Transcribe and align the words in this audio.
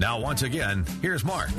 Now, 0.00 0.18
once 0.18 0.42
again, 0.42 0.84
here's 1.00 1.24
Mark. 1.24 1.50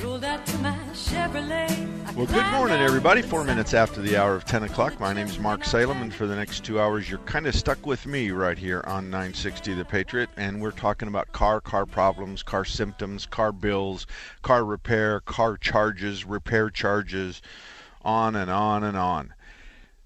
Well, 2.16 2.26
good 2.26 2.52
morning, 2.52 2.82
everybody. 2.82 3.22
Four 3.22 3.44
minutes 3.44 3.74
after 3.74 4.02
the 4.02 4.18
hour 4.18 4.36
of 4.36 4.44
10 4.46 4.64
o'clock. 4.64 5.00
My 5.00 5.14
name 5.14 5.28
is 5.28 5.40
Mark 5.40 5.64
Salem, 5.64 6.02
and 6.02 6.14
for 6.14 6.28
the 6.28 6.36
next 6.36 6.66
two 6.66 6.80
hours, 6.80 7.10
you're 7.10 7.20
kind 7.20 7.48
of 7.48 7.56
stuck 7.56 7.86
with 7.86 8.06
me 8.06 8.32
right 8.32 8.58
here 8.58 8.84
on 8.88 9.10
960 9.10 9.74
The 9.76 9.86
Patriot. 9.86 10.30
And 10.36 10.62
we're 10.62 10.72
talking 10.72 11.08
about 11.08 11.32
car, 11.32 11.62
car 11.62 11.86
problems, 11.86 12.44
car 12.44 12.66
symptoms, 12.66 13.26
car 13.26 13.52
bills, 13.52 14.06
car 14.42 14.66
repair, 14.66 15.22
car 15.22 15.56
charges, 15.56 16.26
repair 16.26 16.70
charges, 16.70 17.42
on 18.02 18.36
and 18.36 18.52
on 18.52 18.84
and 18.84 18.98
on. 18.98 19.34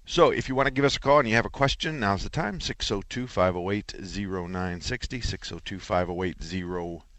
So 0.06 0.30
if 0.30 0.48
you 0.48 0.54
want 0.54 0.66
to 0.66 0.72
give 0.72 0.84
us 0.84 0.96
a 0.96 1.00
call 1.00 1.18
and 1.18 1.28
you 1.28 1.34
have 1.34 1.46
a 1.46 1.50
question, 1.50 2.00
now's 2.00 2.22
the 2.22 2.30
time 2.30 2.60
602 2.60 3.26
508 3.26 3.94
0960. 3.98 5.20
602 5.20 5.78
508 5.78 6.36
0960. 6.40 7.09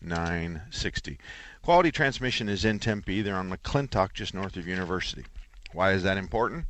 Quality 1.61 1.91
Transmission 1.91 2.49
is 2.49 2.65
in 2.65 2.79
Tempe. 2.79 3.21
They're 3.21 3.35
on 3.35 3.51
McClintock, 3.51 4.13
just 4.13 4.33
north 4.33 4.57
of 4.57 4.67
University. 4.67 5.25
Why 5.73 5.91
is 5.91 6.03
that 6.03 6.17
important? 6.17 6.65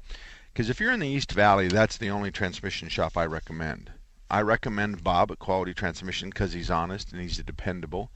Because 0.51 0.69
if 0.69 0.79
you're 0.79 0.91
in 0.91 0.99
the 0.99 1.07
East 1.07 1.31
Valley, 1.31 1.69
that's 1.69 1.97
the 1.97 2.09
only 2.09 2.29
transmission 2.29 2.89
shop 2.89 3.15
I 3.15 3.25
recommend. 3.25 3.91
I 4.29 4.41
recommend 4.41 5.03
Bob 5.03 5.31
at 5.31 5.39
Quality 5.39 5.73
Transmission 5.73 6.29
because 6.29 6.53
he's 6.53 6.69
honest 6.69 7.11
and 7.11 7.21
he's 7.21 7.37
dependable. 7.37 8.11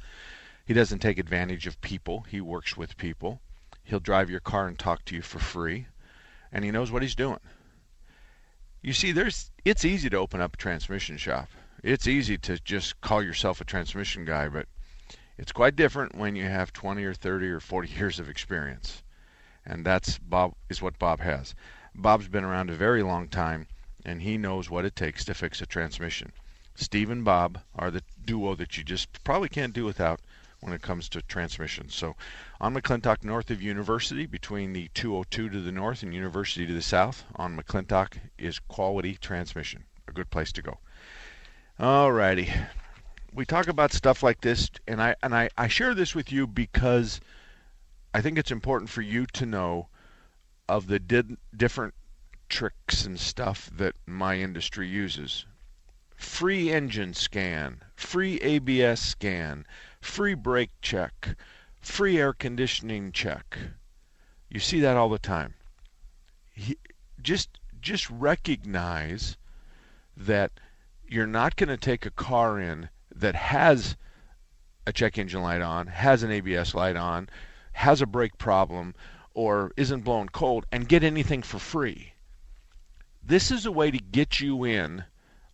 He 0.66 0.74
doesn't 0.74 1.00
take 1.00 1.18
advantage 1.18 1.68
of 1.68 1.80
people, 1.82 2.26
he 2.30 2.42
works 2.42 2.76
with 2.76 2.98
people. 2.98 3.42
He'll 3.84 4.00
drive 4.00 4.30
your 4.30 4.40
car 4.40 4.68
and 4.68 4.78
talk 4.78 5.06
to 5.06 5.16
you 5.16 5.22
for 5.22 5.40
free, 5.40 5.88
and 6.52 6.66
he 6.66 6.72
knows 6.72 6.92
what 6.92 7.04
he's 7.04 7.16
doing. 7.16 7.40
You 8.82 8.94
see, 8.94 9.12
there's 9.12 9.52
it's 9.64 9.86
easy 9.86 10.10
to 10.10 10.18
open 10.18 10.42
up 10.42 10.56
a 10.56 10.58
transmission 10.58 11.18
shop. 11.18 11.50
It's 11.84 12.08
easy 12.08 12.38
to 12.40 12.60
just 12.60 13.00
call 13.02 13.22
yourself 13.22 13.62
a 13.62 13.66
transmission 13.66 14.26
guy, 14.26 14.48
but 14.50 14.68
it's 15.38 15.52
quite 15.52 15.76
different 15.76 16.16
when 16.16 16.36
you 16.36 16.46
have 16.46 16.72
20 16.72 17.04
or 17.04 17.14
30 17.14 17.48
or 17.48 17.60
40 17.60 17.90
years 17.98 18.20
of 18.20 18.30
experience. 18.30 19.04
And 19.66 19.86
that's 19.86 20.18
Bob 20.18 20.56
is 20.70 20.82
what 20.82 21.00
Bob 21.00 21.20
has. 21.20 21.56
Bob's 21.94 22.28
been 22.28 22.44
around 22.44 22.70
a 22.70 22.76
very 22.76 23.04
long 23.04 23.28
time 23.28 23.68
and 24.06 24.22
he 24.22 24.38
knows 24.38 24.70
what 24.70 24.86
it 24.86 24.96
takes 24.96 25.26
to 25.26 25.34
fix 25.34 25.62
a 25.62 25.66
transmission. 25.66 26.32
Steve 26.76 27.10
and 27.10 27.26
Bob 27.26 27.60
are 27.76 27.90
the 27.90 28.04
duo 28.24 28.54
that 28.56 28.78
you 28.78 28.84
just 28.84 29.24
probably 29.24 29.50
can't 29.50 29.74
do 29.74 29.86
without 29.86 30.20
when 30.60 30.74
it 30.74 30.82
comes 30.82 31.10
to 31.10 31.22
transmissions. 31.22 31.96
So 31.96 32.16
on 32.62 32.74
McClintock 32.74 33.24
north 33.24 33.50
of 33.50 33.62
University, 33.62 34.26
between 34.26 34.74
the 34.74 34.90
202 34.94 35.50
to 35.50 35.62
the 35.62 35.72
north 35.72 36.04
and 36.04 36.14
University 36.14 36.66
to 36.68 36.74
the 36.74 36.82
south, 36.82 37.24
on 37.36 37.58
McClintock 37.58 38.18
is 38.38 38.60
Quality 38.60 39.16
Transmission. 39.16 39.86
A 40.08 40.12
good 40.12 40.30
place 40.30 40.52
to 40.54 40.62
go. 40.62 40.80
Alrighty 41.80 42.68
we 43.36 43.46
talk 43.46 43.68
about 43.68 43.92
stuff 43.92 44.24
like 44.24 44.40
this, 44.40 44.72
and 44.88 45.02
I 45.02 45.16
and 45.22 45.36
I, 45.36 45.50
I 45.58 45.68
share 45.68 45.94
this 45.94 46.16
with 46.16 46.32
you 46.32 46.48
because 46.48 47.20
I 48.14 48.22
think 48.22 48.38
it's 48.38 48.52
important 48.52 48.90
for 48.90 49.02
you 49.02 49.26
to 49.34 49.46
know 49.46 49.90
of 50.70 50.88
the 50.88 51.00
di- 51.00 51.36
different 51.56 51.94
tricks 52.48 53.06
and 53.06 53.20
stuff 53.20 53.70
that 53.76 53.96
my 54.06 54.38
industry 54.38 54.88
uses. 54.88 55.46
Free 56.16 56.72
engine 56.72 57.14
scan, 57.14 57.84
free 57.94 58.40
ABS 58.40 59.02
scan, 59.02 59.66
free 60.00 60.34
brake 60.34 60.72
check, 60.82 61.36
free 61.82 62.18
air 62.18 62.32
conditioning 62.32 63.12
check. 63.12 63.58
You 64.50 64.62
see 64.62 64.80
that 64.80 64.96
all 64.96 65.10
the 65.10 65.20
time. 65.20 65.56
He, 66.54 66.78
just 67.22 67.60
just 67.82 68.10
recognize 68.10 69.36
that 70.16 70.54
you're 71.06 71.28
not 71.28 71.58
going 71.58 71.68
to 71.70 71.78
take 71.78 72.06
a 72.06 72.12
car 72.12 72.60
in 72.62 72.90
that 73.16 73.36
has 73.36 73.96
a 74.86 74.94
check 74.94 75.18
engine 75.18 75.42
light 75.42 75.62
on, 75.62 75.88
has 75.88 76.24
an 76.24 76.32
ABS 76.32 76.76
light 76.76 76.96
on, 76.96 77.30
has 77.74 78.02
a 78.02 78.06
brake 78.06 78.38
problem, 78.38 78.94
or 79.34 79.72
isn't 79.76 80.02
blown 80.02 80.30
cold 80.30 80.66
and 80.72 80.88
get 80.88 81.04
anything 81.04 81.42
for 81.42 81.60
free. 81.60 82.14
This 83.24 83.52
is 83.52 83.66
a 83.66 83.72
way 83.72 83.92
to 83.92 83.98
get 83.98 84.40
you 84.40 84.64
in 84.64 85.06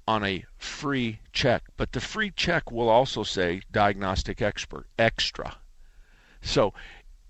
on 0.07 0.25
a 0.25 0.45
free 0.57 1.19
check, 1.31 1.63
but 1.77 1.91
the 1.91 2.01
free 2.01 2.31
check 2.31 2.71
will 2.71 2.89
also 2.89 3.23
say 3.23 3.61
diagnostic 3.71 4.41
expert 4.41 4.87
extra. 4.99 5.57
So 6.41 6.73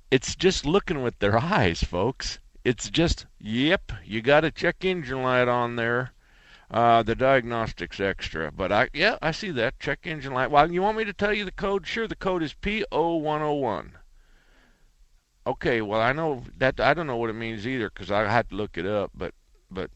it's 0.09 0.35
just 0.35 0.65
looking 0.65 1.03
with 1.03 1.19
their 1.19 1.37
eyes, 1.41 1.83
folks. 1.83 2.39
It's 2.63 2.89
just, 2.89 3.25
yep, 3.39 3.91
you 4.03 4.21
got 4.21 4.45
a 4.45 4.51
check 4.51 4.83
engine 4.83 5.23
light 5.23 5.47
on 5.47 5.75
there. 5.75 6.11
Uh, 6.71 7.03
the 7.03 7.15
diagnostics 7.15 7.99
extra, 7.99 8.49
but 8.49 8.71
I 8.71 8.87
yeah 8.93 9.17
I 9.21 9.31
see 9.31 9.51
that 9.51 9.77
check 9.77 10.07
engine 10.07 10.33
light. 10.33 10.49
Well, 10.49 10.71
you 10.71 10.81
want 10.81 10.97
me 10.97 11.03
to 11.03 11.11
tell 11.11 11.33
you 11.33 11.43
the 11.43 11.51
code? 11.51 11.85
Sure, 11.85 12.07
the 12.07 12.15
code 12.15 12.41
is 12.41 12.53
P0101. 12.53 13.91
Okay, 15.45 15.81
well 15.81 15.99
I 15.99 16.13
know 16.13 16.43
that 16.57 16.79
I 16.79 16.93
don't 16.93 17.07
know 17.07 17.17
what 17.17 17.29
it 17.29 17.33
means 17.33 17.67
either 17.67 17.89
because 17.89 18.09
I 18.09 18.25
had 18.25 18.49
to 18.49 18.55
look 18.55 18.77
it 18.77 18.85
up, 18.85 19.11
but 19.13 19.33
but 19.69 19.91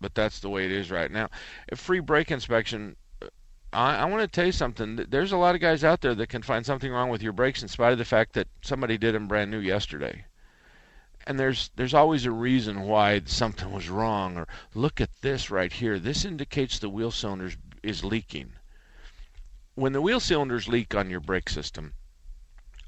but 0.00 0.16
that's 0.16 0.40
the 0.40 0.50
way 0.50 0.64
it 0.64 0.72
is 0.72 0.90
right 0.90 1.12
now. 1.12 1.28
A 1.70 1.76
free 1.76 2.00
brake 2.00 2.32
inspection. 2.32 2.96
Uh, 3.22 3.28
I, 3.72 3.98
I 3.98 4.04
want 4.06 4.22
to 4.22 4.28
tell 4.28 4.46
you 4.46 4.52
something. 4.52 4.96
There's 5.08 5.30
a 5.30 5.36
lot 5.36 5.54
of 5.54 5.60
guys 5.60 5.84
out 5.84 6.00
there 6.00 6.16
that 6.16 6.28
can 6.28 6.42
find 6.42 6.66
something 6.66 6.90
wrong 6.90 7.08
with 7.08 7.22
your 7.22 7.34
brakes 7.34 7.62
in 7.62 7.68
spite 7.68 7.92
of 7.92 7.98
the 7.98 8.04
fact 8.04 8.32
that 8.32 8.48
somebody 8.62 8.98
did 8.98 9.14
them 9.14 9.28
brand 9.28 9.52
new 9.52 9.60
yesterday 9.60 10.24
and 11.26 11.38
there's 11.38 11.70
there's 11.76 11.94
always 11.94 12.24
a 12.24 12.30
reason 12.30 12.82
why 12.82 13.20
something 13.24 13.72
was 13.72 13.88
wrong 13.88 14.36
or 14.36 14.46
look 14.74 15.00
at 15.00 15.10
this 15.22 15.50
right 15.50 15.72
here 15.72 15.98
this 15.98 16.24
indicates 16.24 16.78
the 16.78 16.88
wheel 16.88 17.10
cylinders 17.10 17.56
is 17.82 18.04
leaking 18.04 18.52
when 19.74 19.92
the 19.92 20.02
wheel 20.02 20.20
cylinders 20.20 20.68
leak 20.68 20.94
on 20.94 21.10
your 21.10 21.20
brake 21.20 21.48
system 21.48 21.92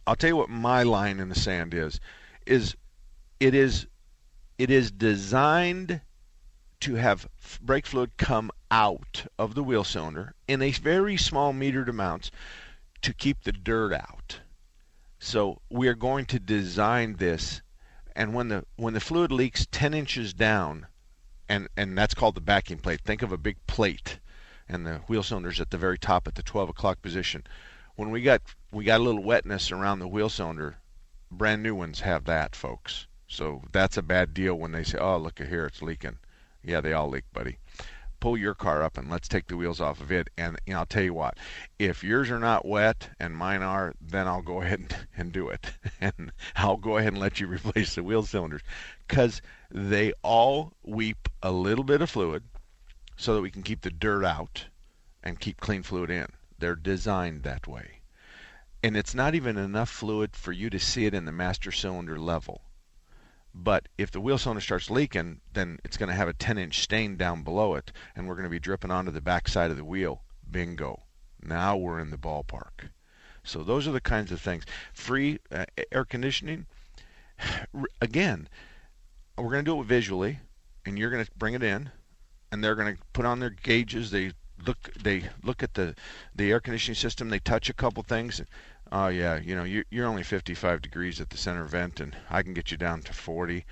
I'll 0.06 0.16
tell 0.16 0.30
you 0.30 0.36
what 0.36 0.48
my 0.48 0.82
line 0.82 1.20
in 1.20 1.28
the 1.28 1.34
sand 1.34 1.74
is 1.74 2.00
is 2.46 2.76
it 3.40 3.54
is 3.54 3.86
it 4.56 4.70
is 4.70 4.90
designed 4.90 6.00
to 6.80 6.94
have 6.94 7.28
brake 7.60 7.86
fluid 7.86 8.12
come 8.16 8.50
out 8.70 9.26
of 9.38 9.54
the 9.54 9.62
wheel 9.62 9.84
cylinder 9.84 10.34
in 10.46 10.62
a 10.62 10.70
very 10.70 11.16
small 11.16 11.52
metered 11.52 11.88
amounts 11.88 12.30
to 13.02 13.12
keep 13.12 13.42
the 13.42 13.52
dirt 13.52 13.92
out. 13.92 14.40
So 15.18 15.60
we 15.70 15.88
are 15.88 15.94
going 15.94 16.26
to 16.26 16.38
design 16.38 17.16
this 17.16 17.62
and 18.18 18.34
when 18.34 18.48
the 18.48 18.64
when 18.74 18.94
the 18.94 19.00
fluid 19.00 19.30
leaks 19.30 19.68
10 19.70 19.94
inches 19.94 20.34
down, 20.34 20.88
and 21.48 21.68
and 21.76 21.96
that's 21.96 22.14
called 22.14 22.34
the 22.34 22.40
backing 22.40 22.78
plate. 22.78 23.00
Think 23.00 23.22
of 23.22 23.30
a 23.30 23.38
big 23.38 23.64
plate, 23.68 24.18
and 24.68 24.84
the 24.84 24.96
wheel 25.06 25.22
cylinder's 25.22 25.60
at 25.60 25.70
the 25.70 25.78
very 25.78 25.96
top 25.96 26.26
at 26.26 26.34
the 26.34 26.42
12 26.42 26.70
o'clock 26.70 27.00
position. 27.00 27.46
When 27.94 28.10
we 28.10 28.22
got 28.22 28.42
we 28.72 28.84
got 28.84 29.00
a 29.00 29.04
little 29.04 29.22
wetness 29.22 29.70
around 29.70 30.00
the 30.00 30.08
wheel 30.08 30.28
cylinder, 30.28 30.78
brand 31.30 31.62
new 31.62 31.76
ones 31.76 32.00
have 32.00 32.24
that, 32.24 32.56
folks. 32.56 33.06
So 33.28 33.62
that's 33.70 33.96
a 33.96 34.02
bad 34.02 34.34
deal 34.34 34.56
when 34.56 34.72
they 34.72 34.82
say, 34.82 34.98
"Oh, 34.98 35.16
look 35.16 35.38
here, 35.38 35.66
it's 35.66 35.80
leaking." 35.80 36.18
Yeah, 36.64 36.80
they 36.80 36.92
all 36.92 37.08
leak, 37.08 37.24
buddy 37.32 37.58
pull 38.20 38.36
your 38.36 38.54
car 38.54 38.82
up 38.82 38.98
and 38.98 39.10
let's 39.10 39.28
take 39.28 39.46
the 39.46 39.56
wheels 39.56 39.80
off 39.80 40.00
of 40.00 40.10
it. 40.10 40.28
And 40.36 40.58
I'll 40.72 40.86
tell 40.86 41.02
you 41.02 41.14
what, 41.14 41.38
if 41.78 42.02
yours 42.02 42.30
are 42.30 42.38
not 42.38 42.66
wet 42.66 43.10
and 43.20 43.36
mine 43.36 43.62
are, 43.62 43.94
then 44.00 44.26
I'll 44.26 44.42
go 44.42 44.60
ahead 44.62 44.80
and, 44.80 44.96
and 45.16 45.32
do 45.32 45.48
it. 45.48 45.72
and 46.00 46.32
I'll 46.56 46.76
go 46.76 46.98
ahead 46.98 47.12
and 47.12 47.20
let 47.20 47.40
you 47.40 47.46
replace 47.48 47.94
the 47.94 48.02
wheel 48.02 48.22
cylinders 48.22 48.62
because 49.06 49.42
they 49.70 50.12
all 50.22 50.72
weep 50.82 51.28
a 51.42 51.52
little 51.52 51.84
bit 51.84 52.02
of 52.02 52.10
fluid 52.10 52.42
so 53.16 53.34
that 53.34 53.42
we 53.42 53.50
can 53.50 53.62
keep 53.62 53.82
the 53.82 53.90
dirt 53.90 54.24
out 54.24 54.66
and 55.22 55.40
keep 55.40 55.60
clean 55.60 55.82
fluid 55.82 56.10
in. 56.10 56.26
They're 56.58 56.76
designed 56.76 57.42
that 57.42 57.66
way. 57.66 58.00
And 58.82 58.96
it's 58.96 59.14
not 59.14 59.34
even 59.34 59.56
enough 59.56 59.90
fluid 59.90 60.36
for 60.36 60.52
you 60.52 60.70
to 60.70 60.78
see 60.78 61.06
it 61.06 61.14
in 61.14 61.24
the 61.24 61.32
master 61.32 61.72
cylinder 61.72 62.18
level. 62.18 62.62
But 63.60 63.88
if 63.98 64.12
the 64.12 64.20
wheel 64.20 64.38
cylinder 64.38 64.60
starts 64.60 64.88
leaking, 64.88 65.40
then 65.52 65.80
it's 65.84 65.96
going 65.96 66.08
to 66.08 66.14
have 66.14 66.28
a 66.28 66.32
10 66.32 66.58
inch 66.58 66.78
stain 66.78 67.16
down 67.16 67.42
below 67.42 67.74
it, 67.74 67.90
and 68.14 68.28
we're 68.28 68.36
going 68.36 68.44
to 68.44 68.50
be 68.50 68.60
dripping 68.60 68.92
onto 68.92 69.10
the 69.10 69.20
backside 69.20 69.72
of 69.72 69.76
the 69.76 69.84
wheel. 69.84 70.22
Bingo. 70.48 71.02
Now 71.42 71.76
we're 71.76 71.98
in 71.98 72.10
the 72.10 72.16
ballpark. 72.16 72.90
So 73.42 73.64
those 73.64 73.88
are 73.88 73.92
the 73.92 74.00
kinds 74.00 74.30
of 74.30 74.40
things. 74.40 74.64
Free 74.92 75.40
uh, 75.50 75.64
air 75.90 76.04
conditioning. 76.04 76.66
Again, 78.00 78.48
we're 79.36 79.50
going 79.50 79.64
to 79.64 79.70
do 79.70 79.80
it 79.80 79.86
visually, 79.86 80.38
and 80.86 80.96
you're 80.96 81.10
going 81.10 81.24
to 81.24 81.30
bring 81.36 81.54
it 81.54 81.62
in, 81.64 81.90
and 82.52 82.62
they're 82.62 82.76
going 82.76 82.94
to 82.94 83.02
put 83.12 83.24
on 83.24 83.40
their 83.40 83.50
gauges. 83.50 84.12
They 84.12 84.32
look 84.64 84.92
they 84.94 85.24
look 85.42 85.62
at 85.62 85.74
the 85.74 85.96
the 86.34 86.52
air 86.52 86.60
conditioning 86.60 86.94
system. 86.94 87.28
They 87.28 87.40
touch 87.40 87.68
a 87.68 87.74
couple 87.74 88.04
things. 88.04 88.40
Oh 88.90 89.08
yeah, 89.08 89.38
you 89.38 89.54
know 89.54 89.64
you're, 89.64 89.84
you're 89.90 90.06
only 90.06 90.22
55 90.22 90.80
degrees 90.80 91.20
at 91.20 91.30
the 91.30 91.36
center 91.36 91.64
vent, 91.64 92.00
and 92.00 92.16
I 92.30 92.42
can 92.42 92.54
get 92.54 92.70
you 92.70 92.78
down 92.78 93.02
to 93.02 93.12
40. 93.12 93.66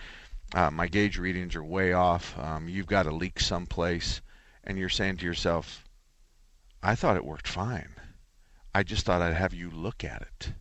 Uh, 0.54 0.70
my 0.70 0.86
gauge 0.88 1.18
readings 1.18 1.54
are 1.56 1.64
way 1.64 1.92
off. 1.92 2.38
Um, 2.38 2.68
you've 2.68 2.86
got 2.86 3.06
a 3.06 3.14
leak 3.14 3.40
someplace, 3.40 4.20
and 4.62 4.78
you're 4.78 4.88
saying 4.88 5.16
to 5.18 5.24
yourself, 5.24 5.84
I 6.82 6.94
thought 6.94 7.16
it 7.16 7.24
worked 7.24 7.48
fine. 7.48 7.94
I 8.74 8.82
just 8.82 9.06
thought 9.06 9.22
I'd 9.22 9.34
have 9.34 9.54
you 9.54 9.70
look 9.70 10.04
at 10.04 10.22
it. 10.22 10.52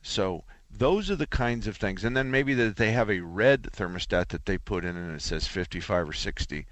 So 0.00 0.44
those 0.70 1.10
are 1.10 1.16
the 1.16 1.26
kinds 1.26 1.66
of 1.66 1.76
things. 1.76 2.02
And 2.02 2.16
then 2.16 2.30
maybe 2.30 2.54
that 2.54 2.76
they 2.76 2.92
have 2.92 3.10
a 3.10 3.20
red 3.20 3.64
thermostat 3.64 4.28
that 4.28 4.46
they 4.46 4.58
put 4.58 4.84
in 4.84 4.96
and 4.96 5.14
it 5.14 5.22
says 5.22 5.46
55 5.46 6.08
or 6.08 6.12
60. 6.12 6.66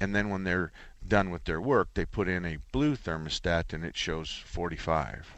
And 0.00 0.14
then 0.14 0.30
when 0.30 0.44
they're 0.44 0.72
done 1.06 1.30
with 1.30 1.44
their 1.44 1.60
work, 1.60 1.90
they 1.94 2.04
put 2.04 2.28
in 2.28 2.44
a 2.44 2.58
blue 2.72 2.96
thermostat 2.96 3.72
and 3.72 3.84
it 3.84 3.96
shows 3.96 4.42
45. 4.46 5.34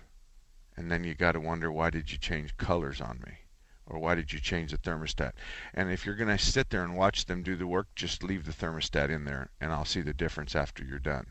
And 0.77 0.91
then 0.91 1.05
you 1.05 1.15
got 1.15 1.33
to 1.33 1.41
wonder 1.41 1.71
why 1.71 1.91
did 1.91 2.11
you 2.11 2.19
change 2.19 2.57
colors 2.57 3.01
on 3.01 3.23
me? 3.27 3.39
Or 3.87 3.99
why 3.99 4.15
did 4.15 4.33
you 4.33 4.41
change 4.41 4.71
the 4.71 4.79
thermostat? 4.79 5.33
And 5.75 5.93
if 5.93 6.07
you're 6.07 6.15
going 6.15 6.37
to 6.37 6.43
sit 6.43 6.71
there 6.71 6.83
and 6.83 6.97
watch 6.97 7.27
them 7.27 7.43
do 7.43 7.55
the 7.55 7.67
work, 7.67 7.89
just 7.95 8.23
leave 8.23 8.47
the 8.47 8.53
thermostat 8.53 9.11
in 9.11 9.25
there 9.25 9.51
and 9.61 9.73
I'll 9.73 9.85
see 9.85 10.01
the 10.01 10.15
difference 10.15 10.57
after 10.57 10.83
you're 10.83 10.99
done. 10.99 11.27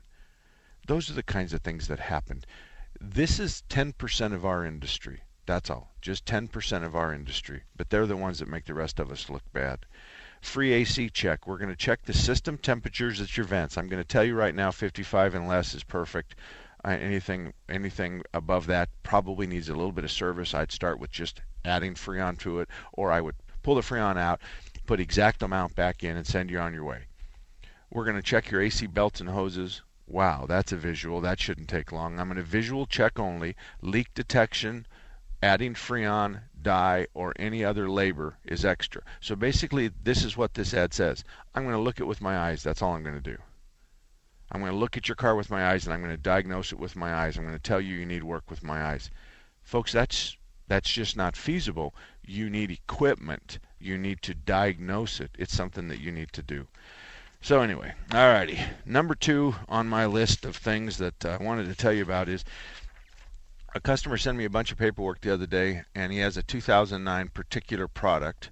Those 0.85 1.09
are 1.09 1.13
the 1.13 1.23
kinds 1.23 1.53
of 1.53 1.61
things 1.61 1.87
that 1.87 1.99
happen. 1.99 2.43
This 3.01 3.39
is 3.39 3.63
10% 3.69 4.33
of 4.33 4.45
our 4.45 4.65
industry. 4.65 5.23
That's 5.45 5.69
all. 5.69 5.93
Just 6.01 6.25
10% 6.25 6.83
of 6.85 6.95
our 6.95 7.13
industry. 7.13 7.63
But 7.75 7.89
they're 7.89 8.05
the 8.05 8.15
ones 8.15 8.39
that 8.39 8.47
make 8.47 8.65
the 8.65 8.73
rest 8.73 8.99
of 8.99 9.11
us 9.11 9.29
look 9.29 9.43
bad. 9.51 9.85
Free 10.41 10.73
AC 10.73 11.09
check. 11.09 11.47
We're 11.47 11.57
going 11.57 11.69
to 11.69 11.75
check 11.75 12.03
the 12.03 12.13
system 12.13 12.57
temperatures 12.57 13.19
at 13.19 13.35
your 13.35 13.45
vents. 13.45 13.77
I'm 13.77 13.87
going 13.87 14.01
to 14.01 14.07
tell 14.07 14.23
you 14.23 14.35
right 14.35 14.53
now 14.53 14.71
55 14.71 15.35
and 15.35 15.47
less 15.47 15.73
is 15.73 15.83
perfect. 15.83 16.35
Anything 16.85 17.53
anything 17.69 18.24
above 18.33 18.68
that 18.68 18.89
probably 19.03 19.47
needs 19.47 19.69
a 19.69 19.75
little 19.75 19.91
bit 19.94 20.03
of 20.03 20.12
service. 20.12 20.53
I'd 20.53 20.71
start 20.71 21.00
with 21.00 21.12
just 21.12 21.41
adding 21.63 21.94
Freon 21.94 22.38
to 22.39 22.59
it, 22.59 22.69
or 22.91 23.12
I 23.12 23.21
would 23.21 23.35
pull 23.62 23.75
the 23.75 23.81
Freon 23.81 24.18
out, 24.18 24.41
put 24.85 25.00
exact 25.00 25.41
amount 25.41 25.75
back 25.75 26.03
in, 26.03 26.18
and 26.18 26.27
send 26.27 26.51
you 26.51 26.59
on 26.59 26.74
your 26.74 26.83
way. 26.83 27.06
We're 27.89 28.06
going 28.06 28.18
to 28.18 28.21
check 28.21 28.51
your 28.51 28.62
AC 28.62 28.88
belts 28.88 29.21
and 29.21 29.30
hoses. 29.30 29.81
Wow, 30.07 30.45
that's 30.47 30.71
a 30.74 30.77
visual. 30.77 31.21
That 31.21 31.39
shouldn't 31.39 31.69
take 31.69 31.91
long. 31.91 32.19
I'm 32.19 32.27
going 32.27 32.38
to 32.38 32.44
visual 32.44 32.86
check 32.86 33.18
only. 33.19 33.56
Leak 33.81 34.13
detection, 34.13 34.86
adding 35.41 35.75
freon, 35.75 36.41
dye, 36.62 37.07
or 37.13 37.33
any 37.38 37.63
other 37.63 37.89
labor 37.89 38.38
is 38.44 38.65
extra. 38.65 39.03
So 39.21 39.36
basically, 39.36 39.91
this 40.03 40.25
is 40.25 40.36
what 40.36 40.56
this 40.56 40.74
ad 40.74 40.94
says. 40.94 41.24
I'm 41.56 41.63
going 41.63 41.75
to 41.75 41.81
look 41.81 42.00
it 42.00 42.07
with 42.07 42.19
my 42.19 42.38
eyes. 42.38 42.63
That's 42.63 42.81
all 42.81 42.95
I'm 42.95 43.03
going 43.03 43.21
to 43.21 43.21
do. 43.21 43.38
I'm 44.53 44.59
going 44.59 44.71
to 44.71 44.77
look 44.77 44.97
at 44.97 45.07
your 45.07 45.15
car 45.15 45.35
with 45.35 45.50
my 45.50 45.71
eyes 45.71 45.85
and 45.85 45.94
I'm 45.94 46.01
going 46.01 46.15
to 46.15 46.21
diagnose 46.21 46.71
it 46.71 46.77
with 46.77 46.95
my 46.95 47.11
eyes. 47.11 47.38
I'm 47.38 47.44
going 47.44 47.55
to 47.55 47.59
tell 47.59 47.81
you 47.81 47.95
you 47.95 48.05
need 48.05 48.23
work 48.23 48.51
with 48.51 48.63
my 48.63 48.83
eyes. 48.83 49.09
Folks, 49.63 49.91
that's 49.91 50.38
that's 50.67 50.91
just 50.91 51.17
not 51.17 51.35
feasible. 51.35 51.95
You 52.23 52.50
need 52.51 52.69
equipment. 52.69 53.57
You 53.79 53.97
need 53.97 54.21
to 54.21 54.35
diagnose 54.35 55.19
it. 55.19 55.31
It's 55.39 55.55
something 55.55 55.88
that 55.88 56.00
you 56.00 56.11
need 56.11 56.31
to 56.33 56.44
do. 56.44 56.67
So 57.41 57.61
anyway, 57.61 57.95
alrighty. 58.09 58.63
Number 58.85 59.15
two 59.15 59.55
on 59.67 59.88
my 59.88 60.05
list 60.05 60.45
of 60.45 60.55
things 60.55 60.97
that 61.00 61.25
I 61.25 61.38
wanted 61.38 61.65
to 61.65 61.75
tell 61.75 61.91
you 61.91 62.03
about 62.03 62.29
is 62.29 62.45
a 63.75 63.81
customer 63.81 64.17
sent 64.17 64.38
me 64.38 64.45
a 64.45 64.51
bunch 64.51 64.71
of 64.71 64.77
paperwork 64.77 65.21
the 65.21 65.33
other 65.33 65.47
day, 65.47 65.81
and 65.95 66.11
he 66.11 66.19
has 66.19 66.38
a 66.38 66.44
2009 66.44 67.29
particular 67.29 67.88
product. 67.88 68.51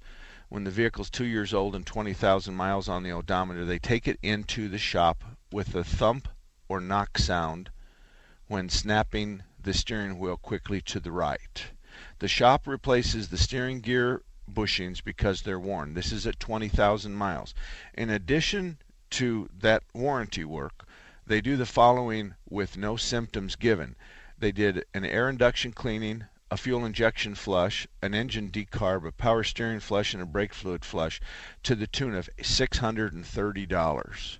When 0.49 0.63
the 0.63 0.71
vehicle's 0.71 1.11
two 1.11 1.25
years 1.25 1.53
old 1.53 1.75
and 1.75 1.85
20,000 1.85 2.55
miles 2.55 2.89
on 2.89 3.03
the 3.03 3.11
odometer, 3.11 3.65
they 3.65 3.79
take 3.79 4.07
it 4.07 4.17
into 4.23 4.67
the 4.67 4.79
shop 4.79 5.23
with 5.51 5.75
a 5.75 5.83
thump 5.83 6.29
or 6.69 6.79
knock 6.79 7.17
sound 7.17 7.69
when 8.47 8.69
snapping 8.69 9.43
the 9.61 9.73
steering 9.73 10.17
wheel 10.17 10.37
quickly 10.37 10.81
to 10.81 10.99
the 10.99 11.11
right. 11.11 11.65
The 12.19 12.27
shop 12.27 12.67
replaces 12.67 13.27
the 13.27 13.37
steering 13.37 13.81
gear 13.81 14.23
bushings 14.49 15.03
because 15.03 15.41
they're 15.41 15.59
worn. 15.59 15.93
This 15.93 16.11
is 16.11 16.25
at 16.25 16.39
20,000 16.39 17.13
miles. 17.13 17.53
In 17.93 18.09
addition 18.09 18.77
to 19.11 19.49
that 19.59 19.83
warranty 19.93 20.45
work, 20.45 20.87
they 21.25 21.41
do 21.41 21.57
the 21.57 21.65
following 21.65 22.35
with 22.49 22.77
no 22.77 22.97
symptoms 22.97 23.55
given. 23.55 23.95
They 24.37 24.51
did 24.51 24.85
an 24.93 25.05
air 25.05 25.29
induction 25.29 25.73
cleaning, 25.73 26.25
a 26.49 26.57
fuel 26.57 26.85
injection 26.85 27.35
flush, 27.35 27.87
an 28.01 28.13
engine 28.13 28.49
decarb, 28.49 29.05
a 29.05 29.11
power 29.11 29.43
steering 29.43 29.79
flush, 29.79 30.13
and 30.13 30.23
a 30.23 30.25
brake 30.25 30.53
fluid 30.53 30.83
flush 30.83 31.21
to 31.63 31.75
the 31.75 31.87
tune 31.87 32.15
of 32.15 32.29
$630. 32.37 34.37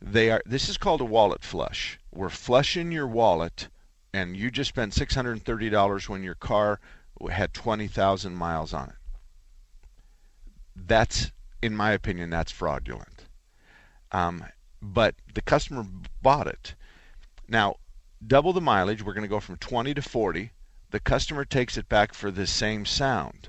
They 0.00 0.30
are 0.30 0.42
this 0.44 0.68
is 0.68 0.76
called 0.76 1.00
a 1.00 1.04
wallet 1.04 1.42
flush. 1.42 1.98
We're 2.12 2.28
flushing 2.28 2.92
your 2.92 3.06
wallet 3.06 3.68
and 4.12 4.36
you 4.36 4.50
just 4.50 4.68
spent 4.68 4.94
$630 4.94 6.08
when 6.08 6.22
your 6.22 6.34
car 6.34 6.80
had 7.30 7.52
20,000 7.52 8.34
miles 8.34 8.72
on 8.72 8.88
it. 8.88 8.94
That's 10.74 11.32
in 11.62 11.76
my 11.76 11.92
opinion 11.92 12.30
that's 12.30 12.52
fraudulent. 12.52 13.26
Um, 14.12 14.44
but 14.80 15.14
the 15.34 15.42
customer 15.42 15.86
bought 16.22 16.46
it. 16.46 16.74
Now, 17.48 17.76
double 18.26 18.52
the 18.52 18.60
mileage. 18.60 19.02
We're 19.02 19.14
going 19.14 19.22
to 19.22 19.28
go 19.28 19.40
from 19.40 19.56
20 19.56 19.94
to 19.94 20.02
40. 20.02 20.50
The 20.90 21.00
customer 21.00 21.44
takes 21.44 21.76
it 21.76 21.88
back 21.88 22.14
for 22.14 22.30
the 22.30 22.46
same 22.46 22.86
sound. 22.86 23.48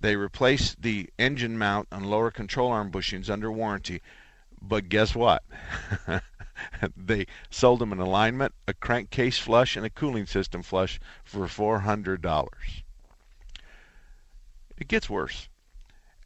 They 0.00 0.16
replace 0.16 0.74
the 0.74 1.10
engine 1.18 1.56
mount 1.56 1.88
and 1.90 2.06
lower 2.10 2.30
control 2.30 2.70
arm 2.72 2.90
bushings 2.90 3.30
under 3.30 3.50
warranty. 3.50 4.02
But 4.66 4.88
guess 4.88 5.14
what? 5.14 5.42
they 6.96 7.26
sold 7.50 7.80
them 7.80 7.92
an 7.92 8.00
alignment, 8.00 8.54
a 8.66 8.74
crankcase 8.74 9.38
flush, 9.38 9.76
and 9.76 9.84
a 9.84 9.90
cooling 9.90 10.26
system 10.26 10.62
flush 10.62 10.98
for 11.22 11.46
$400. 11.46 12.48
It 14.76 14.88
gets 14.88 15.10
worse. 15.10 15.48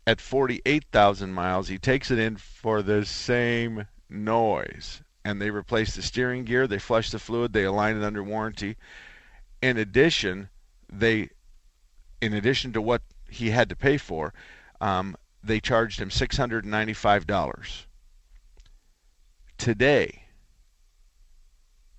At 0.06 0.20
48,000 0.20 1.32
miles, 1.32 1.68
he 1.68 1.78
takes 1.78 2.10
it 2.10 2.18
in 2.18 2.36
for 2.36 2.80
the 2.82 3.04
same 3.04 3.86
noise 4.08 5.02
and 5.28 5.42
they 5.42 5.50
replace 5.50 5.94
the 5.94 6.00
steering 6.00 6.44
gear, 6.44 6.66
they 6.66 6.78
flush 6.78 7.10
the 7.10 7.18
fluid, 7.18 7.52
they 7.52 7.64
align 7.64 7.98
it 7.98 8.02
under 8.02 8.22
warranty. 8.22 8.78
In 9.60 9.76
addition, 9.76 10.48
they, 10.90 11.28
in 12.22 12.32
addition 12.32 12.72
to 12.72 12.80
what 12.80 13.02
he 13.28 13.50
had 13.50 13.68
to 13.68 13.76
pay 13.76 13.98
for, 13.98 14.32
um, 14.80 15.16
they 15.44 15.60
charged 15.60 16.00
him 16.00 16.08
$695. 16.08 17.86
Today, 19.58 20.24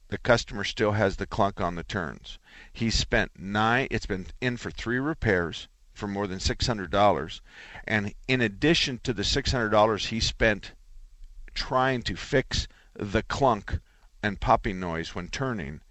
the 0.08 0.18
customer 0.18 0.63
still 0.63 0.94
has 0.94 1.18
the 1.18 1.28
clunk 1.28 1.62
on 1.62 1.75
the 1.75 1.84
turns. 1.84 2.39
He 2.74 2.89
spent 2.89 3.38
nine, 3.38 3.88
it's 3.92 4.06
been 4.06 4.28
in 4.42 4.58
for 4.58 4.72
three 4.72 4.98
repairs 4.98 5.68
for 5.94 6.08
more 6.08 6.25
than 6.25 6.39
$600. 6.39 7.42
And 7.86 8.16
in 8.28 8.42
addition 8.42 9.00
to 9.04 9.13
the 9.13 9.24
$600 9.24 10.08
he 10.08 10.20
spent 10.20 10.72
trying 11.54 12.01
to 12.04 12.16
fix 12.16 12.68
the 12.94 13.24
clunk 13.24 13.80
and 14.24 14.39
popping 14.39 14.80
noise 14.80 15.13
when 15.13 15.28
turning. 15.28 15.82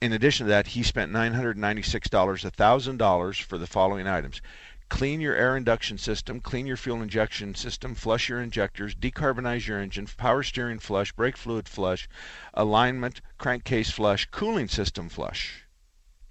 In 0.00 0.12
addition 0.12 0.46
to 0.46 0.50
that, 0.50 0.68
he 0.68 0.84
spent 0.84 1.12
$996, 1.12 2.08
$1,000 2.08 3.42
for 3.42 3.58
the 3.58 3.66
following 3.66 4.06
items. 4.06 4.40
Clean 4.88 5.20
your 5.20 5.34
air 5.34 5.56
induction 5.56 5.98
system, 5.98 6.40
clean 6.40 6.66
your 6.66 6.76
fuel 6.76 7.02
injection 7.02 7.54
system, 7.54 7.94
flush 7.94 8.28
your 8.28 8.40
injectors, 8.40 8.94
decarbonize 8.94 9.66
your 9.66 9.78
engine, 9.78 10.06
power 10.16 10.42
steering 10.42 10.78
flush, 10.78 11.12
brake 11.12 11.36
fluid 11.36 11.68
flush, 11.68 12.08
alignment, 12.54 13.20
crankcase 13.36 13.90
flush, 13.90 14.26
cooling 14.30 14.66
system 14.66 15.08
flush. 15.08 15.66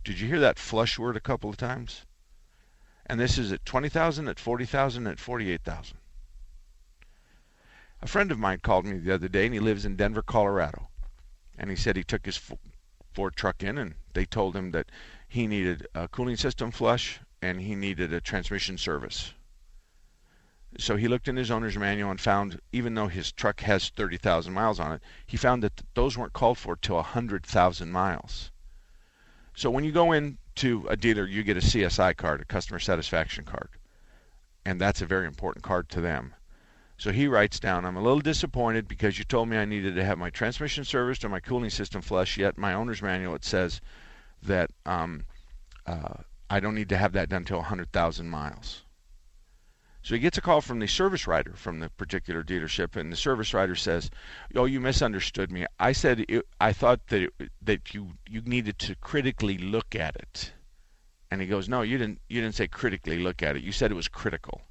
Did 0.03 0.19
you 0.19 0.27
hear 0.27 0.39
that 0.39 0.59
flush 0.59 0.97
word 0.97 1.15
a 1.15 1.21
couple 1.21 1.49
of 1.49 1.57
times? 1.57 2.05
And 3.05 3.19
this 3.19 3.37
is 3.37 3.51
at 3.51 3.65
20,000, 3.65 4.27
at 4.27 4.39
40,000, 4.39 5.07
at 5.07 5.19
48,000. 5.19 5.97
A 8.01 8.07
friend 8.07 8.31
of 8.31 8.39
mine 8.39 8.59
called 8.59 8.85
me 8.85 8.97
the 8.97 9.13
other 9.13 9.27
day, 9.27 9.45
and 9.45 9.53
he 9.53 9.59
lives 9.59 9.85
in 9.85 9.95
Denver, 9.95 10.21
Colorado. 10.21 10.89
And 11.57 11.69
he 11.69 11.75
said 11.75 11.95
he 11.95 12.03
took 12.03 12.25
his 12.25 12.39
Ford 13.13 13.35
truck 13.35 13.63
in, 13.63 13.77
and 13.77 13.95
they 14.13 14.25
told 14.25 14.55
him 14.55 14.71
that 14.71 14.91
he 15.27 15.47
needed 15.47 15.87
a 15.93 16.07
cooling 16.07 16.37
system 16.37 16.71
flush 16.71 17.19
and 17.41 17.61
he 17.61 17.75
needed 17.75 18.13
a 18.13 18.21
transmission 18.21 18.77
service. 18.77 19.33
So 20.77 20.95
he 20.97 21.07
looked 21.07 21.27
in 21.27 21.37
his 21.37 21.49
owner's 21.49 21.77
manual 21.77 22.11
and 22.11 22.19
found, 22.19 22.59
even 22.71 22.93
though 22.93 23.07
his 23.07 23.31
truck 23.31 23.61
has 23.61 23.89
30,000 23.89 24.53
miles 24.53 24.79
on 24.79 24.91
it, 24.91 25.01
he 25.25 25.37
found 25.37 25.63
that 25.63 25.81
those 25.93 26.17
weren't 26.17 26.33
called 26.33 26.57
for 26.57 26.75
till 26.75 26.95
100,000 26.97 27.91
miles. 27.91 28.51
So 29.55 29.71
when 29.71 29.83
you 29.83 29.91
go 29.91 30.11
into 30.11 30.85
a 30.87 30.95
dealer, 30.95 31.25
you 31.25 31.43
get 31.43 31.57
a 31.57 31.61
CSI 31.61 32.15
card, 32.17 32.41
a 32.41 32.45
customer 32.45 32.79
satisfaction 32.79 33.43
card. 33.45 33.69
and 34.65 34.81
that's 34.81 35.01
a 35.01 35.05
very 35.05 35.25
important 35.25 35.63
card 35.63 35.87
to 35.87 36.01
them. 36.01 36.35
So 36.97 37.11
he 37.11 37.27
writes 37.27 37.59
down, 37.59 37.85
I'm 37.85 37.95
a 37.95 38.01
little 38.01 38.19
disappointed 38.19 38.87
because 38.87 39.17
you 39.17 39.23
told 39.23 39.47
me 39.47 39.57
I 39.57 39.63
needed 39.65 39.95
to 39.95 40.03
have 40.03 40.17
my 40.17 40.29
transmission 40.29 40.83
serviced 40.83 41.23
or 41.23 41.29
my 41.29 41.39
cooling 41.39 41.69
system 41.69 42.01
flushed, 42.01 42.37
yet 42.37 42.57
my 42.57 42.73
owner's 42.73 43.01
manual 43.01 43.35
it 43.35 43.45
says 43.45 43.79
that 44.43 44.71
um, 44.85 45.23
uh, 45.85 46.15
I 46.49 46.59
don't 46.59 46.75
need 46.75 46.89
to 46.89 46.97
have 46.97 47.13
that 47.13 47.29
done 47.29 47.41
until 47.41 47.57
100,000 47.57 48.29
miles. 48.29 48.83
So 50.01 50.15
he 50.15 50.21
gets 50.21 50.37
a 50.37 50.41
call 50.41 50.61
from 50.61 50.79
the 50.79 50.87
service 50.87 51.27
writer 51.27 51.53
from 51.53 51.79
the 51.79 51.89
particular 51.89 52.41
dealership, 52.41 52.95
and 52.95 53.11
the 53.11 53.17
service 53.17 53.53
writer 53.53 53.75
says, 53.75 54.09
"Oh, 54.55 54.63
you 54.63 54.79
misunderstood 54.79 55.51
me. 55.51 55.65
I 55.77 55.91
said 55.91 56.23
it, 56.29 56.47
I 56.61 56.71
thought 56.71 57.07
that 57.07 57.23
it, 57.23 57.51
that 57.61 57.93
you 57.93 58.17
you 58.25 58.39
needed 58.39 58.79
to 58.79 58.95
critically 58.95 59.57
look 59.57 59.95
at 59.95 60.15
it." 60.15 60.53
And 61.29 61.41
he 61.41 61.47
goes, 61.47 61.67
"No, 61.67 61.81
you 61.81 61.97
didn't. 61.97 62.21
You 62.29 62.39
didn't 62.39 62.55
say 62.55 62.69
critically 62.69 63.19
look 63.19 63.43
at 63.43 63.57
it. 63.57 63.63
You 63.63 63.73
said 63.73 63.91
it 63.91 63.95
was 63.95 64.07
critical." 64.07 64.61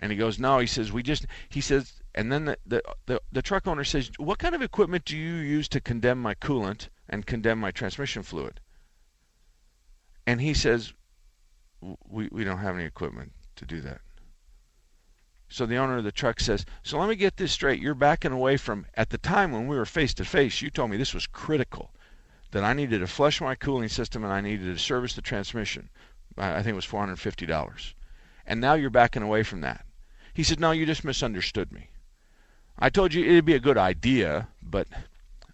And 0.00 0.10
he 0.10 0.16
goes, 0.16 0.38
"No." 0.38 0.58
He 0.58 0.66
says, 0.66 0.90
"We 0.90 1.02
just." 1.02 1.26
He 1.50 1.60
says, 1.60 2.00
and 2.14 2.32
then 2.32 2.46
the 2.46 2.58
the 2.64 2.82
the, 3.04 3.20
the 3.30 3.42
truck 3.42 3.66
owner 3.66 3.84
says, 3.84 4.10
"What 4.16 4.38
kind 4.38 4.54
of 4.54 4.62
equipment 4.62 5.04
do 5.04 5.18
you 5.18 5.34
use 5.34 5.68
to 5.68 5.82
condemn 5.82 6.22
my 6.22 6.34
coolant 6.34 6.88
and 7.10 7.26
condemn 7.26 7.60
my 7.60 7.72
transmission 7.72 8.22
fluid?" 8.22 8.60
And 10.26 10.40
he 10.40 10.54
says, 10.54 10.92
"We 11.80 12.28
we 12.30 12.44
don't 12.44 12.58
have 12.58 12.74
any 12.74 12.84
equipment." 12.84 13.32
to 13.56 13.64
do 13.64 13.80
that. 13.80 14.00
So 15.48 15.64
the 15.64 15.76
owner 15.76 15.98
of 15.98 16.04
the 16.04 16.12
truck 16.12 16.40
says, 16.40 16.64
So 16.82 16.98
let 16.98 17.08
me 17.08 17.16
get 17.16 17.36
this 17.36 17.52
straight. 17.52 17.80
You're 17.80 17.94
backing 17.94 18.32
away 18.32 18.56
from, 18.56 18.86
at 18.94 19.10
the 19.10 19.18
time 19.18 19.52
when 19.52 19.66
we 19.66 19.76
were 19.76 19.86
face 19.86 20.14
to 20.14 20.24
face, 20.24 20.60
you 20.60 20.70
told 20.70 20.90
me 20.90 20.96
this 20.96 21.14
was 21.14 21.26
critical, 21.26 21.92
that 22.50 22.64
I 22.64 22.72
needed 22.72 23.00
to 23.00 23.06
flush 23.06 23.40
my 23.40 23.54
cooling 23.54 23.88
system 23.88 24.24
and 24.24 24.32
I 24.32 24.40
needed 24.40 24.64
to 24.64 24.78
service 24.78 25.14
the 25.14 25.22
transmission. 25.22 25.88
I 26.36 26.62
think 26.62 26.72
it 26.72 26.74
was 26.74 26.86
$450. 26.86 27.94
And 28.46 28.60
now 28.60 28.74
you're 28.74 28.90
backing 28.90 29.22
away 29.22 29.42
from 29.42 29.60
that. 29.62 29.86
He 30.34 30.42
said, 30.42 30.60
No, 30.60 30.72
you 30.72 30.84
just 30.84 31.04
misunderstood 31.04 31.72
me. 31.72 31.90
I 32.78 32.90
told 32.90 33.14
you 33.14 33.24
it'd 33.24 33.44
be 33.44 33.54
a 33.54 33.60
good 33.60 33.78
idea, 33.78 34.48
but 34.62 34.88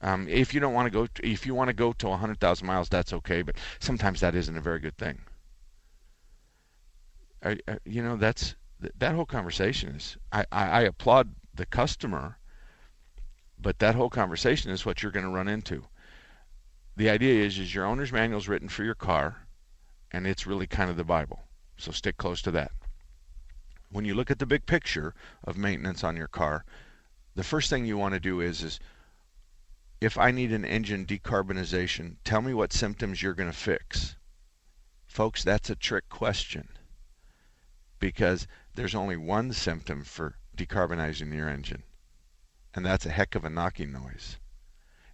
um, 0.02 0.28
if 0.28 0.52
you 0.52 0.60
don't 0.60 0.74
want 0.74 0.86
to 0.86 0.90
go, 0.90 1.06
to, 1.06 1.26
if 1.26 1.46
you 1.46 1.54
want 1.54 1.68
to 1.68 1.74
go 1.74 1.92
to 1.92 2.08
100,000 2.08 2.66
miles, 2.66 2.88
that's 2.88 3.12
okay. 3.12 3.42
But 3.42 3.56
sometimes 3.78 4.20
that 4.20 4.34
isn't 4.34 4.56
a 4.56 4.60
very 4.60 4.80
good 4.80 4.98
thing. 4.98 5.20
I, 7.44 7.58
I, 7.68 7.78
you 7.84 8.02
know, 8.02 8.16
that's 8.16 8.56
that 8.98 9.14
whole 9.14 9.26
conversation 9.26 9.90
is. 9.90 10.16
I, 10.32 10.44
I 10.50 10.82
applaud 10.82 11.34
the 11.54 11.66
customer, 11.66 12.38
but 13.58 13.78
that 13.78 13.94
whole 13.94 14.10
conversation 14.10 14.72
is 14.72 14.84
what 14.84 15.02
you're 15.02 15.12
going 15.12 15.24
to 15.24 15.30
run 15.30 15.48
into. 15.48 15.84
The 16.96 17.08
idea 17.08 17.44
is, 17.44 17.58
is 17.58 17.74
your 17.74 17.86
owner's 17.86 18.12
manual 18.12 18.40
is 18.40 18.48
written 18.48 18.68
for 18.68 18.82
your 18.82 18.96
car, 18.96 19.46
and 20.10 20.26
it's 20.26 20.46
really 20.46 20.66
kind 20.66 20.90
of 20.90 20.96
the 20.96 21.04
Bible. 21.04 21.44
So 21.76 21.92
stick 21.92 22.16
close 22.16 22.42
to 22.42 22.50
that. 22.50 22.72
When 23.90 24.04
you 24.04 24.14
look 24.14 24.30
at 24.30 24.40
the 24.40 24.46
big 24.46 24.66
picture 24.66 25.14
of 25.44 25.56
maintenance 25.56 26.02
on 26.02 26.16
your 26.16 26.28
car, 26.28 26.64
the 27.34 27.44
first 27.44 27.70
thing 27.70 27.86
you 27.86 27.96
want 27.96 28.14
to 28.14 28.20
do 28.20 28.40
is, 28.40 28.62
is 28.62 28.80
if 30.02 30.18
I 30.18 30.32
need 30.32 30.52
an 30.52 30.64
engine 30.64 31.06
decarbonization, 31.06 32.16
tell 32.24 32.42
me 32.42 32.52
what 32.52 32.72
symptoms 32.72 33.22
you're 33.22 33.34
going 33.34 33.50
to 33.50 33.56
fix. 33.56 34.16
Folks, 35.06 35.44
that's 35.44 35.70
a 35.70 35.76
trick 35.76 36.08
question 36.08 36.68
because 38.00 38.48
there's 38.74 38.96
only 38.96 39.16
one 39.16 39.52
symptom 39.52 40.02
for 40.02 40.36
decarbonizing 40.56 41.32
your 41.32 41.48
engine, 41.48 41.84
and 42.74 42.84
that's 42.84 43.06
a 43.06 43.10
heck 43.10 43.36
of 43.36 43.44
a 43.44 43.50
knocking 43.50 43.92
noise. 43.92 44.38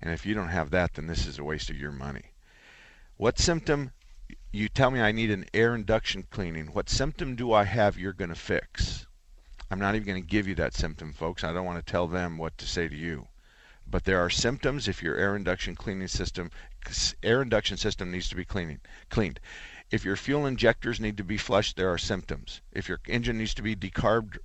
And 0.00 0.11
if 0.11 0.25
you 0.25 0.33
don't 0.33 0.49
have 0.49 0.71
that, 0.71 0.95
then 0.95 1.07
this 1.07 1.26
is 1.26 1.38
a 1.38 1.45
waste 1.45 1.68
of 1.68 1.76
your 1.76 1.92
money. 1.92 2.33
What 3.18 3.38
symptom? 3.38 3.90
You 4.52 4.71
tell 4.71 4.90
me 4.90 5.02
I 5.02 5.12
need 5.12 5.30
an 5.30 5.45
air 5.52 5.75
induction 5.75 6.23
cleaning. 6.30 6.68
What 6.68 6.88
symptom 6.88 7.37
do 7.37 7.52
I 7.52 7.64
have 7.64 7.99
you're 7.99 8.14
going 8.14 8.30
to 8.30 8.35
fix? 8.35 9.07
I'm 9.71 9.80
not 9.80 9.95
even 9.97 10.07
going 10.07 10.23
to 10.23 10.26
give 10.26 10.49
you 10.49 10.54
that 10.54 10.73
symptom, 10.73 11.12
folks. 11.12 11.45
I 11.45 11.52
don't 11.52 11.66
want 11.66 11.85
to 11.85 11.92
tell 11.92 12.07
them 12.07 12.38
what 12.38 12.57
to 12.59 12.66
say 12.66 12.88
to 12.88 12.97
you. 12.97 13.28
But 13.90 14.04
there 14.04 14.21
are 14.21 14.28
symptoms 14.28 14.87
if 14.87 15.02
your 15.02 15.16
air 15.16 15.35
induction 15.35 15.75
cleaning 15.75 16.09
system, 16.09 16.50
air 17.23 17.40
induction 17.40 17.78
system 17.78 18.11
needs 18.11 18.28
to 18.28 18.37
be 18.37 18.45
cleaning, 18.45 18.80
cleaned. 19.09 19.40
If 19.90 20.04
your 20.04 20.16
fuel 20.16 20.45
injectors 20.45 21.00
need 21.00 21.16
to 21.16 21.25
be 21.25 21.38
flushed, 21.38 21.76
there 21.76 21.90
are 21.90 21.97
symptoms. 21.97 22.61
If 22.71 22.87
your 22.87 23.00
engine 23.09 23.38
needs 23.38 23.54
to 23.54 23.62
be 23.62 23.75
decarbed, 23.75 24.40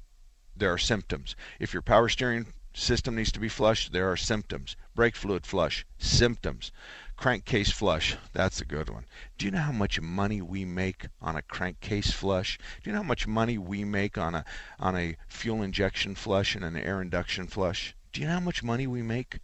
there 0.55 0.71
are 0.71 0.77
symptoms. 0.77 1.35
If 1.59 1.73
your 1.73 1.81
power 1.81 2.07
steering 2.07 2.53
system 2.73 3.15
needs 3.15 3.33
to 3.33 3.39
be 3.41 3.49
flushed, 3.49 3.91
there 3.91 4.09
are 4.09 4.15
symptoms. 4.15 4.77
Brake 4.95 5.17
fluid 5.17 5.45
flush, 5.45 5.85
symptoms. 5.97 6.71
Crankcase 7.17 7.71
flush, 7.71 8.15
that's 8.31 8.61
a 8.61 8.65
good 8.65 8.89
one. 8.89 9.05
Do 9.37 9.45
you 9.45 9.51
know 9.51 9.59
how 9.59 9.73
much 9.73 9.99
money 9.99 10.41
we 10.41 10.63
make 10.63 11.07
on 11.21 11.35
a 11.35 11.41
crankcase 11.41 12.11
flush? 12.11 12.57
Do 12.81 12.89
you 12.89 12.93
know 12.93 13.01
how 13.01 13.07
much 13.07 13.27
money 13.27 13.57
we 13.57 13.83
make 13.83 14.17
on 14.17 14.35
a 14.35 14.45
on 14.79 14.95
a 14.95 15.17
fuel 15.27 15.61
injection 15.61 16.15
flush 16.15 16.55
and 16.55 16.63
an 16.63 16.77
air 16.77 17.01
induction 17.01 17.47
flush? 17.47 17.93
Do 18.13 18.21
you 18.21 18.27
know 18.27 18.33
how 18.33 18.39
much 18.41 18.61
money 18.61 18.85
we 18.85 19.01
make? 19.01 19.39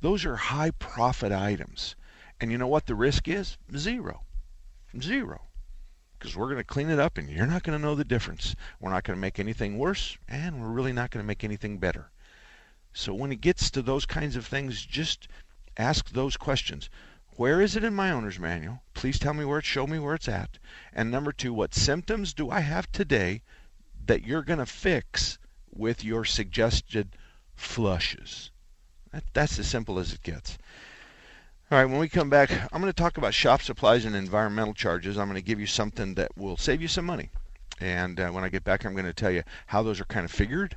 Those 0.00 0.24
are 0.24 0.36
high 0.36 0.70
profit 0.70 1.32
items. 1.32 1.96
And 2.40 2.52
you 2.52 2.58
know 2.58 2.68
what 2.68 2.86
the 2.86 2.94
risk 2.94 3.26
is? 3.26 3.58
Zero. 3.76 4.22
Zero. 5.00 5.48
Because 6.16 6.36
we're 6.36 6.46
going 6.46 6.58
to 6.58 6.64
clean 6.64 6.90
it 6.90 7.00
up 7.00 7.18
and 7.18 7.28
you're 7.28 7.44
not 7.44 7.64
going 7.64 7.76
to 7.76 7.84
know 7.84 7.96
the 7.96 8.04
difference. 8.04 8.54
We're 8.78 8.92
not 8.92 9.02
going 9.02 9.16
to 9.16 9.20
make 9.20 9.40
anything 9.40 9.78
worse 9.78 10.16
and 10.28 10.60
we're 10.60 10.68
really 10.68 10.92
not 10.92 11.10
going 11.10 11.24
to 11.24 11.26
make 11.26 11.42
anything 11.42 11.78
better. 11.78 12.12
So 12.92 13.12
when 13.12 13.32
it 13.32 13.40
gets 13.40 13.68
to 13.72 13.82
those 13.82 14.06
kinds 14.06 14.36
of 14.36 14.46
things, 14.46 14.86
just 14.86 15.26
ask 15.76 16.10
those 16.10 16.36
questions. 16.36 16.88
Where 17.36 17.60
is 17.60 17.74
it 17.74 17.82
in 17.82 17.94
my 17.94 18.12
owner's 18.12 18.38
manual? 18.38 18.82
Please 18.94 19.18
tell 19.18 19.34
me 19.34 19.44
where 19.44 19.58
it, 19.58 19.64
show 19.64 19.88
me 19.88 19.98
where 19.98 20.14
it's 20.14 20.28
at. 20.28 20.58
And 20.92 21.10
number 21.10 21.32
two, 21.32 21.52
what 21.52 21.74
symptoms 21.74 22.32
do 22.32 22.48
I 22.48 22.60
have 22.60 22.92
today 22.92 23.42
that 24.06 24.24
you're 24.24 24.42
going 24.42 24.60
to 24.60 24.66
fix 24.66 25.38
with 25.72 26.04
your 26.04 26.24
suggested 26.24 27.16
flushes? 27.56 28.50
That, 29.12 29.24
that's 29.32 29.58
as 29.58 29.68
simple 29.68 29.98
as 29.98 30.12
it 30.12 30.22
gets. 30.22 30.58
All 31.70 31.78
right, 31.78 31.86
when 31.86 31.98
we 31.98 32.08
come 32.08 32.30
back, 32.30 32.50
I'm 32.50 32.80
going 32.80 32.92
to 32.92 32.92
talk 32.92 33.16
about 33.16 33.34
shop 33.34 33.62
supplies 33.62 34.04
and 34.04 34.14
environmental 34.14 34.74
charges. 34.74 35.16
I'm 35.16 35.28
going 35.28 35.40
to 35.40 35.46
give 35.46 35.60
you 35.60 35.66
something 35.66 36.14
that 36.14 36.36
will 36.36 36.56
save 36.56 36.82
you 36.82 36.88
some 36.88 37.06
money. 37.06 37.30
And 37.80 38.20
uh, 38.20 38.30
when 38.30 38.44
I 38.44 38.48
get 38.48 38.64
back, 38.64 38.84
I'm 38.84 38.92
going 38.92 39.06
to 39.06 39.12
tell 39.12 39.30
you 39.30 39.42
how 39.66 39.82
those 39.82 40.00
are 40.00 40.04
kind 40.04 40.24
of 40.24 40.30
figured 40.30 40.76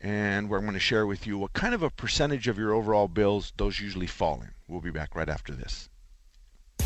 and 0.00 0.48
where 0.48 0.58
I'm 0.58 0.64
going 0.64 0.74
to 0.74 0.80
share 0.80 1.06
with 1.06 1.26
you 1.26 1.38
what 1.38 1.52
kind 1.52 1.74
of 1.74 1.82
a 1.82 1.90
percentage 1.90 2.48
of 2.48 2.58
your 2.58 2.72
overall 2.72 3.08
bills 3.08 3.52
those 3.56 3.78
usually 3.78 4.08
fall 4.08 4.42
in. 4.42 4.50
We'll 4.66 4.80
be 4.80 4.90
back 4.90 5.14
right 5.14 5.28
after 5.28 5.54
this. 5.54 5.88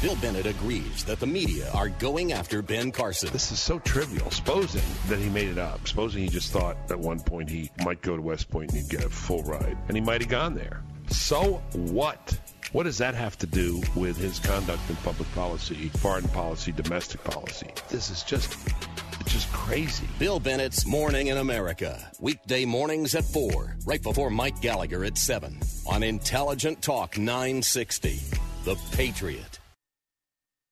Bill 0.03 0.17
Bennett 0.17 0.47
agrees 0.47 1.05
that 1.05 1.21
the 1.21 1.27
media 1.27 1.71
are 1.73 1.89
going 1.89 2.33
after 2.33 2.63
Ben 2.63 2.93
Carson. 2.93 3.31
This 3.33 3.51
is 3.51 3.59
so 3.59 3.79
trivial. 3.79 4.31
Supposing 4.31 4.83
that 5.09 5.19
he 5.19 5.29
made 5.31 5.49
it 5.49 5.59
up. 5.59 5.89
Supposing 5.89 6.23
he 6.23 6.29
just 6.29 6.53
thought 6.53 6.77
at 6.91 6.99
one 6.99 7.19
point 7.19 7.49
he 7.49 7.71
might 7.83 8.03
go 8.03 8.15
to 8.15 8.23
West 8.23 8.51
Point 8.51 8.71
and 8.71 8.83
he'd 8.83 8.91
get 8.91 9.05
a 9.05 9.09
full 9.09 9.43
ride. 9.43 9.77
And 9.89 9.97
he 9.97 10.01
might 10.01 10.21
have 10.21 10.31
gone 10.31 10.55
there. 10.55 10.83
So 11.09 11.63
what? 11.73 12.39
What 12.73 12.85
does 12.85 12.99
that 12.99 13.15
have 13.15 13.39
to 13.39 13.47
do 13.47 13.83
with 13.95 14.17
his 14.17 14.39
conduct 14.39 14.83
in 14.91 14.97
public 14.97 15.33
policy, 15.35 15.89
foreign 15.97 16.29
policy, 16.29 16.73
domestic 16.73 17.25
policy? 17.25 17.71
This 17.89 18.11
is 18.11 18.23
just 18.23 18.55
it's 19.21 19.33
just 19.33 19.51
crazy. 19.51 20.07
Bill 20.19 20.39
Bennett's 20.39 20.87
Morning 20.87 21.29
in 21.29 21.39
America. 21.39 22.13
Weekday 22.21 22.65
mornings 22.65 23.15
at 23.15 23.25
4, 23.25 23.77
right 23.87 24.03
before 24.03 24.31
Mike 24.31 24.61
Gallagher 24.61 25.05
at 25.05 25.17
7 25.17 25.59
on 25.87 26.03
Intelligent 26.03 26.83
Talk 26.83 27.19
960. 27.19 28.21
The 28.65 28.77
Patriot. 28.93 29.59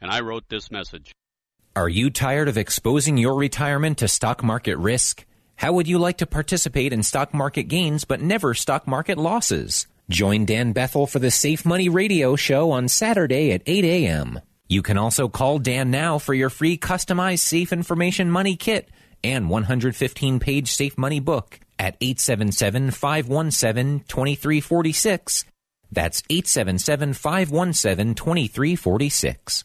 and 0.00 0.10
I 0.10 0.20
wrote 0.20 0.48
this 0.48 0.70
message. 0.70 1.12
Are 1.76 1.88
you 1.88 2.10
tired 2.10 2.48
of 2.48 2.58
exposing 2.58 3.18
your 3.18 3.36
retirement 3.36 3.98
to 3.98 4.08
stock 4.08 4.42
market 4.42 4.76
risk? 4.78 5.24
How 5.56 5.72
would 5.72 5.88
you 5.88 5.98
like 5.98 6.18
to 6.18 6.26
participate 6.26 6.92
in 6.92 7.02
stock 7.02 7.34
market 7.34 7.64
gains 7.64 8.04
but 8.04 8.20
never 8.20 8.54
stock 8.54 8.86
market 8.86 9.18
losses? 9.18 9.86
Join 10.10 10.44
Dan 10.46 10.72
Bethel 10.72 11.06
for 11.06 11.18
the 11.18 11.30
Safe 11.30 11.66
Money 11.66 11.88
Radio 11.88 12.34
Show 12.34 12.70
on 12.70 12.88
Saturday 12.88 13.52
at 13.52 13.62
8 13.66 13.84
a.m. 13.84 14.40
You 14.68 14.82
can 14.82 14.98
also 14.98 15.28
call 15.28 15.58
Dan 15.58 15.90
now 15.90 16.18
for 16.18 16.34
your 16.34 16.50
free 16.50 16.78
customized 16.78 17.40
Safe 17.40 17.72
Information 17.72 18.30
Money 18.30 18.56
Kit 18.56 18.88
and 19.22 19.50
115 19.50 20.40
page 20.40 20.72
Safe 20.72 20.96
Money 20.96 21.20
book 21.20 21.60
at 21.78 21.96
877 22.00 22.90
517 22.90 24.00
2346. 24.08 25.44
That's 25.90 26.22
877 26.28 27.14
517 27.14 28.14
2346. 28.14 29.64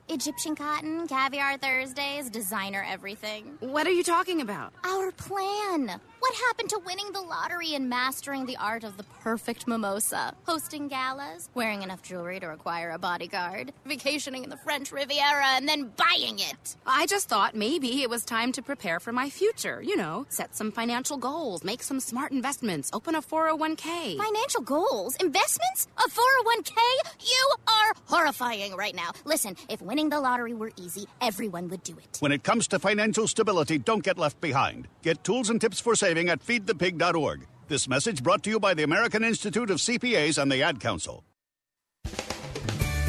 Egyptian 0.11 0.57
cotton, 0.57 1.07
caviar 1.07 1.57
Thursdays, 1.57 2.29
designer 2.29 2.85
everything. 2.85 3.55
What 3.61 3.87
are 3.87 3.91
you 3.91 4.03
talking 4.03 4.41
about? 4.41 4.73
Our 4.83 5.11
plan. 5.13 6.01
What 6.19 6.35
happened 6.35 6.69
to 6.71 6.79
winning 6.85 7.11
the 7.13 7.21
lottery 7.21 7.73
and 7.73 7.89
mastering 7.89 8.45
the 8.45 8.57
art 8.57 8.83
of 8.83 8.97
the 8.97 9.03
perfect 9.03 9.67
mimosa? 9.67 10.35
Hosting 10.45 10.87
galas, 10.89 11.49
wearing 11.55 11.81
enough 11.81 12.03
jewelry 12.03 12.39
to 12.41 12.47
require 12.47 12.91
a 12.91 12.99
bodyguard, 12.99 13.73
vacationing 13.85 14.43
in 14.43 14.49
the 14.49 14.57
French 14.57 14.91
Riviera, 14.91 15.47
and 15.55 15.67
then 15.67 15.91
buying 15.95 16.39
it. 16.39 16.75
I 16.85 17.07
just 17.07 17.27
thought 17.29 17.55
maybe 17.55 18.03
it 18.03 18.09
was 18.09 18.23
time 18.23 18.51
to 18.51 18.61
prepare 18.61 18.99
for 18.99 19.11
my 19.11 19.29
future. 19.29 19.81
You 19.81 19.95
know, 19.95 20.25
set 20.29 20.55
some 20.55 20.71
financial 20.71 21.17
goals, 21.17 21.63
make 21.63 21.81
some 21.81 21.99
smart 22.01 22.33
investments, 22.33 22.91
open 22.93 23.15
a 23.15 23.21
401k. 23.21 24.17
Financial 24.17 24.61
goals? 24.61 25.15
Investments? 25.15 25.87
A 25.97 26.07
401k? 26.07 26.75
You 27.21 27.55
are 27.67 27.93
horrifying 28.05 28.75
right 28.75 28.95
now. 28.95 29.11
Listen, 29.25 29.55
if 29.69 29.81
winning 29.81 30.00
the 30.09 30.19
lottery 30.19 30.53
were 30.53 30.71
easy, 30.77 31.07
everyone 31.21 31.67
would 31.69 31.83
do 31.83 31.97
it. 31.97 32.17
When 32.19 32.31
it 32.31 32.43
comes 32.43 32.67
to 32.69 32.79
financial 32.79 33.27
stability, 33.27 33.77
don't 33.77 34.03
get 34.03 34.17
left 34.17 34.39
behind. 34.41 34.87
Get 35.01 35.23
tools 35.23 35.49
and 35.49 35.59
tips 35.59 35.79
for 35.79 35.95
saving 35.95 36.29
at 36.29 36.45
feedthepig.org. 36.45 37.47
This 37.67 37.87
message 37.87 38.21
brought 38.21 38.43
to 38.43 38.49
you 38.49 38.59
by 38.59 38.73
the 38.73 38.83
American 38.83 39.23
Institute 39.23 39.69
of 39.69 39.77
CPAs 39.77 40.41
and 40.41 40.51
the 40.51 40.63
Ad 40.63 40.79
Council. 40.79 41.23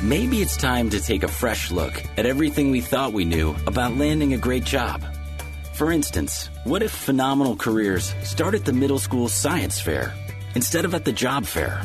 Maybe 0.02 0.42
it's 0.42 0.56
time 0.56 0.90
to 0.90 1.00
take 1.00 1.22
a 1.22 1.28
fresh 1.28 1.70
look 1.70 2.02
at 2.16 2.26
everything 2.26 2.72
we 2.72 2.80
thought 2.80 3.12
we 3.12 3.24
knew 3.24 3.54
about 3.68 3.96
landing 3.96 4.34
a 4.34 4.38
great 4.38 4.64
job. 4.64 5.04
For 5.74 5.92
instance, 5.92 6.50
what 6.64 6.82
if 6.82 6.90
phenomenal 6.90 7.54
careers 7.54 8.14
start 8.22 8.54
at 8.54 8.64
the 8.64 8.72
middle 8.72 8.98
school 8.98 9.28
science 9.28 9.80
fair 9.80 10.12
instead 10.54 10.84
of 10.84 10.94
at 10.94 11.04
the 11.04 11.12
job 11.12 11.44
fair? 11.46 11.80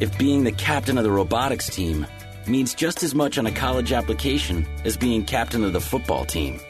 If 0.00 0.18
being 0.18 0.44
the 0.44 0.52
captain 0.52 0.98
of 0.98 1.04
the 1.04 1.10
robotics 1.10 1.74
team 1.74 2.06
means 2.50 2.74
just 2.74 3.02
as 3.02 3.14
much 3.14 3.38
on 3.38 3.46
a 3.46 3.52
college 3.52 3.92
application 3.92 4.66
as 4.84 4.96
being 4.96 5.24
captain 5.24 5.64
of 5.64 5.72
the 5.72 5.80
football 5.80 6.24
team. 6.24 6.60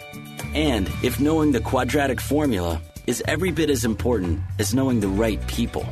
And 0.55 0.89
if 1.03 1.19
knowing 1.21 1.53
the 1.53 1.61
quadratic 1.61 2.21
formula 2.21 2.81
is 3.07 3.23
every 3.27 3.51
bit 3.51 3.71
as 3.71 3.85
important 3.85 4.41
as 4.59 4.75
knowing 4.75 5.01
the 5.01 5.09
right 5.09 5.45
people. 5.49 5.87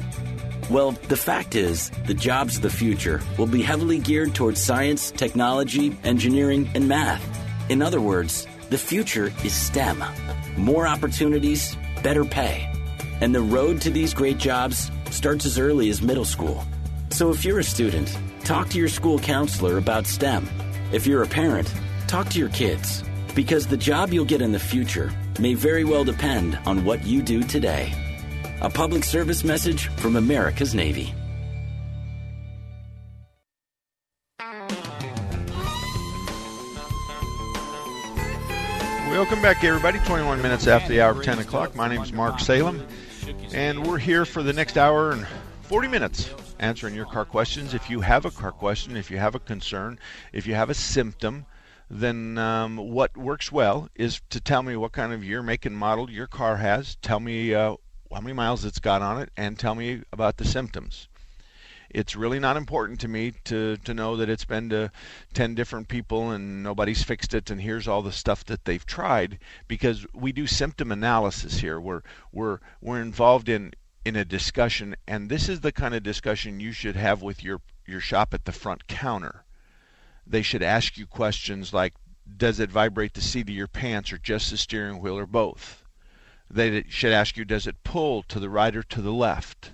Well, 0.71 0.92
the 1.09 1.16
fact 1.16 1.54
is, 1.54 1.90
the 2.07 2.14
jobs 2.14 2.57
of 2.57 2.62
the 2.62 2.71
future 2.71 3.23
will 3.38 3.47
be 3.47 3.62
heavily 3.62 3.99
geared 3.99 4.35
towards 4.35 4.61
science, 4.61 5.11
technology, 5.11 5.97
engineering, 6.04 6.68
and 6.75 6.87
math. 6.87 7.25
In 7.71 7.80
other 7.80 8.00
words, 8.00 8.47
the 8.68 8.78
future 8.78 9.33
is 9.45 9.54
STEM. 9.54 10.04
More 10.59 10.87
opportunities, 10.87 11.76
better 12.02 12.25
pay. 12.25 12.71
And 13.23 13.35
the 13.35 13.40
road 13.40 13.80
to 13.80 13.90
these 13.90 14.12
great 14.12 14.38
jobs 14.38 14.90
starts 15.11 15.46
as 15.46 15.59
early 15.59 15.88
as 15.88 16.03
middle 16.03 16.27
school. 16.27 16.62
So 17.11 17.31
if 17.31 17.44
you're 17.44 17.61
a 17.61 17.64
student, 17.64 18.14
talk 18.44 18.68
to 18.70 18.79
your 18.79 18.88
school 18.88 19.18
counselor 19.18 19.79
about 19.79 20.07
STEM. 20.07 20.48
If 20.92 21.07
you're 21.07 21.22
a 21.22 21.29
parent, 21.29 21.72
talk 22.07 22.29
to 22.31 22.38
your 22.38 22.48
kids. 22.48 23.03
Because 23.35 23.66
the 23.66 23.77
job 23.77 24.12
you'll 24.12 24.24
get 24.24 24.42
in 24.42 24.53
the 24.53 24.59
future 24.59 25.12
may 25.38 25.55
very 25.55 25.85
well 25.85 26.05
depend 26.05 26.59
on 26.66 26.85
what 26.85 27.07
you 27.07 27.22
do 27.22 27.42
today. 27.42 27.92
A 28.61 28.70
public 28.70 29.05
service 29.05 29.44
message 29.44 29.88
from 29.98 30.16
America's 30.16 30.74
Navy. 30.74 31.14
Welcome 39.11 39.42
back, 39.42 39.64
everybody. 39.64 39.98
21 40.01 40.40
minutes 40.42 40.66
after 40.66 40.88
the 40.88 41.01
hour 41.01 41.11
of 41.11 41.22
10 41.22 41.40
o'clock. 41.40 41.74
My 41.74 41.88
name 41.88 42.03
is 42.03 42.12
Mark 42.12 42.38
Salem, 42.40 42.87
and 43.53 43.87
we're 43.87 43.98
here 43.98 44.24
for 44.24 44.42
the 44.42 44.53
next 44.53 44.79
hour 44.79 45.11
and 45.11 45.27
40 45.68 45.88
minutes 45.88 46.31
answering 46.61 46.94
your 46.94 47.04
car 47.04 47.26
questions. 47.26 47.74
If 47.74 47.90
you 47.90 48.00
have 48.00 48.24
a 48.24 48.31
car 48.31 48.52
question, 48.52 48.96
if 48.96 49.11
you 49.11 49.18
have 49.18 49.35
a 49.35 49.38
concern, 49.38 49.98
if 50.33 50.46
you 50.46 50.54
have 50.54 50.70
a 50.70 50.74
symptom, 50.74 51.44
then 51.90 52.38
um, 52.38 52.78
what 52.78 53.14
works 53.18 53.52
well 53.52 53.90
is 53.94 54.22
to 54.31 54.40
tell 54.40 54.62
me 54.62 54.76
what 54.76 54.92
kind 54.92 55.12
of 55.12 55.22
year, 55.22 55.42
make, 55.42 55.66
and 55.66 55.76
model 55.76 56.11
your 56.11 56.26
car 56.26 56.57
has. 56.57 56.96
Tell 57.02 57.20
me 57.20 57.54
uh, 57.54 57.76
how 58.11 58.20
many 58.22 58.33
miles 58.33 58.64
it's 58.64 58.78
got 58.78 59.02
on 59.02 59.20
it, 59.20 59.31
and 59.37 59.59
tell 59.59 59.74
me 59.74 60.04
about 60.11 60.38
the 60.38 60.46
symptoms. 60.46 61.07
It's 61.90 62.16
really 62.16 62.38
not 62.38 62.57
important 62.57 62.98
to 63.00 63.09
me 63.09 63.35
to, 63.44 63.76
to 63.76 63.92
know 63.92 64.16
that 64.16 64.31
it's 64.31 64.46
been 64.46 64.70
to 64.70 64.90
10 65.35 65.54
different 65.54 65.88
people 65.88 66.31
and 66.31 66.62
nobody's 66.62 67.02
fixed 67.02 67.35
it 67.35 67.50
and 67.50 67.61
here's 67.61 67.88
all 67.88 68.00
the 68.00 68.12
stuff 68.12 68.44
that 68.46 68.64
they've 68.64 68.85
tried 68.85 69.38
because 69.68 70.07
we 70.14 70.33
do 70.33 70.46
symptom 70.46 70.92
analysis 70.92 71.59
here. 71.61 71.78
We're, 71.78 72.02
we're, 72.33 72.61
we're 72.81 73.00
involved 73.02 73.50
in, 73.50 73.72
in 74.09 74.16
a 74.16 74.25
discussion, 74.25 74.97
and 75.07 75.29
this 75.29 75.51
is 75.51 75.61
the 75.61 75.71
kind 75.71 75.94
of 75.94 76.03
discussion 76.03 76.61
you 76.61 76.73
should 76.73 76.97
have 76.97 77.21
with 77.21 77.44
your, 77.44 77.61
your 77.87 78.01
shop 78.01 78.33
at 78.33 78.47
the 78.47 78.53
front 78.53 78.88
counter. 78.88 79.44
They 80.27 80.40
should 80.40 80.62
ask 80.62 80.97
you 80.97 81.07
questions 81.07 81.75
like 81.75 81.92
Does 82.37 82.59
it 82.59 82.71
vibrate 82.71 83.12
the 83.12 83.21
seat 83.21 83.51
of 83.51 83.55
your 83.55 83.68
pants 83.68 84.11
or 84.11 84.16
just 84.16 84.51
the 84.51 84.57
steering 84.57 85.01
wheel 85.01 85.18
or 85.18 85.27
both? 85.27 85.85
They 86.51 86.85
should 86.88 87.12
ask 87.12 87.37
you 87.37 87.44
Does 87.44 87.66
it 87.66 87.85
pull 87.85 88.23
to 88.25 88.40
the 88.40 88.49
right 88.49 88.75
or 88.75 88.83
to 88.83 89.03
the 89.03 89.12
left? 89.12 89.73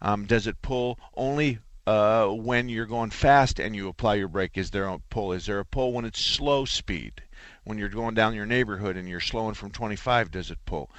Um, 0.00 0.24
does 0.24 0.46
it 0.46 0.62
pull 0.62 0.98
only 1.14 1.58
uh, 1.86 2.28
when 2.28 2.70
you're 2.70 2.86
going 2.86 3.10
fast 3.10 3.60
and 3.60 3.76
you 3.76 3.88
apply 3.88 4.14
your 4.14 4.28
brake? 4.28 4.56
Is 4.56 4.70
there 4.70 4.86
a 4.86 4.98
pull? 5.10 5.32
Is 5.32 5.44
there 5.44 5.58
a 5.58 5.64
pull 5.64 5.92
when 5.92 6.06
it's 6.06 6.24
slow 6.24 6.64
speed? 6.64 7.22
When 7.64 7.76
you're 7.76 7.90
going 7.90 8.14
down 8.14 8.34
your 8.34 8.46
neighborhood 8.46 8.96
and 8.96 9.06
you're 9.06 9.20
slowing 9.20 9.54
from 9.54 9.70
25, 9.70 10.30
does 10.30 10.50
it 10.50 10.64
pull? 10.64 10.90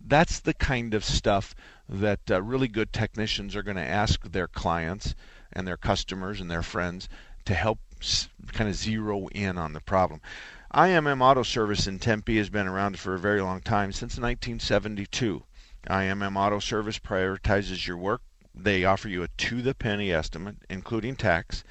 That's 0.00 0.40
the 0.40 0.54
kind 0.54 0.94
of 0.94 1.04
stuff 1.04 1.54
that 1.88 2.20
uh, 2.30 2.42
really 2.42 2.68
good 2.68 2.92
technicians 2.92 3.54
are 3.54 3.62
going 3.62 3.76
to 3.76 3.82
ask 3.82 4.22
their 4.24 4.48
clients 4.48 5.14
and 5.52 5.66
their 5.66 5.76
customers 5.76 6.40
and 6.40 6.50
their 6.50 6.62
friends 6.62 7.08
to 7.44 7.54
help 7.54 7.78
kind 8.52 8.68
of 8.68 8.76
zero 8.76 9.28
in 9.28 9.56
on 9.56 9.72
the 9.72 9.80
problem. 9.80 10.20
IMM 10.74 11.22
Auto 11.22 11.42
Service 11.42 11.86
in 11.86 11.98
Tempe 11.98 12.36
has 12.36 12.50
been 12.50 12.66
around 12.66 12.98
for 12.98 13.14
a 13.14 13.18
very 13.18 13.40
long 13.40 13.60
time, 13.60 13.92
since 13.92 14.18
1972. 14.18 15.44
IMM 15.88 16.36
Auto 16.36 16.58
Service 16.58 16.98
prioritizes 16.98 17.86
your 17.86 17.96
work 17.96 18.22
they 18.58 18.86
offer 18.86 19.10
you 19.10 19.22
a 19.22 19.28
to 19.28 19.60
the 19.60 19.74
penny 19.74 20.10
estimate, 20.10 20.56
including 20.70 21.14
tax, 21.14 21.62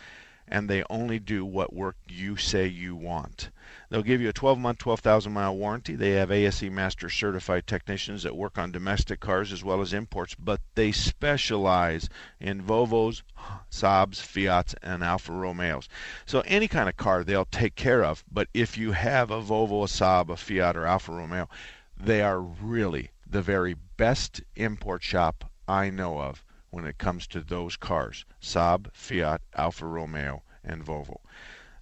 and 0.48 0.70
they 0.70 0.84
only 0.88 1.18
do 1.18 1.44
what 1.44 1.74
work 1.74 1.98
you 2.08 2.38
say 2.38 2.68
you 2.68 2.96
want. 2.96 3.50
They'll 3.90 4.02
give 4.02 4.20
you 4.20 4.30
a 4.30 4.34
12 4.34 4.58
month, 4.58 4.80
12,000 4.80 5.32
mile 5.32 5.56
warranty. 5.56 5.96
They 5.96 6.12
have 6.12 6.32
ASE 6.32 6.64
Master 6.64 7.08
certified 7.08 7.68
technicians 7.68 8.24
that 8.24 8.36
work 8.36 8.58
on 8.58 8.72
domestic 8.72 9.20
cars 9.20 9.54
as 9.54 9.64
well 9.64 9.80
as 9.82 9.94
imports, 9.94 10.34
but 10.34 10.60
they 10.74 10.92
specialize 10.92 12.10
in 12.40 12.64
Volvos, 12.64 13.22
Saabs, 13.70 14.20
Fiats, 14.22 14.74
and 14.82 15.04
Alfa 15.04 15.32
Romeos. 15.32 15.88
So 16.26 16.42
any 16.42 16.68
kind 16.68 16.90
of 16.90 16.98
car 16.98 17.24
they'll 17.24 17.46
take 17.46 17.76
care 17.76 18.04
of, 18.04 18.24
but 18.32 18.48
if 18.54 18.76
you 18.78 18.94
have 18.94 19.30
a 19.30 19.42
Volvo, 19.42 19.84
a 19.84 19.88
Saab, 19.88 20.30
a 20.30 20.36
Fiat, 20.36 20.76
or 20.76 20.88
Alfa 20.88 21.12
Romeo, 21.12 21.48
they 21.96 22.22
are 22.22 22.42
really 22.42 23.12
the 23.26 23.42
very 23.44 23.76
best 23.98 24.42
import 24.56 25.04
shop 25.04 25.52
I 25.68 25.90
know 25.90 26.20
of 26.20 26.44
when 26.72 26.86
it 26.86 26.98
comes 26.98 27.28
to 27.28 27.40
those 27.40 27.78
cars 27.78 28.26
Saab, 28.42 28.92
Fiat, 28.94 29.42
Alfa 29.54 29.86
Romeo, 29.86 30.42
and 30.64 30.84
Volvo. 30.84 31.20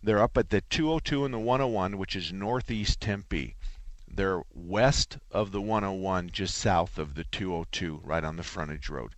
They're 0.05 0.21
up 0.21 0.37
at 0.37 0.49
the 0.49 0.59
202 0.59 1.23
and 1.23 1.33
the 1.33 1.39
101, 1.39 1.97
which 1.97 2.13
is 2.13 2.33
northeast 2.33 2.99
Tempe. 2.99 3.55
They're 4.05 4.43
west 4.53 5.17
of 5.31 5.53
the 5.53 5.61
101, 5.61 6.29
just 6.31 6.57
south 6.57 6.97
of 6.97 7.15
the 7.15 7.23
202, 7.23 8.01
right 8.03 8.23
on 8.25 8.35
the 8.35 8.43
frontage 8.43 8.89
road. 8.89 9.15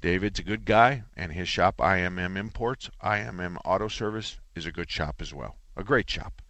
David's 0.00 0.38
a 0.38 0.44
good 0.44 0.64
guy, 0.64 1.02
and 1.16 1.32
his 1.32 1.48
shop, 1.48 1.78
IMM 1.78 2.36
Imports, 2.36 2.88
IMM 3.02 3.56
Auto 3.64 3.88
Service, 3.88 4.38
is 4.54 4.64
a 4.64 4.70
good 4.70 4.92
shop 4.92 5.16
as 5.20 5.34
well. 5.34 5.56
A 5.76 5.82
great 5.82 6.08
shop. 6.08 6.40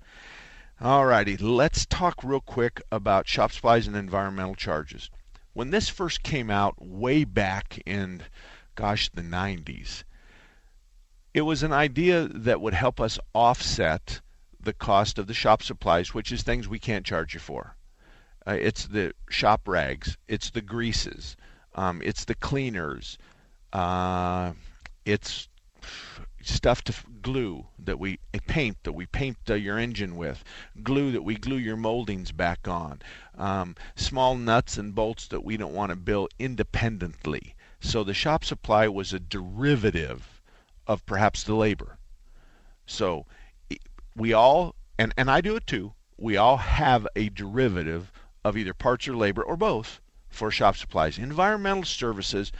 Alrighty, 0.78 1.40
let's 1.40 1.86
talk 1.86 2.22
real 2.22 2.42
quick 2.42 2.82
about 2.92 3.26
shop 3.26 3.52
supplies 3.52 3.86
and 3.86 3.96
environmental 3.96 4.54
charges. 4.54 5.08
When 5.54 5.70
this 5.70 5.88
first 5.88 6.22
came 6.22 6.50
out 6.50 6.74
way 6.78 7.24
back 7.24 7.80
in 7.86 8.22
gosh, 8.74 9.08
the 9.10 9.22
90s. 9.22 10.04
It 11.34 11.42
was 11.42 11.62
an 11.62 11.72
idea 11.72 12.28
that 12.28 12.60
would 12.60 12.74
help 12.74 13.00
us 13.00 13.18
offset 13.34 14.20
the 14.60 14.74
cost 14.74 15.18
of 15.18 15.26
the 15.26 15.34
shop 15.34 15.62
supplies, 15.62 16.12
which 16.12 16.30
is 16.30 16.42
things 16.42 16.68
we 16.68 16.78
can't 16.78 17.06
charge 17.06 17.32
you 17.32 17.40
for. 17.40 17.74
Uh, 18.46 18.58
it's 18.60 18.86
the 18.86 19.14
shop 19.30 19.66
rags, 19.66 20.18
it's 20.28 20.50
the 20.50 20.60
greases, 20.60 21.36
um, 21.74 22.02
it's 22.04 22.26
the 22.26 22.34
cleaners, 22.34 23.16
uh, 23.72 24.52
it's 25.06 25.48
stuff 26.42 26.84
to 26.84 26.94
glue 27.22 27.66
that 27.78 27.98
we 27.98 28.18
paint 28.46 28.76
that 28.82 28.92
we 28.92 29.06
paint 29.06 29.38
uh, 29.48 29.54
your 29.54 29.78
engine 29.78 30.16
with, 30.16 30.44
glue 30.82 31.12
that 31.12 31.22
we 31.22 31.36
glue 31.36 31.56
your 31.56 31.76
moldings 31.76 32.30
back 32.30 32.68
on, 32.68 33.00
um, 33.38 33.74
small 33.94 34.36
nuts 34.36 34.76
and 34.76 34.94
bolts 34.94 35.28
that 35.28 35.44
we 35.44 35.56
don't 35.56 35.74
want 35.74 35.90
to 35.90 35.96
build 35.96 36.28
independently. 36.38 37.54
So 37.80 38.04
the 38.04 38.12
shop 38.12 38.44
supply 38.44 38.86
was 38.86 39.14
a 39.14 39.18
derivative 39.20 40.31
of 40.92 41.06
perhaps 41.06 41.42
the 41.42 41.54
labor. 41.54 41.98
So 42.86 43.26
we 44.14 44.32
all, 44.32 44.74
and, 44.98 45.12
and 45.16 45.30
I 45.30 45.40
do 45.40 45.56
it 45.56 45.66
too, 45.66 45.94
we 46.18 46.36
all 46.36 46.58
have 46.58 47.06
a 47.16 47.30
derivative 47.30 48.12
of 48.44 48.56
either 48.56 48.74
parts 48.74 49.08
or 49.08 49.16
labor 49.16 49.42
or 49.42 49.56
both 49.56 50.00
for 50.28 50.50
shop 50.50 50.76
supplies. 50.76 51.18
Environmental 51.18 51.84
services, 51.84 52.52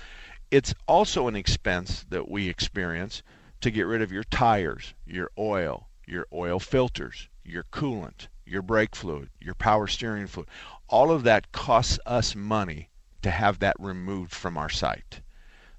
it's 0.51 0.75
also 0.87 1.29
an 1.29 1.37
expense 1.37 2.05
that 2.09 2.31
we 2.31 2.49
experience 2.49 3.23
to 3.61 3.71
get 3.71 3.87
rid 3.87 4.03
of 4.03 4.12
your 4.12 4.25
tires, 4.25 4.95
your 5.07 5.31
oil, 5.38 5.88
your 6.07 6.27
oil 6.33 6.59
filters, 6.59 7.29
your 7.45 7.64
coolant, 7.64 8.29
your 8.45 8.62
brake 8.62 8.95
fluid, 8.97 9.31
your 9.40 9.55
power 9.55 9.87
steering 9.87 10.27
fluid. 10.27 10.49
All 10.88 11.11
of 11.11 11.23
that 11.23 11.53
costs 11.53 11.99
us 12.05 12.35
money 12.35 12.90
to 13.23 13.31
have 13.31 13.61
that 13.61 13.77
removed 13.79 14.33
from 14.33 14.57
our 14.57 14.68
site. 14.68 15.21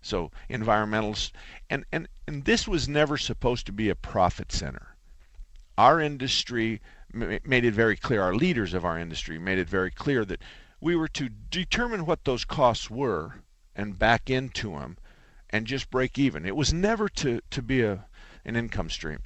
So 0.04 0.32
environmentals 0.50 1.32
and, 1.70 1.86
and, 1.92 2.10
and 2.28 2.44
this 2.44 2.68
was 2.68 2.90
never 2.90 3.18
supposed 3.18 3.66
to 3.68 3.72
be 3.72 3.90
a 3.90 3.96
profit 3.96 4.52
center. 4.52 4.96
Our 5.78 6.02
industry 6.02 6.82
made 7.14 7.64
it 7.66 7.74
very 7.74 7.96
clear, 7.96 8.22
our 8.22 8.36
leaders 8.36 8.74
of 8.74 8.84
our 8.84 9.00
industry 9.00 9.40
made 9.40 9.58
it 9.58 9.70
very 9.70 9.90
clear 9.90 10.26
that 10.26 10.42
we 10.82 10.96
were 10.96 11.08
to 11.08 11.30
determine 11.30 12.06
what 12.06 12.26
those 12.26 12.44
costs 12.44 12.90
were 12.90 13.42
and 13.76 13.98
back 13.98 14.30
into 14.30 14.72
them 14.72 14.98
and 15.50 15.66
just 15.66 15.90
break 15.90 16.20
even. 16.20 16.46
It 16.46 16.56
was 16.56 16.74
never 16.74 17.08
to, 17.08 17.40
to 17.50 17.62
be 17.62 17.82
a, 17.82 18.06
an 18.44 18.58
income 18.58 18.90
stream. 18.90 19.20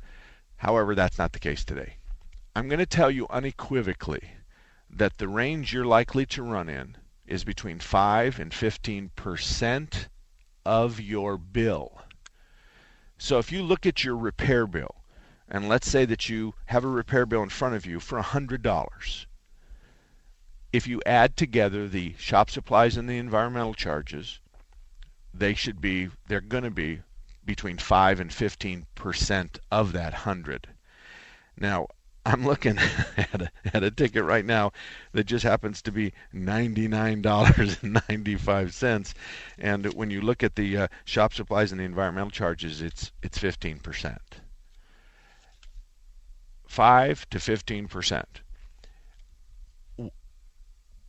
However, 0.58 0.94
that's 0.94 1.18
not 1.18 1.34
the 1.34 1.40
case 1.40 1.66
today. 1.66 1.96
I'm 2.56 2.68
going 2.68 2.80
to 2.80 2.86
tell 2.86 3.10
you 3.10 3.28
unequivocally 3.30 4.30
that 4.90 5.18
the 5.18 5.28
range 5.28 5.74
you're 5.74 5.86
likely 5.86 6.26
to 6.28 6.44
run 6.44 6.70
in 6.70 6.98
is 7.26 7.44
between 7.44 7.80
5 7.80 8.40
and 8.40 8.54
15 8.54 9.10
percent 9.16 10.08
of 10.68 11.00
your 11.00 11.38
bill. 11.38 12.02
So 13.18 13.40
if 13.40 13.54
you 13.54 13.64
look 13.64 13.86
at 13.86 14.04
your 14.04 14.18
repair 14.18 14.68
bill, 14.68 14.96
and 15.48 15.70
let's 15.70 15.90
say 15.90 16.04
that 16.04 16.28
you 16.28 16.56
have 16.66 16.84
a 16.84 16.90
repair 16.90 17.26
bill 17.26 17.42
in 17.42 17.48
front 17.48 17.76
of 17.76 17.86
you 17.86 18.02
for 18.02 18.22
$100, 18.22 19.26
if 20.74 20.86
you 20.86 21.02
add 21.06 21.38
together 21.38 21.88
the 21.88 22.16
shop 22.20 22.50
supplies 22.50 22.98
and 22.98 23.10
the 23.10 23.18
environmental 23.18 23.74
charges, 23.74 24.42
they 25.34 25.54
should 25.54 25.80
be, 25.80 26.10
they're 26.28 26.42
going 26.42 26.66
to 26.66 26.70
be 26.70 27.00
between 27.46 27.78
5 27.78 28.20
and 28.20 28.34
15 28.34 28.88
percent 28.94 29.60
of 29.72 29.94
that 29.94 30.12
100. 30.12 30.68
Now, 31.56 31.88
I'm 32.28 32.46
looking 32.46 32.78
at 33.18 33.42
a, 33.42 33.50
at 33.74 33.84
a 33.84 33.92
ticket 33.92 34.26
right 34.26 34.44
now 34.44 34.74
that 35.14 35.24
just 35.24 35.46
happens 35.46 35.82
to 35.84 35.94
be 35.94 36.12
$99.95 36.36 39.14
and 39.58 39.94
when 39.94 40.12
you 40.12 40.20
look 40.20 40.44
at 40.44 40.58
the 40.58 40.78
uh, 40.78 40.90
shop 41.06 41.34
supplies 41.34 41.72
and 41.72 41.80
the 41.80 41.86
environmental 41.86 42.30
charges 42.30 42.82
it's 42.82 43.14
it's 43.24 43.40
15%. 43.40 44.18
5 46.66 47.30
to 47.30 47.38
15%. 47.38 48.24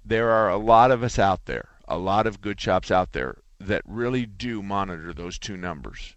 There 0.04 0.30
are 0.30 0.48
a 0.48 0.56
lot 0.56 0.92
of 0.92 1.02
us 1.02 1.18
out 1.18 1.46
there, 1.46 1.70
a 1.88 1.98
lot 1.98 2.28
of 2.28 2.40
good 2.40 2.60
shops 2.60 2.92
out 2.92 3.10
there 3.10 3.38
that 3.58 3.82
really 3.84 4.24
do 4.24 4.62
monitor 4.62 5.12
those 5.12 5.36
two 5.36 5.56
numbers. 5.56 6.14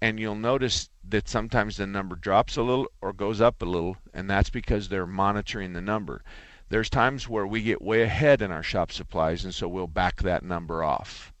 And 0.00 0.20
you'll 0.20 0.34
notice 0.34 0.90
that 1.08 1.28
sometimes 1.28 1.76
the 1.76 1.86
number 1.86 2.16
drops 2.16 2.56
a 2.56 2.62
little 2.62 2.86
or 3.00 3.12
goes 3.12 3.40
up 3.40 3.62
a 3.62 3.64
little, 3.64 3.96
and 4.12 4.28
that's 4.28 4.50
because 4.50 4.88
they're 4.88 5.06
monitoring 5.06 5.72
the 5.72 5.80
number. 5.80 6.22
There's 6.68 6.90
times 6.90 7.28
where 7.28 7.46
we 7.46 7.62
get 7.62 7.80
way 7.80 8.02
ahead 8.02 8.42
in 8.42 8.50
our 8.50 8.62
shop 8.62 8.92
supplies, 8.92 9.44
and 9.44 9.54
so 9.54 9.68
we'll 9.68 9.86
back 9.86 10.22
that 10.22 10.42
number 10.42 10.82
off, 10.82 11.32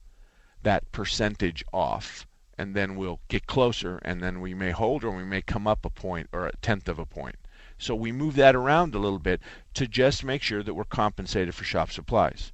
that 0.62 0.90
percentage 0.92 1.64
off, 1.72 2.26
and 2.56 2.74
then 2.74 2.96
we'll 2.96 3.20
get 3.28 3.46
closer, 3.46 3.98
and 3.98 4.22
then 4.22 4.40
we 4.40 4.54
may 4.54 4.70
hold 4.70 5.04
or 5.04 5.10
we 5.10 5.24
may 5.24 5.42
come 5.42 5.66
up 5.66 5.84
a 5.84 5.90
point 5.90 6.28
or 6.32 6.46
a 6.46 6.56
tenth 6.62 6.88
of 6.88 6.98
a 6.98 7.04
point. 7.04 7.36
So 7.76 7.94
we 7.94 8.10
move 8.10 8.36
that 8.36 8.56
around 8.56 8.94
a 8.94 8.98
little 8.98 9.18
bit 9.18 9.42
to 9.74 9.86
just 9.86 10.24
make 10.24 10.42
sure 10.42 10.62
that 10.62 10.74
we're 10.74 10.84
compensated 10.84 11.54
for 11.54 11.64
shop 11.64 11.90
supplies. 11.90 12.52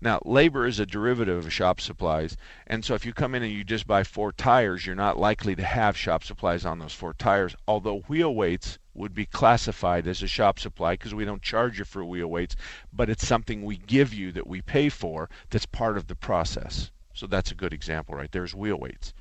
Now, 0.00 0.20
labor 0.24 0.66
is 0.66 0.78
a 0.78 0.86
derivative 0.86 1.46
of 1.46 1.52
shop 1.52 1.80
supplies, 1.80 2.36
and 2.66 2.84
so 2.84 2.94
if 2.94 3.06
you 3.06 3.12
come 3.12 3.34
in 3.34 3.42
and 3.42 3.52
you 3.52 3.64
just 3.64 3.86
buy 3.86 4.04
four 4.04 4.30
tires, 4.30 4.84
you're 4.84 4.94
not 4.94 5.18
likely 5.18 5.56
to 5.56 5.64
have 5.64 5.96
shop 5.96 6.22
supplies 6.22 6.66
on 6.66 6.78
those 6.78 6.92
four 6.92 7.14
tires, 7.14 7.56
although 7.66 8.00
wheel 8.00 8.34
weights 8.34 8.78
would 8.92 9.14
be 9.14 9.26
classified 9.26 10.06
as 10.06 10.22
a 10.22 10.28
shop 10.28 10.58
supply 10.58 10.94
because 10.94 11.14
we 11.14 11.24
don't 11.24 11.42
charge 11.42 11.78
you 11.78 11.84
for 11.84 12.04
wheel 12.04 12.28
weights, 12.28 12.56
but 12.92 13.08
it's 13.08 13.26
something 13.26 13.62
we 13.62 13.76
give 13.76 14.12
you 14.12 14.32
that 14.32 14.46
we 14.46 14.60
pay 14.60 14.88
for 14.88 15.30
that's 15.50 15.66
part 15.66 15.96
of 15.96 16.06
the 16.06 16.14
process. 16.14 16.90
So 17.12 17.26
that's 17.26 17.50
a 17.50 17.54
good 17.54 17.72
example 17.72 18.14
right 18.14 18.30
there's 18.30 18.54
wheel 18.54 18.78
weights. 18.78 19.14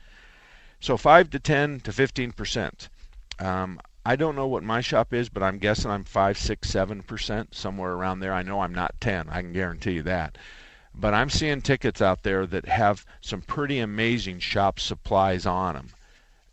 So 0.81 0.97
5 0.97 1.29
to 1.29 1.39
10 1.39 1.79
to 1.81 1.93
15 1.93 2.33
percent. 2.33 2.89
Um, 3.39 3.79
I 4.05 4.15
don't 4.15 4.35
know 4.35 4.47
what 4.47 4.63
my 4.63 4.81
shop 4.81 5.13
is, 5.13 5.29
but 5.29 5.41
I'm 5.41 5.57
guessing 5.57 5.89
I'm 5.89 6.03
5, 6.03 6.37
6, 6.37 6.69
7 6.69 7.01
percent, 7.03 7.55
somewhere 7.55 7.93
around 7.93 8.19
there. 8.19 8.33
I 8.33 8.43
know 8.43 8.59
I'm 8.59 8.75
not 8.75 8.99
10. 8.99 9.29
I 9.29 9.41
can 9.41 9.53
guarantee 9.53 9.93
you 9.93 10.03
that. 10.03 10.37
But 10.97 11.13
I'm 11.13 11.29
seeing 11.29 11.61
tickets 11.61 12.01
out 12.01 12.23
there 12.23 12.45
that 12.47 12.65
have 12.65 13.05
some 13.19 13.41
pretty 13.41 13.79
amazing 13.79 14.39
shop 14.39 14.79
supplies 14.79 15.45
on 15.45 15.75
them. 15.75 15.89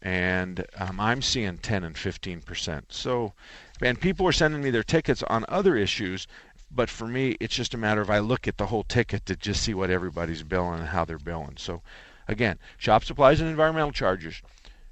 And 0.02 0.66
um, 0.76 0.98
I'm 0.98 1.22
seeing 1.22 1.58
10 1.58 1.84
and 1.84 1.94
15%. 1.94 2.82
So, 2.88 3.34
and 3.80 4.00
people 4.00 4.26
are 4.26 4.32
sending 4.32 4.60
me 4.62 4.70
their 4.70 4.82
tickets 4.82 5.22
on 5.22 5.44
other 5.48 5.76
issues, 5.76 6.26
but 6.72 6.90
for 6.90 7.06
me, 7.06 7.36
it's 7.38 7.54
just 7.54 7.74
a 7.74 7.78
matter 7.78 8.00
of 8.00 8.10
I 8.10 8.18
look 8.18 8.48
at 8.48 8.58
the 8.58 8.66
whole 8.66 8.82
ticket 8.82 9.26
to 9.26 9.36
just 9.36 9.62
see 9.62 9.74
what 9.74 9.90
everybody's 9.90 10.42
billing 10.42 10.80
and 10.80 10.88
how 10.88 11.04
they're 11.04 11.18
billing. 11.18 11.56
So, 11.56 11.82
again, 12.26 12.58
shop 12.78 13.04
supplies 13.04 13.40
and 13.40 13.48
environmental 13.48 13.92
charges 13.92 14.42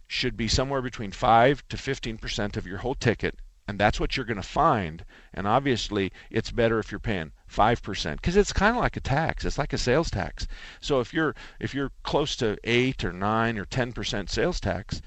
should 0.07 0.37
be 0.37 0.47
somewhere 0.47 0.83
between 0.83 1.11
5 1.11 1.67
to 1.69 1.77
15% 1.77 2.57
of 2.57 2.67
your 2.67 2.79
whole 2.79 2.95
ticket 2.95 3.37
and 3.70 3.78
that's 3.78 4.00
what 4.00 4.16
you're 4.16 4.26
going 4.26 4.37
to 4.37 4.42
find. 4.42 5.04
And 5.33 5.46
obviously, 5.46 6.11
it's 6.28 6.50
better 6.50 6.80
if 6.80 6.90
you're 6.90 6.98
paying 6.98 7.30
five 7.46 7.80
percent 7.80 8.20
because 8.20 8.37
it's 8.37 8.52
kind 8.52 8.76
of 8.76 8.83
like 8.83 8.96
a 8.96 9.00
tax. 9.00 9.44
It's 9.44 9.59
like 9.59 9.72
a 9.72 9.78
sales 9.78 10.11
tax. 10.11 10.48
So 10.80 10.98
if 10.98 11.14
you're 11.14 11.37
if 11.61 11.72
you're 11.72 11.92
close 12.02 12.35
to 12.37 12.59
eight 12.64 13.04
or 13.04 13.12
nine 13.12 13.59
or 13.59 13.64
ten 13.64 13.92
percent 13.92 14.28
sales 14.28 14.59
tax, 14.59 15.00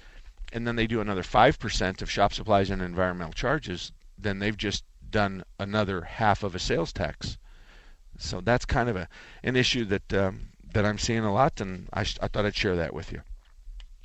and 0.53 0.65
then 0.65 0.77
they 0.77 0.87
do 0.87 1.01
another 1.01 1.23
five 1.23 1.59
percent 1.59 2.01
of 2.01 2.09
shop 2.09 2.31
supplies 2.31 2.69
and 2.69 2.81
environmental 2.81 3.33
charges, 3.33 3.91
then 4.17 4.39
they've 4.39 4.55
just 4.55 4.85
done 5.11 5.43
another 5.59 6.03
half 6.03 6.41
of 6.41 6.55
a 6.55 6.59
sales 6.59 6.93
tax. 6.93 7.37
So 8.17 8.39
that's 8.39 8.63
kind 8.63 8.87
of 8.87 8.95
a 8.95 9.09
an 9.43 9.57
issue 9.57 9.83
that 9.85 10.13
um, 10.13 10.51
that 10.73 10.85
I'm 10.85 10.99
seeing 10.99 11.25
a 11.25 11.33
lot, 11.33 11.59
and 11.59 11.89
I, 11.91 12.01
I 12.21 12.29
thought 12.29 12.45
I'd 12.45 12.55
share 12.55 12.77
that 12.77 12.93
with 12.93 13.11
you. 13.11 13.23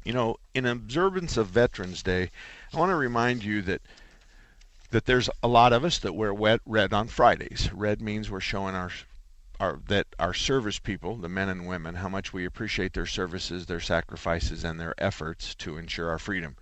You 0.04 0.14
know, 0.14 0.36
in 0.52 0.66
observance 0.66 1.36
of 1.36 1.46
Veterans 1.46 2.02
Day, 2.02 2.32
I 2.74 2.76
want 2.76 2.90
to 2.90 2.96
remind 2.96 3.44
you 3.44 3.62
that 3.62 3.82
that 4.90 5.04
there's 5.04 5.28
a 5.42 5.48
lot 5.48 5.74
of 5.74 5.84
us 5.84 5.98
that 5.98 6.14
wear 6.14 6.32
wet 6.32 6.60
red 6.64 6.94
on 6.94 7.08
Fridays. 7.08 7.70
Red 7.74 8.00
means 8.00 8.30
we're 8.30 8.40
showing 8.40 8.74
our 8.74 8.90
our 9.60 9.80
that 9.88 10.06
our 10.18 10.32
service 10.32 10.78
people, 10.78 11.16
the 11.16 11.28
men 11.28 11.50
and 11.50 11.66
women, 11.66 11.96
how 11.96 12.08
much 12.08 12.32
we 12.32 12.46
appreciate 12.46 12.94
their 12.94 13.04
services, 13.04 13.66
their 13.66 13.80
sacrifices, 13.80 14.64
and 14.64 14.80
their 14.80 14.94
efforts 14.96 15.54
to 15.56 15.76
ensure 15.76 16.08
our 16.08 16.18
freedom. 16.18 16.56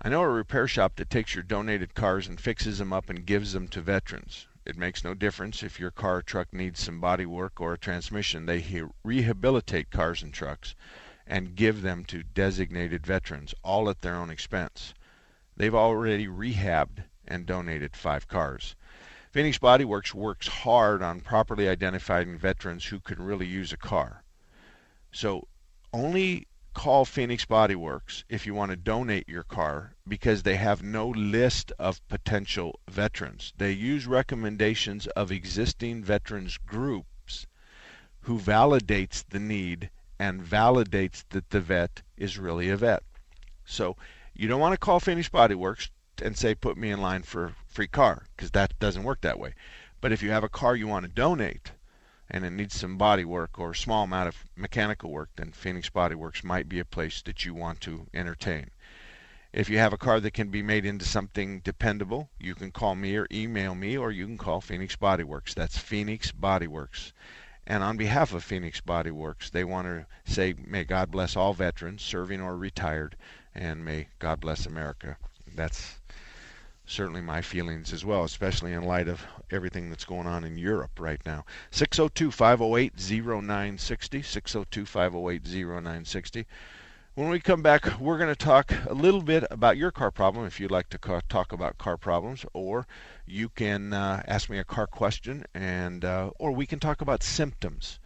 I 0.00 0.10
know 0.10 0.22
a 0.22 0.28
repair 0.28 0.68
shop 0.68 0.94
that 0.96 1.10
takes 1.10 1.34
your 1.34 1.42
donated 1.42 1.94
cars 1.94 2.28
and 2.28 2.40
fixes 2.40 2.78
them 2.78 2.92
up 2.92 3.10
and 3.10 3.26
gives 3.26 3.52
them 3.52 3.66
to 3.68 3.80
veterans. 3.80 4.46
It 4.64 4.76
makes 4.76 5.02
no 5.02 5.14
difference 5.14 5.64
if 5.64 5.80
your 5.80 5.90
car 5.90 6.18
or 6.18 6.22
truck 6.22 6.52
needs 6.52 6.78
some 6.78 7.00
body 7.00 7.26
work 7.26 7.60
or 7.60 7.72
a 7.72 7.78
transmission. 7.78 8.46
They 8.46 8.60
he- 8.60 8.84
rehabilitate 9.02 9.90
cars 9.90 10.22
and 10.22 10.32
trucks 10.32 10.76
and 11.26 11.56
give 11.56 11.82
them 11.82 12.04
to 12.04 12.22
designated 12.22 13.04
veterans, 13.04 13.54
all 13.64 13.90
at 13.90 14.02
their 14.02 14.14
own 14.14 14.30
expense. 14.30 14.94
They've 15.56 15.74
already 15.74 16.28
rehabbed 16.28 17.04
and 17.26 17.46
donated 17.46 17.96
five 17.96 18.28
cars. 18.28 18.76
Phoenix 19.30 19.58
Body 19.58 19.84
Works 19.84 20.14
works 20.14 20.46
hard 20.46 21.02
on 21.02 21.20
properly 21.20 21.68
identifying 21.68 22.38
veterans 22.38 22.84
who 22.86 23.00
could 23.00 23.18
really 23.18 23.46
use 23.46 23.72
a 23.72 23.76
car. 23.76 24.22
So 25.10 25.48
only 25.92 26.46
call 26.74 27.04
Phoenix 27.04 27.44
Body 27.44 27.74
Works 27.74 28.24
if 28.28 28.46
you 28.46 28.54
want 28.54 28.70
to 28.70 28.76
donate 28.76 29.28
your 29.28 29.44
car 29.44 29.94
because 30.06 30.42
they 30.42 30.56
have 30.56 30.82
no 30.82 31.08
list 31.08 31.72
of 31.78 32.06
potential 32.08 32.80
veterans. 32.88 33.52
They 33.56 33.72
use 33.72 34.06
recommendations 34.06 35.06
of 35.08 35.30
existing 35.30 36.02
veterans 36.04 36.58
groups 36.58 37.46
who 38.22 38.38
validates 38.38 39.24
the 39.28 39.38
need 39.38 39.90
and 40.18 40.42
validates 40.42 41.24
that 41.30 41.50
the 41.50 41.60
vet 41.60 42.02
is 42.16 42.38
really 42.38 42.68
a 42.70 42.76
vet. 42.76 43.02
So 43.64 43.96
you 44.34 44.48
don't 44.48 44.60
want 44.60 44.74
to 44.74 44.78
call 44.78 45.00
Phoenix 45.00 45.28
Body 45.28 45.54
Works 45.54 45.90
and 46.22 46.36
say, 46.36 46.54
put 46.54 46.76
me 46.76 46.90
in 46.90 47.00
line 47.00 47.22
for 47.22 47.54
free 47.66 47.86
car, 47.86 48.26
because 48.36 48.50
that 48.52 48.78
doesn't 48.78 49.04
work 49.04 49.20
that 49.22 49.38
way. 49.38 49.54
But 50.00 50.12
if 50.12 50.22
you 50.22 50.30
have 50.30 50.44
a 50.44 50.48
car 50.48 50.76
you 50.76 50.86
want 50.86 51.06
to 51.06 51.10
donate 51.10 51.72
and 52.30 52.44
it 52.44 52.50
needs 52.50 52.74
some 52.74 52.96
body 52.96 53.24
work 53.24 53.58
or 53.58 53.70
a 53.70 53.76
small 53.76 54.04
amount 54.04 54.28
of 54.28 54.44
mechanical 54.56 55.10
work, 55.10 55.30
then 55.36 55.52
Phoenix 55.52 55.90
Body 55.90 56.14
Works 56.14 56.42
might 56.44 56.68
be 56.68 56.78
a 56.78 56.84
place 56.84 57.22
that 57.22 57.44
you 57.44 57.54
want 57.54 57.80
to 57.82 58.06
entertain. 58.14 58.70
If 59.52 59.68
you 59.68 59.78
have 59.78 59.92
a 59.92 59.98
car 59.98 60.20
that 60.20 60.32
can 60.32 60.48
be 60.48 60.62
made 60.62 60.84
into 60.84 61.04
something 61.04 61.60
dependable, 61.60 62.28
you 62.40 62.54
can 62.54 62.70
call 62.70 62.94
me 62.94 63.16
or 63.16 63.28
email 63.30 63.74
me, 63.74 63.96
or 63.96 64.10
you 64.10 64.26
can 64.26 64.36
call 64.36 64.60
Phoenix 64.60 64.96
Body 64.96 65.22
Works. 65.22 65.54
That's 65.54 65.78
Phoenix 65.78 66.32
Body 66.32 66.66
Works. 66.66 67.12
And 67.66 67.82
on 67.82 67.96
behalf 67.96 68.34
of 68.34 68.42
Phoenix 68.42 68.80
Body 68.80 69.10
Works, 69.10 69.50
they 69.50 69.64
want 69.64 69.86
to 69.86 70.06
say, 70.30 70.54
may 70.66 70.84
God 70.84 71.10
bless 71.10 71.36
all 71.36 71.54
veterans, 71.54 72.02
serving 72.02 72.40
or 72.40 72.56
retired, 72.56 73.16
and 73.54 73.84
may 73.84 74.08
God 74.18 74.40
bless 74.40 74.66
America. 74.66 75.16
That's 75.54 75.98
certainly 76.86 77.20
my 77.20 77.40
feelings 77.40 77.92
as 77.92 78.04
well, 78.04 78.24
especially 78.24 78.72
in 78.72 78.84
light 78.84 79.08
of 79.08 79.24
everything 79.50 79.88
that's 79.88 80.04
going 80.04 80.26
on 80.26 80.44
in 80.44 80.58
Europe 80.58 81.00
right 81.00 81.20
now. 81.24 81.44
602 81.70 82.30
508 82.30 82.92
0960. 82.96 84.22
602 84.22 84.86
508 84.86 85.42
0960. 85.44 86.46
When 87.14 87.28
we 87.28 87.38
come 87.38 87.62
back, 87.62 88.00
we're 88.00 88.18
going 88.18 88.34
to 88.34 88.44
talk 88.44 88.74
a 88.86 88.92
little 88.92 89.22
bit 89.22 89.44
about 89.50 89.76
your 89.76 89.92
car 89.92 90.10
problem 90.10 90.46
if 90.46 90.58
you'd 90.58 90.72
like 90.72 90.88
to 90.90 91.22
talk 91.28 91.52
about 91.52 91.78
car 91.78 91.96
problems, 91.96 92.44
or 92.52 92.88
you 93.24 93.48
can 93.48 93.92
uh, 93.92 94.24
ask 94.26 94.50
me 94.50 94.58
a 94.58 94.64
car 94.64 94.88
question, 94.88 95.44
and 95.54 96.04
uh, 96.04 96.30
or 96.40 96.50
we 96.50 96.66
can 96.66 96.80
talk 96.80 97.00
about 97.00 97.22
symptoms. 97.22 98.00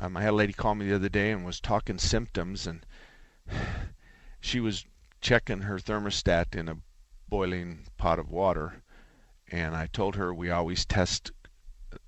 Um, 0.00 0.16
I 0.16 0.22
had 0.22 0.30
a 0.30 0.32
lady 0.32 0.52
call 0.52 0.74
me 0.74 0.88
the 0.88 0.96
other 0.96 1.08
day 1.08 1.30
and 1.30 1.44
was 1.44 1.60
talking 1.60 1.98
symptoms, 1.98 2.66
and 2.66 2.84
she 4.40 4.58
was 4.58 4.84
checking 5.20 5.62
her 5.62 5.78
thermostat 5.78 6.56
in 6.56 6.68
a 6.68 6.76
boiling 7.28 7.86
pot 7.96 8.18
of 8.18 8.30
water, 8.30 8.82
and 9.50 9.74
I 9.74 9.86
told 9.86 10.16
her 10.16 10.32
we 10.32 10.50
always 10.50 10.84
test 10.84 11.30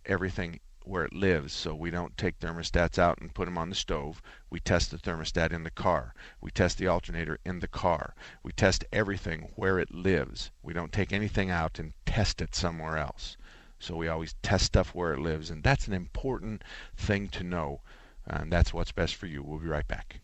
everything 0.07 0.61
where 0.85 1.05
it 1.05 1.13
lives. 1.13 1.53
So 1.53 1.75
we 1.75 1.91
don't 1.91 2.17
take 2.17 2.39
thermostats 2.39 2.99
out 2.99 3.19
and 3.21 3.35
put 3.35 3.45
them 3.45 3.59
on 3.59 3.69
the 3.69 3.75
stove. 3.75 4.21
We 4.51 4.61
test 4.61 4.91
the 4.91 4.99
thermostat 4.99 5.53
in 5.53 5.63
the 5.63 5.71
car. 5.71 6.15
We 6.41 6.51
test 6.51 6.79
the 6.79 6.89
alternator 6.89 7.39
in 7.45 7.61
the 7.61 7.69
car. 7.69 8.15
We 8.43 8.53
test 8.53 8.85
everything 8.93 9.53
where 9.55 9.79
it 9.79 9.95
lives. 9.95 10.51
We 10.63 10.73
don't 10.73 10.93
take 10.93 11.13
anything 11.13 11.51
out 11.51 11.79
and 11.79 11.93
test 12.07 12.41
it 12.41 12.55
somewhere 12.55 12.97
else. 12.97 13.37
So 13.79 13.97
we 13.97 14.09
always 14.09 14.35
test 14.43 14.67
stuff 14.67 14.95
where 14.95 15.15
it 15.15 15.21
lives, 15.21 15.51
and 15.51 15.63
that's 15.63 15.87
an 15.87 15.95
important 15.95 16.63
thing 16.97 17.29
to 17.29 17.45
know. 17.45 17.81
And 18.27 18.53
that's 18.53 18.75
what's 18.75 18.93
best 18.93 19.17
for 19.17 19.27
you. 19.27 19.43
We'll 19.43 19.59
be 19.59 19.67
right 19.67 19.89
back. 19.89 20.21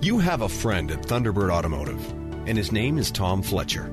You 0.00 0.18
have 0.18 0.42
a 0.42 0.48
friend 0.48 0.90
at 0.90 1.02
Thunderbird 1.02 1.50
Automotive, 1.50 2.27
and 2.48 2.56
his 2.56 2.72
name 2.72 2.96
is 2.96 3.10
Tom 3.10 3.42
Fletcher. 3.42 3.92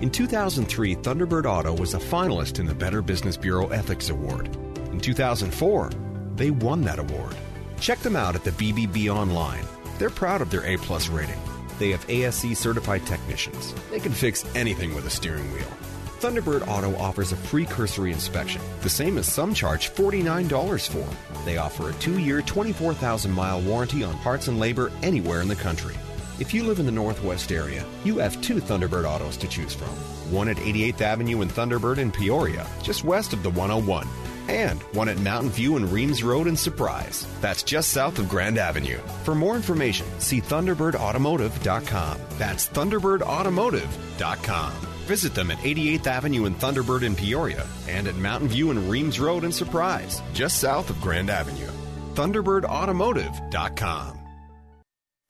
In 0.00 0.10
2003, 0.10 0.96
Thunderbird 0.96 1.46
Auto 1.46 1.72
was 1.72 1.94
a 1.94 1.98
finalist 1.98 2.58
in 2.58 2.66
the 2.66 2.74
Better 2.74 3.00
Business 3.00 3.36
Bureau 3.36 3.68
Ethics 3.68 4.10
Award. 4.10 4.48
In 4.90 4.98
2004, 4.98 5.90
they 6.34 6.50
won 6.50 6.82
that 6.82 6.98
award. 6.98 7.36
Check 7.80 8.00
them 8.00 8.16
out 8.16 8.34
at 8.34 8.42
the 8.42 8.50
BBB 8.50 9.08
online. 9.08 9.64
They're 9.98 10.10
proud 10.10 10.42
of 10.42 10.50
their 10.50 10.66
A 10.66 10.76
plus 10.78 11.08
rating. 11.08 11.40
They 11.78 11.90
have 11.90 12.04
ASE 12.10 12.58
certified 12.58 13.06
technicians. 13.06 13.72
They 13.92 14.00
can 14.00 14.12
fix 14.12 14.44
anything 14.56 14.96
with 14.96 15.06
a 15.06 15.10
steering 15.10 15.52
wheel. 15.52 15.72
Thunderbird 16.18 16.66
Auto 16.66 16.96
offers 16.96 17.30
a 17.30 17.36
free 17.36 17.66
cursory 17.66 18.10
inspection, 18.10 18.62
the 18.80 18.90
same 18.90 19.16
as 19.16 19.32
some 19.32 19.54
charge 19.54 19.90
$49 19.90 20.88
for. 20.88 21.44
They 21.44 21.58
offer 21.58 21.90
a 21.90 21.94
two 21.94 22.18
year, 22.18 22.42
24,000 22.42 23.30
mile 23.30 23.60
warranty 23.60 24.02
on 24.02 24.18
parts 24.18 24.48
and 24.48 24.58
labor 24.58 24.90
anywhere 25.02 25.40
in 25.40 25.46
the 25.46 25.54
country. 25.54 25.94
If 26.42 26.52
you 26.52 26.64
live 26.64 26.80
in 26.80 26.86
the 26.86 26.90
Northwest 26.90 27.52
area, 27.52 27.86
you 28.02 28.18
have 28.18 28.42
two 28.42 28.56
Thunderbird 28.56 29.04
autos 29.04 29.36
to 29.36 29.46
choose 29.46 29.72
from. 29.72 29.86
One 30.28 30.48
at 30.48 30.56
88th 30.56 31.00
Avenue 31.00 31.42
in 31.42 31.48
Thunderbird 31.48 31.98
in 31.98 32.10
Peoria, 32.10 32.66
just 32.82 33.04
west 33.04 33.32
of 33.32 33.44
the 33.44 33.50
101. 33.50 34.08
And 34.48 34.82
one 34.92 35.08
at 35.08 35.18
Mountain 35.18 35.50
View 35.50 35.76
and 35.76 35.92
Reems 35.92 36.24
Road 36.24 36.48
in 36.48 36.56
Surprise. 36.56 37.28
That's 37.40 37.62
just 37.62 37.92
south 37.92 38.18
of 38.18 38.28
Grand 38.28 38.58
Avenue. 38.58 38.98
For 39.22 39.36
more 39.36 39.54
information, 39.54 40.04
see 40.18 40.40
ThunderbirdAutomotive.com. 40.40 42.18
That's 42.38 42.66
ThunderbirdAutomotive.com. 42.66 44.72
Visit 45.06 45.34
them 45.36 45.52
at 45.52 45.58
88th 45.58 46.06
Avenue 46.08 46.46
in 46.46 46.56
Thunderbird 46.56 47.04
in 47.04 47.14
Peoria 47.14 47.68
and 47.86 48.08
at 48.08 48.16
Mountain 48.16 48.48
View 48.48 48.72
and 48.72 48.90
Reems 48.90 49.20
Road 49.20 49.44
in 49.44 49.52
Surprise, 49.52 50.20
just 50.32 50.58
south 50.58 50.90
of 50.90 51.00
Grand 51.00 51.30
Avenue. 51.30 51.70
ThunderbirdAutomotive.com. 52.14 54.21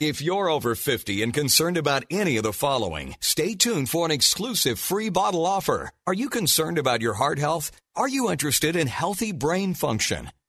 If 0.03 0.21
you're 0.21 0.49
over 0.49 0.75
50 0.75 1.23
and 1.23 1.33
concerned 1.33 1.77
about 1.77 2.05
any 2.11 2.37
of 2.37 2.43
the 2.43 2.53
following, 2.53 3.15
stay 3.21 3.55
tuned 3.55 3.89
for 3.89 4.05
an 4.05 4.11
exclusive 4.11 4.81
free 4.81 5.11
bottle 5.11 5.47
offer. 5.47 5.91
Are 6.09 6.13
you 6.13 6.29
concerned 6.29 6.77
about 6.77 7.01
your 7.01 7.15
heart 7.15 7.39
health? 7.39 7.71
Are 7.95 8.09
you 8.09 8.29
interested 8.29 8.75
in 8.75 8.89
healthy 8.89 9.31
brain 9.31 9.75
function? 9.75 10.33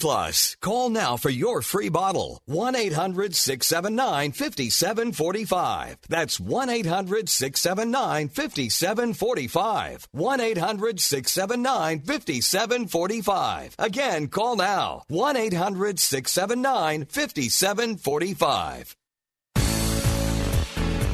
Plus. 0.00 0.56
Call 0.60 0.90
now 0.90 1.16
for 1.16 1.30
your 1.30 1.62
free 1.62 1.90
bottle. 1.90 2.40
1 2.46 2.74
800 2.74 3.36
679 3.36 4.32
5745. 4.32 5.98
That's 6.08 6.40
1 6.40 6.70
800 6.70 7.28
679 7.28 8.28
5745. 8.28 10.08
1 10.12 10.40
800 10.40 11.00
679 11.00 12.00
5745. 12.00 13.76
Again, 13.78 14.28
call 14.28 14.56
now. 14.56 15.04
1 15.08 15.36
800 15.36 16.00
679 16.00 17.04
5745. 17.04 18.96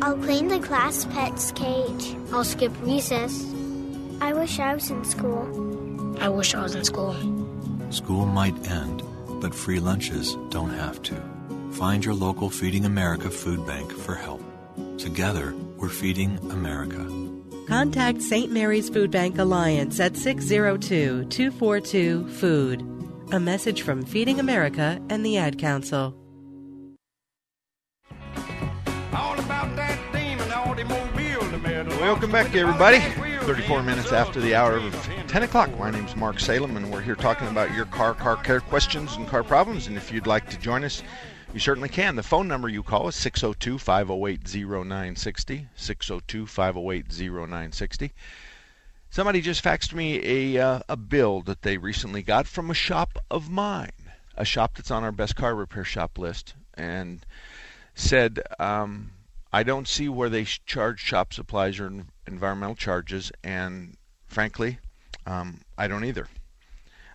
I'll 0.00 0.16
clean 0.16 0.48
the 0.48 0.58
class 0.58 1.04
pet's 1.06 1.52
cage. 1.52 2.16
I'll 2.32 2.44
skip 2.44 2.72
recess. 2.82 3.44
I 4.20 4.32
wish 4.32 4.58
I 4.58 4.74
was 4.74 4.90
in 4.90 5.04
school. 5.04 6.18
I 6.20 6.28
wish 6.28 6.54
I 6.54 6.62
was 6.62 6.74
in 6.74 6.84
school. 6.84 7.14
School 7.90 8.26
might 8.26 8.56
end, 8.68 9.02
but 9.40 9.54
free 9.54 9.80
lunches 9.80 10.36
don't 10.50 10.70
have 10.70 11.02
to. 11.02 11.20
Find 11.72 12.04
your 12.04 12.14
local 12.14 12.48
Feeding 12.48 12.84
America 12.84 13.30
food 13.30 13.66
bank 13.66 13.92
for 13.92 14.14
help. 14.14 14.42
Together, 14.98 15.54
we're 15.76 15.88
feeding 15.88 16.38
America. 16.50 17.06
Contact 17.66 18.22
St. 18.22 18.52
Mary's 18.52 18.88
Food 18.88 19.10
Bank 19.10 19.38
Alliance 19.38 19.98
at 20.00 20.16
602 20.16 21.24
242 21.24 22.28
Food. 22.28 22.80
A 23.32 23.40
message 23.40 23.82
from 23.82 24.04
Feeding 24.04 24.40
America 24.40 25.00
and 25.08 25.24
the 25.24 25.38
Ad 25.38 25.58
Council. 25.58 26.14
Welcome 32.02 32.32
back, 32.32 32.52
everybody. 32.56 32.98
34 33.46 33.84
minutes 33.84 34.10
after 34.10 34.40
the 34.40 34.56
hour 34.56 34.72
of 34.72 35.08
10 35.28 35.44
o'clock. 35.44 35.70
My 35.78 35.88
name's 35.88 36.16
Mark 36.16 36.40
Salem, 36.40 36.76
and 36.76 36.90
we're 36.90 37.00
here 37.00 37.14
talking 37.14 37.46
about 37.46 37.72
your 37.76 37.84
car, 37.84 38.12
car 38.12 38.34
care 38.34 38.58
questions, 38.58 39.14
and 39.14 39.28
car 39.28 39.44
problems. 39.44 39.86
And 39.86 39.96
if 39.96 40.10
you'd 40.10 40.26
like 40.26 40.50
to 40.50 40.58
join 40.58 40.82
us, 40.82 41.04
you 41.54 41.60
certainly 41.60 41.88
can. 41.88 42.16
The 42.16 42.24
phone 42.24 42.48
number 42.48 42.68
you 42.68 42.82
call 42.82 43.06
is 43.06 43.14
602 43.14 43.78
508 43.78 44.52
0960. 44.52 45.68
602 45.76 46.44
508 46.44 47.06
0960. 47.20 48.12
Somebody 49.08 49.40
just 49.40 49.62
faxed 49.62 49.94
me 49.94 50.56
a, 50.56 50.60
uh, 50.60 50.80
a 50.88 50.96
bill 50.96 51.40
that 51.42 51.62
they 51.62 51.78
recently 51.78 52.24
got 52.24 52.48
from 52.48 52.68
a 52.68 52.74
shop 52.74 53.16
of 53.30 53.48
mine, 53.48 53.92
a 54.36 54.44
shop 54.44 54.74
that's 54.74 54.90
on 54.90 55.04
our 55.04 55.12
best 55.12 55.36
car 55.36 55.54
repair 55.54 55.84
shop 55.84 56.18
list, 56.18 56.54
and 56.74 57.24
said, 57.94 58.40
um, 58.58 59.11
I 59.52 59.62
don't 59.62 59.86
see 59.86 60.08
where 60.08 60.30
they 60.30 60.44
charge 60.44 61.00
shop 61.00 61.34
supplies 61.34 61.78
or 61.78 61.92
environmental 62.26 62.74
charges, 62.74 63.30
and 63.44 63.96
frankly, 64.26 64.78
um, 65.26 65.60
I 65.76 65.88
don't 65.88 66.04
either. 66.04 66.26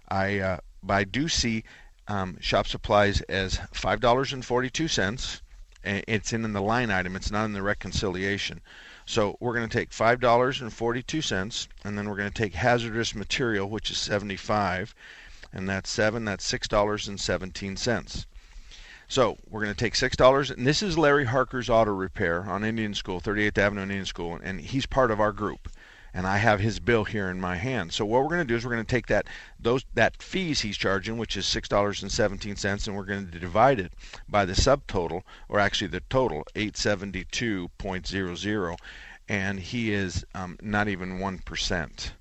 I 0.08 0.40
uh, 0.40 0.58
but 0.84 0.94
I 0.94 1.04
do 1.04 1.28
see 1.28 1.64
um, 2.08 2.38
shop 2.40 2.68
supplies 2.68 3.22
as 3.22 3.60
five 3.74 4.00
dollars 4.00 4.34
and 4.34 4.46
forty-two 4.46 4.88
cents. 4.88 5.42
It's 5.84 6.34
in, 6.34 6.44
in 6.44 6.54
the 6.54 6.62
line 6.62 6.92
item. 6.92 7.16
It's 7.16 7.32
not 7.32 7.46
in 7.46 7.54
the 7.54 7.62
reconciliation. 7.62 8.62
So 9.06 9.38
we're 9.40 9.56
going 9.56 9.70
to 9.70 9.78
take 9.78 9.94
five 9.94 10.20
dollars 10.20 10.62
and 10.62 10.72
forty-two 10.72 11.22
cents, 11.22 11.68
and 11.84 11.98
then 11.98 12.08
we're 12.08 12.18
going 12.18 12.32
to 12.32 12.44
take 12.44 12.54
hazardous 12.54 13.16
material, 13.16 13.70
which 13.70 13.90
is 13.90 13.98
seventy-five, 13.98 14.94
and 15.52 15.68
that's 15.68 15.90
seven. 15.90 16.26
That's 16.26 16.46
six 16.46 16.68
dollars 16.68 17.08
and 17.08 17.20
seventeen 17.20 17.78
cents. 17.78 18.28
So 19.10 19.38
we're 19.50 19.64
going 19.64 19.74
to 19.74 19.80
take 19.80 19.96
six 19.96 20.18
dollars, 20.18 20.52
and 20.52 20.68
this 20.68 20.84
is 20.84 20.98
Larry 20.98 21.24
Harker's 21.24 21.70
Auto 21.70 21.94
Repair 21.94 22.44
on 22.44 22.66
Indian 22.66 22.94
School, 22.94 23.22
38th 23.22 23.58
Avenue 23.58 23.84
Indian 23.84 24.06
School, 24.06 24.38
and 24.44 24.60
he's 24.60 24.86
part 24.86 25.12
of 25.12 25.22
our 25.22 25.32
group. 25.32 25.70
And 26.14 26.28
I 26.28 26.40
have 26.40 26.60
his 26.60 26.82
bill 26.82 27.06
here 27.06 27.30
in 27.30 27.40
my 27.40 27.56
hand. 27.56 27.94
So 27.94 28.04
what 28.04 28.22
we're 28.22 28.28
going 28.28 28.42
to 28.42 28.46
do 28.46 28.56
is 28.56 28.66
we're 28.66 28.74
going 28.74 28.86
to 28.86 28.96
take 28.96 29.08
that 29.08 29.28
those 29.58 29.86
that 29.94 30.22
fees 30.22 30.60
he's 30.60 30.76
charging, 30.76 31.18
which 31.18 31.38
is 31.38 31.46
six 31.46 31.70
dollars 31.70 32.02
and 32.02 32.12
seventeen 32.12 32.58
cents, 32.58 32.86
and 32.86 32.98
we're 32.98 33.06
going 33.06 33.32
to 33.32 33.40
divide 33.40 33.80
it 33.80 33.94
by 34.28 34.44
the 34.44 34.54
subtotal, 34.54 35.22
or 35.48 35.58
actually 35.58 35.88
the 35.88 36.04
total, 36.10 36.44
eight 36.58 36.76
seventy 36.76 37.24
two 37.24 37.70
point 37.78 38.06
zero 38.06 38.36
zero, 38.36 38.76
and 39.30 39.62
he 39.62 39.94
is 39.94 40.26
um, 40.36 40.58
not 40.62 40.90
even 40.90 41.20
one 41.20 41.40
percent. 41.40 42.12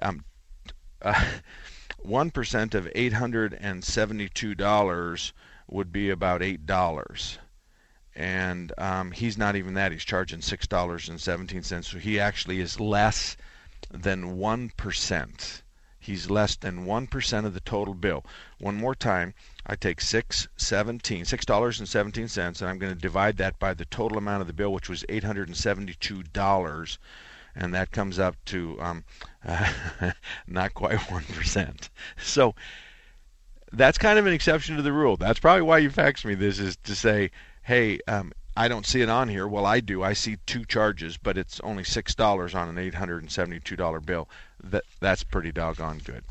Um, 0.00 0.24
uh, 1.02 1.22
1% 2.04 2.74
of 2.74 2.86
$872 2.86 5.32
would 5.70 5.92
be 5.92 6.10
about 6.10 6.42
eight 6.42 6.66
dollars. 6.66 7.38
And 8.14 8.72
um, 8.76 9.12
he's 9.12 9.38
not 9.38 9.56
even 9.56 9.74
that. 9.74 9.92
He's 9.92 10.04
charging 10.04 10.42
six 10.42 10.66
dollars 10.66 11.08
and 11.08 11.20
seventeen 11.20 11.62
cents. 11.62 11.88
So 11.88 11.98
he 11.98 12.18
actually 12.18 12.60
is 12.60 12.80
less 12.80 13.36
than 13.90 14.36
one 14.36 14.70
percent. 14.76 15.62
He's 15.98 16.30
less 16.30 16.56
than 16.56 16.86
one 16.86 17.06
percent 17.06 17.46
of 17.46 17.54
the 17.54 17.60
total 17.60 17.94
bill. 17.94 18.24
One 18.58 18.74
more 18.74 18.94
time. 18.94 19.34
I 19.66 19.76
take 19.76 20.00
six 20.00 20.48
seventeen 20.56 21.24
six 21.24 21.44
dollars 21.44 21.78
and 21.78 21.88
seventeen 21.88 22.26
cents 22.26 22.60
and 22.60 22.70
i'm 22.70 22.78
going 22.78 22.94
to 22.94 23.00
divide 23.00 23.36
that 23.36 23.58
by 23.58 23.74
the 23.74 23.84
total 23.84 24.18
amount 24.18 24.40
of 24.40 24.46
the 24.46 24.52
bill 24.52 24.72
which 24.72 24.88
was 24.88 25.04
eight 25.08 25.24
hundred 25.24 25.48
and 25.48 25.56
seventy 25.56 25.94
two 25.94 26.22
dollars. 26.22 26.98
And 27.54 27.74
that 27.74 27.90
comes 27.90 28.18
up 28.18 28.36
to 28.46 28.80
um, 28.80 29.04
uh, 29.44 29.72
not 30.46 30.74
quite 30.74 31.10
one 31.10 31.24
percent. 31.24 31.90
So 32.20 32.54
that's 33.72 33.98
kind 33.98 34.18
of 34.18 34.26
an 34.26 34.32
exception 34.32 34.76
to 34.76 34.82
the 34.82 34.92
rule. 34.92 35.16
That's 35.16 35.38
probably 35.38 35.62
why 35.62 35.78
you 35.78 35.90
faxed 35.90 36.24
me 36.24 36.34
this 36.34 36.58
is 36.58 36.76
to 36.84 36.94
say, 36.94 37.30
hey, 37.62 38.00
um, 38.08 38.32
I 38.56 38.68
don't 38.68 38.86
see 38.86 39.00
it 39.00 39.08
on 39.08 39.28
here. 39.28 39.46
Well, 39.46 39.64
I 39.64 39.80
do. 39.80 40.02
I 40.02 40.12
see 40.12 40.38
two 40.46 40.64
charges, 40.64 41.16
but 41.16 41.38
it's 41.38 41.60
only 41.60 41.84
six 41.84 42.14
dollars 42.14 42.54
on 42.54 42.68
an 42.68 42.78
eight 42.78 42.94
hundred 42.94 43.22
and 43.22 43.30
seventy-two 43.30 43.76
dollar 43.76 44.00
bill. 44.00 44.28
That 44.62 44.84
that's 45.00 45.22
pretty 45.22 45.52
doggone 45.52 45.98
good. 46.04 46.24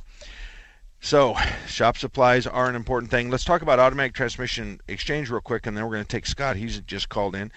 So, 1.02 1.36
shop 1.65 1.97
supplies 1.97 2.45
are 2.45 2.67
an 2.67 2.75
important 2.75 3.10
thing. 3.10 3.30
Let's 3.30 3.45
talk 3.45 3.62
about 3.62 3.80
automatic 3.80 4.13
transmission 4.13 4.82
exchange 4.89 5.30
real 5.30 5.39
quick, 5.39 5.65
and 5.65 5.78
then 5.78 5.86
we're 5.86 5.93
going 5.93 6.04
to 6.04 6.08
take 6.08 6.25
Scott. 6.25 6.58
He's 6.58 6.82
just 6.82 7.08
called 7.08 7.36
in. 7.36 7.54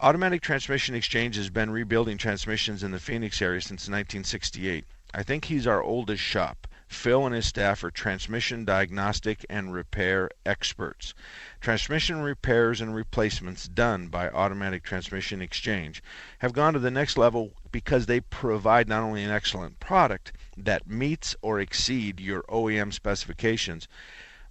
Automatic 0.00 0.42
Transmission 0.42 0.94
Exchange 0.94 1.34
has 1.34 1.50
been 1.50 1.70
rebuilding 1.70 2.18
transmissions 2.18 2.84
in 2.84 2.92
the 2.92 3.00
Phoenix 3.00 3.42
area 3.42 3.60
since 3.60 3.88
1968. 3.88 4.84
I 5.12 5.24
think 5.24 5.46
he's 5.46 5.66
our 5.66 5.82
oldest 5.82 6.22
shop. 6.22 6.67
Phil 6.88 7.26
and 7.26 7.34
his 7.34 7.46
staff 7.46 7.84
are 7.84 7.90
transmission 7.90 8.64
diagnostic 8.64 9.44
and 9.50 9.72
repair 9.72 10.30
experts. 10.46 11.12
Transmission 11.60 12.22
repairs 12.22 12.80
and 12.80 12.94
replacements 12.94 13.68
done 13.68 14.08
by 14.08 14.30
Automatic 14.30 14.82
Transmission 14.82 15.42
Exchange 15.42 16.02
have 16.38 16.54
gone 16.54 16.72
to 16.72 16.78
the 16.78 16.90
next 16.90 17.18
level 17.18 17.52
because 17.70 18.06
they 18.06 18.20
provide 18.20 18.88
not 18.88 19.02
only 19.02 19.22
an 19.22 19.30
excellent 19.30 19.78
product 19.80 20.32
that 20.56 20.86
meets 20.86 21.36
or 21.42 21.60
exceed 21.60 22.20
your 22.20 22.42
OEM 22.44 22.92
specifications, 22.92 23.86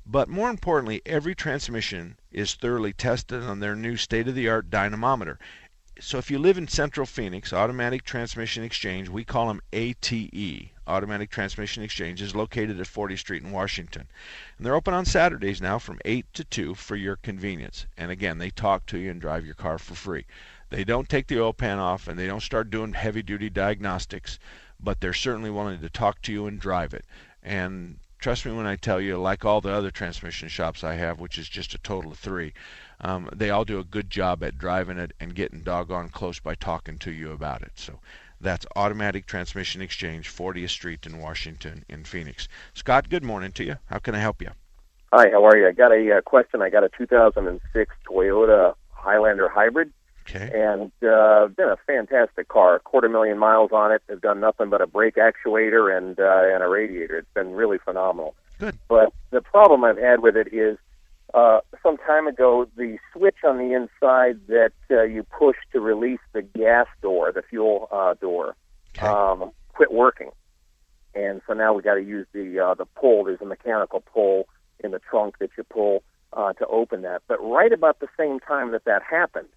but 0.05 0.29
more 0.29 0.49
importantly, 0.49 1.01
every 1.05 1.33
transmission 1.33 2.19
is 2.31 2.53
thoroughly 2.53 2.93
tested 2.93 3.43
on 3.43 3.59
their 3.59 3.75
new 3.75 3.97
state-of-the-art 3.97 4.69
dynamometer 4.69 5.39
so 5.99 6.19
if 6.19 6.29
you 6.29 6.37
live 6.37 6.59
in 6.59 6.67
Central 6.67 7.07
Phoenix, 7.07 7.51
Automatic 7.51 8.03
Transmission 8.03 8.63
Exchange, 8.63 9.09
we 9.09 9.23
call 9.23 9.47
them 9.47 9.61
ATE, 9.73 10.71
Automatic 10.87 11.29
Transmission 11.29 11.83
Exchange, 11.83 12.21
is 12.21 12.35
located 12.35 12.79
at 12.79 12.87
40th 12.87 13.19
Street 13.19 13.43
in 13.43 13.51
Washington. 13.51 14.07
And 14.57 14.65
they're 14.65 14.75
open 14.75 14.93
on 14.93 15.05
Saturdays 15.05 15.61
now 15.61 15.77
from 15.77 15.99
8 16.05 16.25
to 16.33 16.43
2 16.43 16.75
for 16.75 16.95
your 16.95 17.17
convenience. 17.17 17.85
And 17.97 18.09
again, 18.09 18.37
they 18.37 18.49
talk 18.49 18.85
to 18.87 18.97
you 18.97 19.11
and 19.11 19.21
drive 19.21 19.45
your 19.45 19.55
car 19.55 19.77
for 19.77 19.95
free. 19.95 20.25
They 20.69 20.83
don't 20.83 21.07
take 21.07 21.27
the 21.27 21.41
oil 21.41 21.53
pan 21.53 21.79
off 21.79 22.07
and 22.07 22.19
they 22.19 22.27
don't 22.27 22.41
start 22.41 22.69
doing 22.69 22.93
heavy 22.93 23.21
duty 23.21 23.49
diagnostics, 23.49 24.39
but 24.79 24.99
they're 24.99 25.13
certainly 25.13 25.49
willing 25.49 25.79
to 25.79 25.89
talk 25.89 26.21
to 26.23 26.33
you 26.33 26.45
and 26.45 26.59
drive 26.59 26.93
it. 26.93 27.05
And 27.41 27.99
trust 28.19 28.45
me 28.45 28.51
when 28.51 28.65
I 28.65 28.75
tell 28.75 28.99
you, 28.99 29.17
like 29.17 29.45
all 29.45 29.61
the 29.61 29.71
other 29.71 29.91
transmission 29.91 30.49
shops 30.49 30.83
I 30.83 30.95
have, 30.95 31.19
which 31.19 31.37
is 31.37 31.47
just 31.47 31.73
a 31.73 31.77
total 31.77 32.11
of 32.11 32.19
three, 32.19 32.53
um, 32.99 33.29
they 33.33 33.49
all 33.49 33.63
do 33.63 33.79
a 33.79 33.83
good 33.83 34.09
job 34.09 34.43
at 34.43 34.57
driving 34.57 34.97
it 34.97 35.13
and 35.19 35.35
getting 35.35 35.61
doggone 35.61 36.09
close 36.09 36.39
by 36.39 36.55
talking 36.55 36.97
to 36.99 37.11
you 37.11 37.31
about 37.31 37.61
it. 37.61 37.73
So 37.75 37.99
that's 38.39 38.65
Automatic 38.75 39.25
Transmission 39.25 39.81
Exchange, 39.81 40.33
40th 40.33 40.69
Street 40.69 41.05
in 41.05 41.19
Washington, 41.19 41.85
in 41.89 42.03
Phoenix. 42.03 42.47
Scott, 42.73 43.09
good 43.09 43.23
morning 43.23 43.51
to 43.53 43.63
you. 43.63 43.75
How 43.85 43.99
can 43.99 44.15
I 44.15 44.19
help 44.19 44.41
you? 44.41 44.49
Hi, 45.13 45.29
how 45.31 45.45
are 45.45 45.57
you? 45.57 45.67
I 45.67 45.71
got 45.71 45.91
a 45.91 46.17
uh, 46.17 46.21
question. 46.21 46.61
I 46.61 46.69
got 46.69 46.83
a 46.83 46.89
2006 46.97 47.95
Toyota 48.09 48.75
Highlander 48.91 49.49
Hybrid. 49.49 49.91
Okay. 50.29 50.51
And 50.53 50.91
uh, 51.07 51.47
been 51.47 51.69
a 51.69 51.77
fantastic 51.87 52.49
car. 52.49 52.75
A 52.75 52.79
quarter 52.81 53.07
million 53.07 53.37
miles 53.37 53.71
on 53.71 53.93
it. 53.93 54.01
Has 54.09 54.19
done 54.19 54.41
nothing 54.41 54.69
but 54.69 54.81
a 54.81 54.87
brake 54.87 55.15
actuator 55.15 55.95
and 55.95 56.19
uh, 56.19 56.53
and 56.53 56.61
a 56.61 56.67
radiator. 56.67 57.17
It's 57.17 57.33
been 57.33 57.53
really 57.53 57.77
phenomenal. 57.77 58.35
Good. 58.59 58.77
But 58.89 59.13
the 59.31 59.41
problem 59.41 59.85
I've 59.85 59.97
had 59.97 60.21
with 60.21 60.35
it 60.35 60.53
is 60.53 60.77
uh, 61.33 61.59
some 61.83 61.97
time 61.97 62.27
ago, 62.27 62.67
the 62.77 62.97
switch 63.13 63.37
on 63.43 63.57
the 63.57 63.73
inside 63.73 64.39
that 64.47 64.71
uh, 64.89 65.03
you 65.03 65.23
push 65.23 65.57
to 65.73 65.79
release 65.79 66.19
the 66.33 66.41
gas 66.41 66.87
door, 67.01 67.31
the 67.31 67.41
fuel 67.41 67.87
uh, 67.91 68.13
door, 68.15 68.55
okay. 68.97 69.07
um, 69.07 69.51
quit 69.73 69.91
working, 69.91 70.31
and 71.13 71.41
so 71.45 71.53
now 71.53 71.73
we 71.73 71.81
got 71.81 71.95
to 71.95 72.03
use 72.03 72.27
the 72.33 72.59
uh, 72.59 72.73
the 72.73 72.85
pull. 72.85 73.25
There's 73.25 73.41
a 73.41 73.45
mechanical 73.45 74.01
pull 74.01 74.47
in 74.83 74.91
the 74.91 74.99
trunk 74.99 75.39
that 75.39 75.49
you 75.57 75.63
pull 75.63 76.03
uh, 76.33 76.53
to 76.53 76.67
open 76.67 77.01
that. 77.01 77.23
But 77.27 77.43
right 77.43 77.73
about 77.73 77.99
the 77.99 78.07
same 78.17 78.39
time 78.39 78.71
that 78.71 78.85
that 78.85 79.03
happened, 79.03 79.49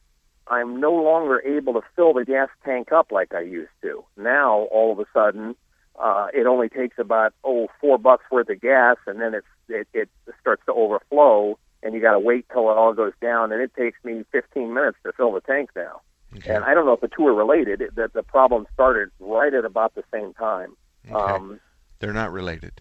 I'm 0.48 0.80
no 0.80 0.92
longer 0.92 1.40
able 1.46 1.74
to 1.74 1.82
fill 1.94 2.14
the 2.14 2.24
gas 2.24 2.48
tank 2.64 2.90
up 2.92 3.12
like 3.12 3.34
I 3.34 3.42
used 3.42 3.70
to. 3.82 4.04
Now 4.16 4.66
all 4.72 4.92
of 4.92 4.98
a 4.98 5.06
sudden, 5.12 5.54
uh, 6.00 6.28
it 6.32 6.46
only 6.46 6.68
takes 6.68 6.98
about 6.98 7.34
oh 7.44 7.68
four 7.80 7.98
bucks 7.98 8.24
worth 8.30 8.48
of 8.48 8.60
gas, 8.60 8.96
and 9.06 9.20
then 9.20 9.34
it's 9.34 9.46
it, 9.68 9.88
it 9.92 10.08
starts 10.40 10.62
to 10.66 10.72
overflow, 10.72 11.58
and 11.82 11.94
you 11.94 12.00
got 12.00 12.12
to 12.12 12.18
wait 12.18 12.46
till 12.52 12.70
it 12.70 12.76
all 12.76 12.92
goes 12.94 13.12
down, 13.20 13.52
and 13.52 13.60
it 13.60 13.74
takes 13.74 13.98
me 14.04 14.24
15 14.32 14.72
minutes 14.72 14.98
to 15.04 15.12
fill 15.12 15.32
the 15.32 15.40
tank 15.40 15.70
now. 15.76 16.00
Okay. 16.36 16.54
And 16.54 16.64
I 16.64 16.74
don't 16.74 16.86
know 16.86 16.92
if 16.92 17.00
the 17.00 17.08
two 17.08 17.26
are 17.26 17.34
related. 17.34 17.80
That 17.80 17.94
the, 17.94 18.10
the 18.14 18.22
problem 18.22 18.66
started 18.72 19.10
right 19.18 19.52
at 19.52 19.64
about 19.64 19.94
the 19.94 20.04
same 20.12 20.32
time. 20.34 20.76
Okay. 21.10 21.14
Um, 21.14 21.60
They're 21.98 22.12
not 22.12 22.32
related. 22.32 22.80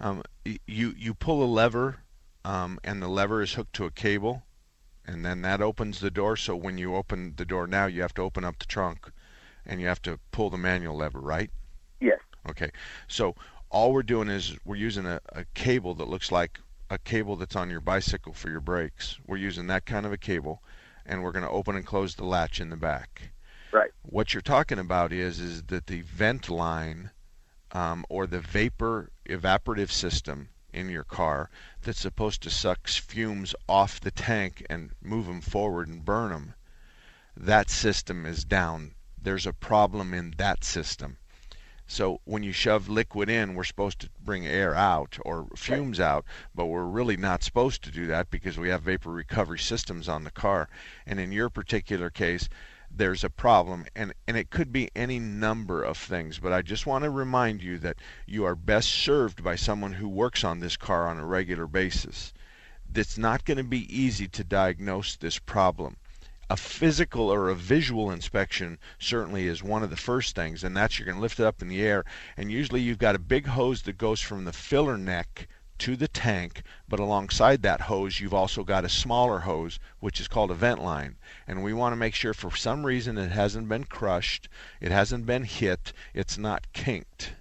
Um, 0.00 0.22
you 0.44 0.94
you 0.96 1.14
pull 1.14 1.42
a 1.42 1.46
lever, 1.46 1.98
um, 2.44 2.78
and 2.84 3.02
the 3.02 3.08
lever 3.08 3.42
is 3.42 3.54
hooked 3.54 3.74
to 3.74 3.84
a 3.84 3.90
cable, 3.90 4.42
and 5.06 5.24
then 5.24 5.42
that 5.42 5.60
opens 5.60 6.00
the 6.00 6.10
door. 6.10 6.36
So 6.36 6.56
when 6.56 6.78
you 6.78 6.94
open 6.94 7.34
the 7.36 7.44
door 7.44 7.66
now, 7.66 7.86
you 7.86 8.02
have 8.02 8.14
to 8.14 8.22
open 8.22 8.44
up 8.44 8.58
the 8.58 8.66
trunk, 8.66 9.10
and 9.66 9.80
you 9.80 9.86
have 9.86 10.02
to 10.02 10.18
pull 10.30 10.50
the 10.50 10.56
manual 10.56 10.96
lever, 10.96 11.20
right? 11.20 11.50
Okay. 12.48 12.70
So 13.06 13.34
all 13.70 13.92
we're 13.92 14.02
doing 14.02 14.28
is 14.28 14.56
we're 14.64 14.76
using 14.76 15.06
a, 15.06 15.20
a 15.32 15.44
cable 15.54 15.94
that 15.94 16.08
looks 16.08 16.32
like 16.32 16.60
a 16.90 16.98
cable 16.98 17.36
that's 17.36 17.56
on 17.56 17.70
your 17.70 17.80
bicycle 17.80 18.32
for 18.32 18.48
your 18.48 18.60
brakes. 18.60 19.18
We're 19.26 19.36
using 19.36 19.66
that 19.66 19.84
kind 19.84 20.06
of 20.06 20.12
a 20.12 20.16
cable, 20.16 20.62
and 21.04 21.22
we're 21.22 21.32
going 21.32 21.44
to 21.44 21.50
open 21.50 21.76
and 21.76 21.84
close 21.84 22.14
the 22.14 22.24
latch 22.24 22.60
in 22.60 22.70
the 22.70 22.76
back. 22.76 23.30
Right. 23.72 23.90
What 24.02 24.32
you're 24.32 24.40
talking 24.40 24.78
about 24.78 25.12
is 25.12 25.40
is 25.40 25.64
that 25.64 25.86
the 25.86 26.00
vent 26.00 26.48
line 26.48 27.10
um, 27.72 28.06
or 28.08 28.26
the 28.26 28.40
vapor 28.40 29.10
evaporative 29.28 29.90
system 29.90 30.48
in 30.72 30.88
your 30.88 31.04
car 31.04 31.50
that's 31.82 32.00
supposed 32.00 32.42
to 32.42 32.50
suck 32.50 32.88
fumes 32.88 33.54
off 33.68 34.00
the 34.00 34.10
tank 34.10 34.64
and 34.70 34.92
move 35.02 35.26
them 35.26 35.42
forward 35.42 35.88
and 35.88 36.04
burn 36.04 36.30
them. 36.30 36.54
That 37.36 37.68
system 37.68 38.24
is 38.24 38.44
down. 38.44 38.94
There's 39.20 39.46
a 39.46 39.52
problem 39.52 40.14
in 40.14 40.34
that 40.38 40.64
system. 40.64 41.18
So 41.90 42.20
when 42.26 42.42
you 42.42 42.52
shove 42.52 42.90
liquid 42.90 43.30
in, 43.30 43.54
we're 43.54 43.64
supposed 43.64 43.98
to 44.00 44.10
bring 44.22 44.46
air 44.46 44.74
out 44.74 45.18
or 45.24 45.48
fumes 45.56 45.98
out, 45.98 46.26
but 46.54 46.66
we're 46.66 46.84
really 46.84 47.16
not 47.16 47.42
supposed 47.42 47.82
to 47.84 47.90
do 47.90 48.06
that 48.08 48.30
because 48.30 48.58
we 48.58 48.68
have 48.68 48.82
vapor 48.82 49.10
recovery 49.10 49.58
systems 49.58 50.06
on 50.06 50.24
the 50.24 50.30
car. 50.30 50.68
And 51.06 51.18
in 51.18 51.32
your 51.32 51.48
particular 51.48 52.10
case, 52.10 52.50
there's 52.90 53.24
a 53.24 53.30
problem 53.30 53.86
and 53.96 54.12
and 54.26 54.36
it 54.36 54.50
could 54.50 54.70
be 54.70 54.90
any 54.94 55.18
number 55.18 55.82
of 55.82 55.96
things 55.96 56.38
but 56.38 56.52
I 56.52 56.62
just 56.62 56.86
want 56.86 57.04
to 57.04 57.10
remind 57.10 57.62
you 57.62 57.78
that 57.78 57.98
you 58.26 58.44
are 58.44 58.54
best 58.54 58.90
served 58.90 59.42
by 59.42 59.56
someone 59.56 59.94
who 59.94 60.08
works 60.08 60.44
on 60.44 60.60
this 60.60 60.76
car 60.76 61.06
on 61.06 61.18
a 61.18 61.26
regular 61.26 61.66
basis. 61.66 62.32
It's 62.94 63.16
not 63.18 63.44
going 63.44 63.58
to 63.58 63.64
be 63.64 63.94
easy 63.94 64.28
to 64.28 64.44
diagnose 64.44 65.16
this 65.16 65.38
problem 65.38 65.96
a 66.50 66.56
physical 66.56 67.32
or 67.32 67.48
a 67.48 67.54
visual 67.54 68.10
inspection 68.10 68.78
certainly 68.98 69.46
is 69.46 69.62
one 69.62 69.82
of 69.82 69.90
the 69.90 69.96
first 69.96 70.34
things 70.34 70.64
and 70.64 70.76
that's 70.76 70.98
you're 70.98 71.06
going 71.06 71.16
to 71.16 71.22
lift 71.22 71.38
it 71.38 71.46
up 71.46 71.60
in 71.60 71.68
the 71.68 71.82
air 71.82 72.04
and 72.36 72.50
usually 72.50 72.80
you've 72.80 72.98
got 72.98 73.14
a 73.14 73.18
big 73.18 73.46
hose 73.46 73.82
that 73.82 73.98
goes 73.98 74.20
from 74.20 74.44
the 74.44 74.52
filler 74.52 74.96
neck 74.96 75.46
to 75.78 75.94
the 75.94 76.08
tank, 76.08 76.62
but 76.88 76.98
alongside 76.98 77.62
that 77.62 77.82
hose, 77.82 78.18
you've 78.18 78.34
also 78.34 78.64
got 78.64 78.84
a 78.84 78.88
smaller 78.88 79.40
hose, 79.40 79.78
which 80.00 80.18
is 80.20 80.26
called 80.26 80.50
a 80.50 80.54
vent 80.54 80.82
line. 80.82 81.16
And 81.46 81.62
we 81.62 81.72
want 81.72 81.92
to 81.92 81.96
make 81.96 82.16
sure 82.16 82.34
for 82.34 82.54
some 82.56 82.84
reason 82.84 83.16
it 83.16 83.30
hasn't 83.30 83.68
been 83.68 83.84
crushed, 83.84 84.48
it 84.80 84.90
hasn't 84.90 85.24
been 85.24 85.44
hit, 85.44 85.92
it's 86.14 86.36
not 86.36 86.72
kinked. 86.72 87.34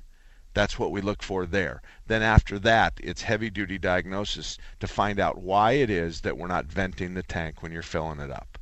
That's 0.53 0.77
what 0.77 0.91
we 0.91 1.01
look 1.01 1.23
for 1.23 1.45
there. 1.45 1.81
Then 2.05 2.21
after 2.21 2.59
that, 2.59 2.99
it's 3.03 3.23
heavy 3.23 3.49
duty 3.49 3.77
diagnosis 3.77 4.57
to 4.79 4.87
find 4.87 5.19
out 5.19 5.39
why 5.39 5.71
it 5.73 5.89
is 5.89 6.21
that 6.21 6.37
we're 6.37 6.47
not 6.47 6.65
venting 6.65 7.15
the 7.15 7.23
tank 7.23 7.63
when 7.63 7.71
you're 7.71 7.81
filling 7.81 8.19
it 8.19 8.31
up. 8.31 8.56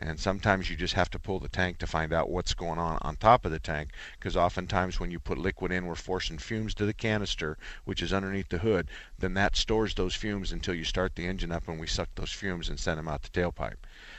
And 0.00 0.20
sometimes 0.20 0.70
you 0.70 0.76
just 0.76 0.94
have 0.94 1.10
to 1.10 1.18
pull 1.18 1.40
the 1.40 1.48
tank 1.48 1.78
to 1.78 1.86
find 1.86 2.12
out 2.12 2.30
what's 2.30 2.54
going 2.54 2.78
on 2.78 2.98
on 3.02 3.16
top 3.16 3.44
of 3.44 3.50
the 3.50 3.58
tank 3.58 3.90
because 4.18 4.36
oftentimes 4.36 5.00
when 5.00 5.10
you 5.10 5.18
put 5.18 5.38
liquid 5.38 5.72
in, 5.72 5.86
we're 5.86 5.96
forcing 5.96 6.38
fumes 6.38 6.72
to 6.74 6.86
the 6.86 6.94
canister, 6.94 7.58
which 7.84 8.00
is 8.00 8.12
underneath 8.12 8.48
the 8.48 8.58
hood. 8.58 8.88
Then 9.18 9.34
that 9.34 9.56
stores 9.56 9.94
those 9.94 10.14
fumes 10.14 10.52
until 10.52 10.74
you 10.74 10.84
start 10.84 11.16
the 11.16 11.26
engine 11.26 11.50
up 11.50 11.66
and 11.66 11.80
we 11.80 11.88
suck 11.88 12.10
those 12.14 12.30
fumes 12.30 12.68
and 12.68 12.78
send 12.78 12.98
them 12.98 13.08
out 13.08 13.22
the 13.22 13.28
tailpipe. 13.30 13.78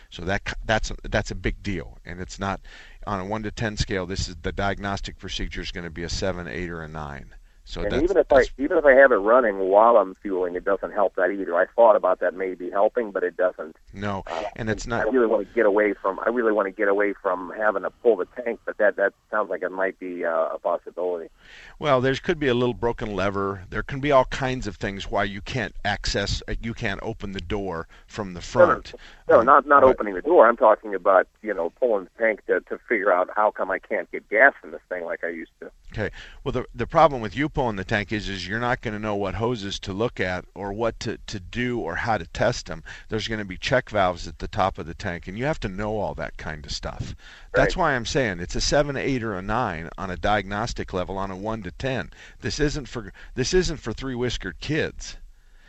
So 0.10 0.26
that 0.26 0.54
that's 0.66 0.92
a, 0.92 0.96
that's 1.04 1.32
a 1.32 1.36
big 1.36 1.64
deal, 1.64 2.00
and 2.04 2.20
it's 2.20 2.40
not 2.40 2.62
on 3.08 3.20
a 3.20 3.26
one 3.26 3.44
to 3.44 3.52
ten 3.52 3.78
scale. 3.78 4.06
This 4.06 4.28
is 4.28 4.36
the 4.38 4.52
diagnostic 4.52 5.18
procedure 5.18 5.62
is 5.62 5.72
going 5.72 5.86
to 5.86 5.90
be 5.90 6.04
a 6.04 6.10
seven, 6.10 6.48
eight, 6.48 6.70
or 6.70 6.82
a 6.82 6.88
nine. 6.88 7.36
So 7.70 7.84
and 7.84 8.02
even 8.02 8.18
if 8.18 8.34
I 8.34 8.46
even 8.58 8.80
if 8.80 8.86
I 8.86 8.94
have 8.94 9.12
it 9.12 9.18
running 9.18 9.60
while 9.60 9.98
I'm 9.98 10.16
fueling, 10.16 10.56
it 10.56 10.66
doesn't 10.66 10.92
help 10.92 11.14
that 11.18 11.30
either. 11.30 11.56
I 11.56 11.68
thought 11.76 11.96
about 11.96 12.20
that 12.20 12.34
maybe 12.34 12.72
helping, 12.72 13.12
but 13.12 13.24
it 13.24 13.38
doesn't. 13.38 13.76
No, 13.94 14.24
uh, 14.26 14.44
and 14.56 14.72
it's 14.72 14.88
not. 14.88 15.06
I 15.06 15.10
really 15.12 15.28
want 15.28 15.48
to 15.48 15.54
get 15.54 15.68
away 15.68 15.94
from. 15.94 16.20
I 16.26 16.30
really 16.30 16.52
want 16.52 16.66
to 16.66 16.72
get 16.72 16.88
away 16.88 17.14
from 17.22 17.54
having 17.56 17.84
to 17.84 17.92
pull 17.92 18.16
the 18.16 18.26
tank, 18.26 18.60
but 18.66 18.80
that 18.80 18.96
that 18.96 19.14
sounds 19.30 19.52
like 19.52 19.62
it 19.62 19.72
might 19.72 20.00
be 20.00 20.26
uh, 20.26 20.48
a 20.48 20.58
possibility. 20.58 21.30
Well, 21.78 22.02
there 22.02 22.16
could 22.16 22.40
be 22.40 22.48
a 22.48 22.56
little 22.56 22.74
broken 22.74 23.16
lever. 23.16 23.62
There 23.70 23.84
can 23.84 24.00
be 24.00 24.12
all 24.12 24.26
kinds 24.26 24.66
of 24.66 24.78
things 24.78 25.12
why 25.12 25.26
you 25.26 25.40
can't 25.40 25.76
access. 25.86 26.42
Uh, 26.48 26.56
you 26.60 26.74
can't 26.74 27.00
open 27.04 27.34
the 27.34 27.40
door 27.40 27.88
from 28.08 28.34
the 28.34 28.42
front. 28.42 28.96
No, 29.30 29.36
no, 29.36 29.40
um, 29.42 29.46
not 29.46 29.68
not 29.68 29.82
but, 29.84 29.90
opening 29.90 30.16
the 30.16 30.24
door. 30.24 30.48
I'm 30.48 30.58
talking 30.58 30.96
about 30.96 31.28
you 31.44 31.54
know 31.54 31.70
pulling 31.80 32.06
the 32.06 32.10
tank 32.18 32.44
to 32.48 32.62
to 32.62 32.80
figure 32.90 33.14
out 33.14 33.30
how 33.36 33.52
come 33.52 33.70
I 33.70 33.78
can't 33.78 34.12
get 34.12 34.28
gas 34.28 34.54
in 34.64 34.72
this 34.72 34.82
thing 34.90 35.06
like 35.06 35.24
I 35.24 35.30
used 35.30 35.52
to. 35.60 35.70
Okay. 35.92 36.12
Well, 36.44 36.52
the 36.52 36.66
the 36.74 36.86
problem 36.86 37.20
with 37.20 37.36
you 37.36 37.50
pulling 37.50 37.76
the 37.76 37.84
tank 37.84 38.12
is 38.12 38.30
is 38.30 38.48
you're 38.48 38.60
not 38.60 38.82
going 38.82 38.94
to 38.94 39.00
know 39.00 39.16
what 39.16 39.34
hoses 39.36 39.80
to 39.80 39.94
look 39.94 40.20
at 40.20 40.46
or 40.54 40.72
what 40.72 41.00
to 41.00 41.18
to 41.26 41.40
do 41.40 41.80
or 41.80 41.96
how 41.96 42.20
to 42.20 42.28
test 42.28 42.68
them. 42.68 42.84
There's 43.10 43.28
going 43.28 43.40
to 43.40 43.46
be 43.46 43.58
check 43.58 43.90
valves 43.90 44.28
at 44.28 44.38
the 44.38 44.48
top 44.48 44.78
of 44.78 44.86
the 44.86 44.94
tank, 44.94 45.28
and 45.28 45.38
you 45.38 45.46
have 45.46 45.60
to 45.62 45.70
know 45.70 45.98
all 45.98 46.14
that 46.14 46.38
kind 46.38 46.64
of 46.64 46.72
stuff. 46.72 47.16
That's 47.54 47.76
why 47.76 47.94
I'm 47.96 48.06
saying 48.06 48.40
it's 48.40 48.56
a 48.56 48.62
seven, 48.62 48.96
eight, 48.98 49.24
or 49.24 49.34
a 49.34 49.42
nine 49.42 49.90
on 49.98 50.12
a 50.12 50.18
diagnostic 50.18 50.94
level 50.94 51.18
on 51.18 51.32
a 51.32 51.36
one 51.36 51.64
to 51.64 51.72
ten. 51.72 52.12
This 52.42 52.60
isn't 52.60 52.88
for 52.88 53.12
this 53.34 53.54
isn't 53.56 53.78
for 53.78 53.92
three 53.92 54.16
whiskered 54.16 54.60
kids. 54.60 55.18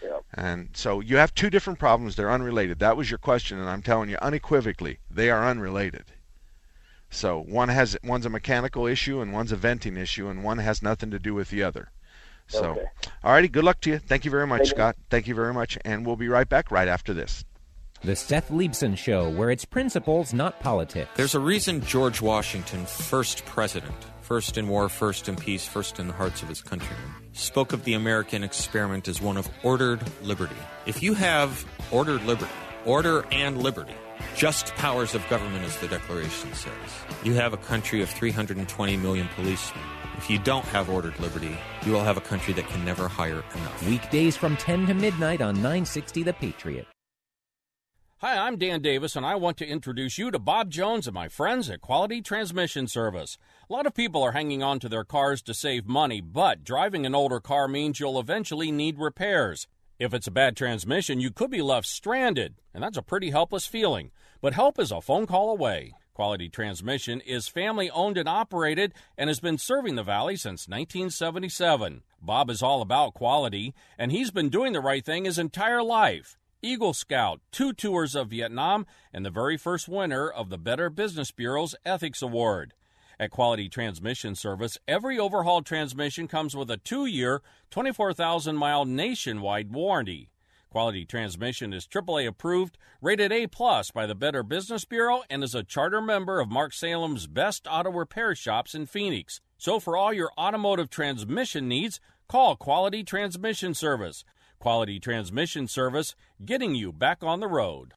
Yep. 0.03 0.25
And 0.35 0.68
so 0.75 1.01
you 1.01 1.16
have 1.16 1.35
two 1.35 1.49
different 1.49 1.79
problems. 1.79 2.16
They're 2.16 2.31
unrelated. 2.31 2.79
That 2.79 2.97
was 2.97 3.11
your 3.11 3.18
question, 3.18 3.59
and 3.59 3.71
I'm 3.71 3.83
telling 3.83 4.11
you 4.11 4.18
unequivocally, 4.21 4.99
they 5.11 5.31
are 5.31 5.47
unrelated. 5.47 6.05
So 7.11 7.41
one 7.41 7.69
has 7.69 7.97
one's 8.05 8.25
a 8.25 8.31
mechanical 8.31 8.87
issue 8.87 9.21
and 9.21 9.33
one's 9.33 9.53
a 9.53 9.57
venting 9.57 9.97
issue, 9.97 10.29
and 10.29 10.45
one 10.45 10.59
has 10.59 10.83
nothing 10.83 11.11
to 11.11 11.19
do 11.19 11.35
with 11.35 11.51
the 11.51 11.63
other. 11.63 11.91
So, 12.47 12.71
okay. 12.71 12.85
all 13.23 13.33
righty, 13.33 13.49
good 13.49 13.65
luck 13.65 13.81
to 13.83 13.91
you. 13.91 13.99
Thank 13.99 14.25
you 14.25 14.31
very 14.31 14.47
much, 14.47 14.63
Thank 14.63 14.71
Scott. 14.71 14.97
Thank 15.09 15.29
you 15.29 15.35
very 15.35 15.55
much, 15.55 15.79
and 15.85 16.05
we'll 16.05 16.17
be 16.17 16.29
right 16.29 16.49
back 16.49 16.71
right 16.71 16.89
after 16.89 17.15
this. 17.15 17.45
The 18.03 18.17
Seth 18.17 18.49
Leibsohn 18.51 18.97
Show, 18.97 19.29
where 19.29 19.51
it's 19.51 19.65
principles, 19.65 20.33
not 20.33 20.59
politics. 20.61 21.11
There's 21.17 21.35
a 21.35 21.41
reason 21.41 21.83
George 21.83 22.23
Washington, 22.23 22.87
first 22.87 23.45
president, 23.45 23.95
first 24.23 24.57
in 24.57 24.69
war, 24.69 24.89
first 24.89 25.29
in 25.29 25.37
peace, 25.37 25.67
first 25.67 25.99
in 26.01 26.09
the 26.09 26.15
hearts 26.15 26.43
of 26.43 26.49
his 26.49 26.63
countrymen, 26.63 27.05
spoke 27.33 27.73
of 27.73 27.85
the 27.85 27.93
American 27.93 28.43
experiment 28.43 29.07
as 29.07 29.21
one 29.21 29.37
of 29.37 29.49
ordered 29.63 30.01
liberty. 30.23 30.57
If 30.87 31.03
you 31.03 31.15
have 31.15 31.65
ordered 31.91 32.25
liberty, 32.25 32.51
order 32.85 33.24
and 33.33 33.62
liberty, 33.62 33.95
just 34.35 34.74
powers 34.76 35.14
of 35.14 35.28
government, 35.28 35.64
as 35.64 35.76
the 35.78 35.89
Declaration 35.89 36.53
says. 36.55 36.72
You 37.24 37.35
have 37.35 37.53
a 37.53 37.59
country 37.59 38.03
of 38.03 38.11
320 38.11 38.97
million 38.97 39.28
policemen. 39.35 39.85
If 40.16 40.28
you 40.28 40.39
don't 40.39 40.64
have 40.66 40.91
ordered 40.91 41.18
liberty, 41.18 41.57
you 41.87 41.93
will 41.93 42.05
have 42.05 42.16
a 42.16 42.20
country 42.20 42.53
that 42.55 42.68
can 42.68 42.85
never 42.85 43.09
hire 43.09 43.43
enough. 43.55 43.89
Weekdays 43.89 44.37
from 44.37 44.57
10 44.57 44.87
to 44.87 44.95
midnight 44.95 45.41
on 45.41 45.55
960 45.55 46.22
The 46.22 46.33
Patriot. 46.33 46.87
Hi, 48.18 48.37
I'm 48.37 48.59
Dan 48.59 48.83
Davis, 48.83 49.16
and 49.16 49.24
I 49.24 49.35
want 49.37 49.57
to 49.57 49.66
introduce 49.66 50.18
you 50.18 50.31
to 50.31 50.39
Bob 50.39 50.68
Jones 50.68 51.07
and 51.07 51.14
my 51.14 51.28
friends 51.28 51.70
at 51.70 51.81
Quality 51.81 52.20
Transmission 52.20 52.87
Service. 52.87 53.39
A 53.70 53.72
lot 53.72 53.87
of 53.87 53.95
people 53.95 54.22
are 54.22 54.33
hanging 54.33 54.62
on 54.62 54.78
to 54.81 54.91
their 54.91 55.05
cars 55.05 55.41
to 55.41 55.55
save 55.55 55.87
money, 55.87 56.20
but 56.20 56.62
driving 56.62 57.07
an 57.07 57.14
older 57.14 57.41
car 57.41 57.66
means 57.66 57.99
you'll 57.99 58.20
eventually 58.20 58.70
need 58.70 58.99
repairs. 58.99 59.66
If 60.01 60.14
it's 60.14 60.26
a 60.26 60.30
bad 60.30 60.57
transmission, 60.57 61.20
you 61.20 61.30
could 61.30 61.51
be 61.51 61.61
left 61.61 61.86
stranded, 61.86 62.55
and 62.72 62.82
that's 62.82 62.96
a 62.96 63.03
pretty 63.03 63.28
helpless 63.28 63.66
feeling. 63.66 64.12
But 64.40 64.55
help 64.55 64.78
is 64.78 64.90
a 64.90 65.03
phone 65.03 65.26
call 65.26 65.51
away. 65.51 65.92
Quality 66.14 66.48
Transmission 66.48 67.20
is 67.20 67.48
family 67.48 67.90
owned 67.90 68.16
and 68.16 68.26
operated 68.26 68.94
and 69.18 69.28
has 69.28 69.40
been 69.40 69.59
serving 69.59 69.96
the 69.96 70.03
Valley 70.03 70.36
since 70.36 70.66
1977. 70.66 72.01
Bob 72.22 72.48
is 72.48 72.62
all 72.62 72.80
about 72.80 73.12
quality, 73.12 73.74
and 73.98 74.11
he's 74.11 74.30
been 74.30 74.48
doing 74.48 74.72
the 74.72 74.80
right 74.80 75.05
thing 75.05 75.26
his 75.26 75.38
entire 75.38 75.82
life. 75.82 76.38
Eagle 76.62 76.94
Scout, 76.94 77.42
two 77.53 77.74
tours 77.74 78.14
of 78.14 78.30
Vietnam, 78.30 78.86
and 79.12 79.26
the 79.26 79.30
very 79.30 79.59
first 79.59 79.86
winner 79.86 80.30
of 80.30 80.48
the 80.48 80.57
Better 80.57 80.88
Business 80.88 81.30
Bureau's 81.30 81.74
Ethics 81.84 82.22
Award. 82.22 82.72
At 83.21 83.31
Quality 83.31 83.68
Transmission 83.68 84.35
Service, 84.35 84.79
every 84.89 85.18
overhauled 85.18 85.66
transmission 85.66 86.27
comes 86.27 86.57
with 86.57 86.71
a 86.71 86.79
two 86.79 87.05
year, 87.05 87.43
24,000 87.71 88.57
mile 88.57 88.87
nationwide 88.87 89.71
warranty. 89.71 90.31
Quality 90.71 91.05
Transmission 91.05 91.75
is 91.75 91.87
AAA 91.87 92.27
approved, 92.27 92.79
rated 93.03 93.31
A 93.31 93.47
plus 93.47 93.91
by 93.91 94.07
the 94.07 94.14
Better 94.14 94.43
Business 94.43 94.87
Bureau, 94.87 95.23
and 95.29 95.45
is 95.45 95.55
a 95.55 95.62
charter 95.62 96.01
member 96.01 96.41
of 96.41 96.49
Mark 96.49 96.73
Salem's 96.73 97.27
best 97.27 97.66
auto 97.71 97.91
repair 97.91 98.35
shops 98.35 98.75
in 98.75 98.87
Phoenix. 98.87 99.43
So 99.59 99.79
for 99.79 99.99
all 99.99 100.14
your 100.14 100.31
automotive 100.39 100.89
transmission 100.89 101.68
needs, 101.68 102.01
call 102.27 102.57
Quality 102.57 103.05
Transmission 103.05 103.75
Service. 103.75 104.25
Quality 104.59 104.99
Transmission 104.99 105.68
Service, 105.68 106.14
getting 106.43 106.75
you 106.75 106.91
back 106.91 107.23
on 107.23 107.41
the 107.41 107.49
road. 107.49 107.93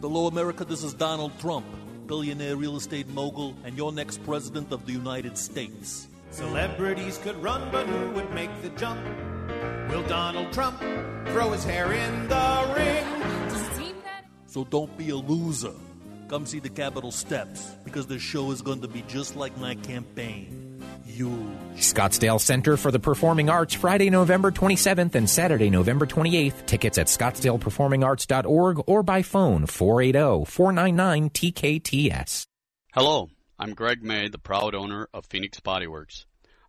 Hello, 0.00 0.28
America. 0.28 0.64
This 0.64 0.84
is 0.84 0.94
Donald 0.94 1.32
Trump, 1.40 1.66
billionaire 2.06 2.54
real 2.54 2.76
estate 2.76 3.08
mogul, 3.08 3.56
and 3.64 3.76
your 3.76 3.90
next 3.90 4.22
president 4.22 4.70
of 4.70 4.86
the 4.86 4.92
United 4.92 5.36
States. 5.36 6.06
Celebrities 6.30 7.18
could 7.18 7.34
run, 7.42 7.68
but 7.72 7.84
who 7.88 8.12
would 8.12 8.32
make 8.32 8.62
the 8.62 8.68
jump? 8.78 9.04
Will 9.90 10.04
Donald 10.04 10.52
Trump 10.52 10.78
throw 11.32 11.50
his 11.50 11.64
hair 11.64 11.92
in 11.92 12.28
the 12.28 12.74
ring? 12.76 13.04
So 14.46 14.62
don't 14.62 14.96
be 14.96 15.10
a 15.10 15.16
loser. 15.16 15.74
Come 16.28 16.46
see 16.46 16.60
the 16.60 16.70
Capitol 16.70 17.10
steps 17.10 17.74
because 17.82 18.06
the 18.06 18.20
show 18.20 18.52
is 18.52 18.62
going 18.62 18.82
to 18.82 18.88
be 18.88 19.02
just 19.08 19.34
like 19.34 19.58
my 19.58 19.74
campaign. 19.74 20.67
You. 21.06 21.50
Scottsdale 21.74 22.40
Center 22.40 22.76
for 22.76 22.90
the 22.90 22.98
Performing 22.98 23.48
Arts, 23.48 23.74
Friday, 23.74 24.10
November 24.10 24.50
27th 24.50 25.14
and 25.14 25.30
Saturday, 25.30 25.70
November 25.70 26.06
28th. 26.06 26.66
Tickets 26.66 26.98
at 26.98 27.06
scottsdaleperformingarts.org 27.06 28.82
or 28.86 29.02
by 29.02 29.22
phone 29.22 29.66
480-499-TKTS. 29.66 32.46
Hello, 32.92 33.28
I'm 33.58 33.74
Greg 33.74 34.02
May, 34.02 34.28
the 34.28 34.38
proud 34.38 34.74
owner 34.74 35.08
of 35.12 35.26
Phoenix 35.26 35.60
Bodyworks. 35.60 36.24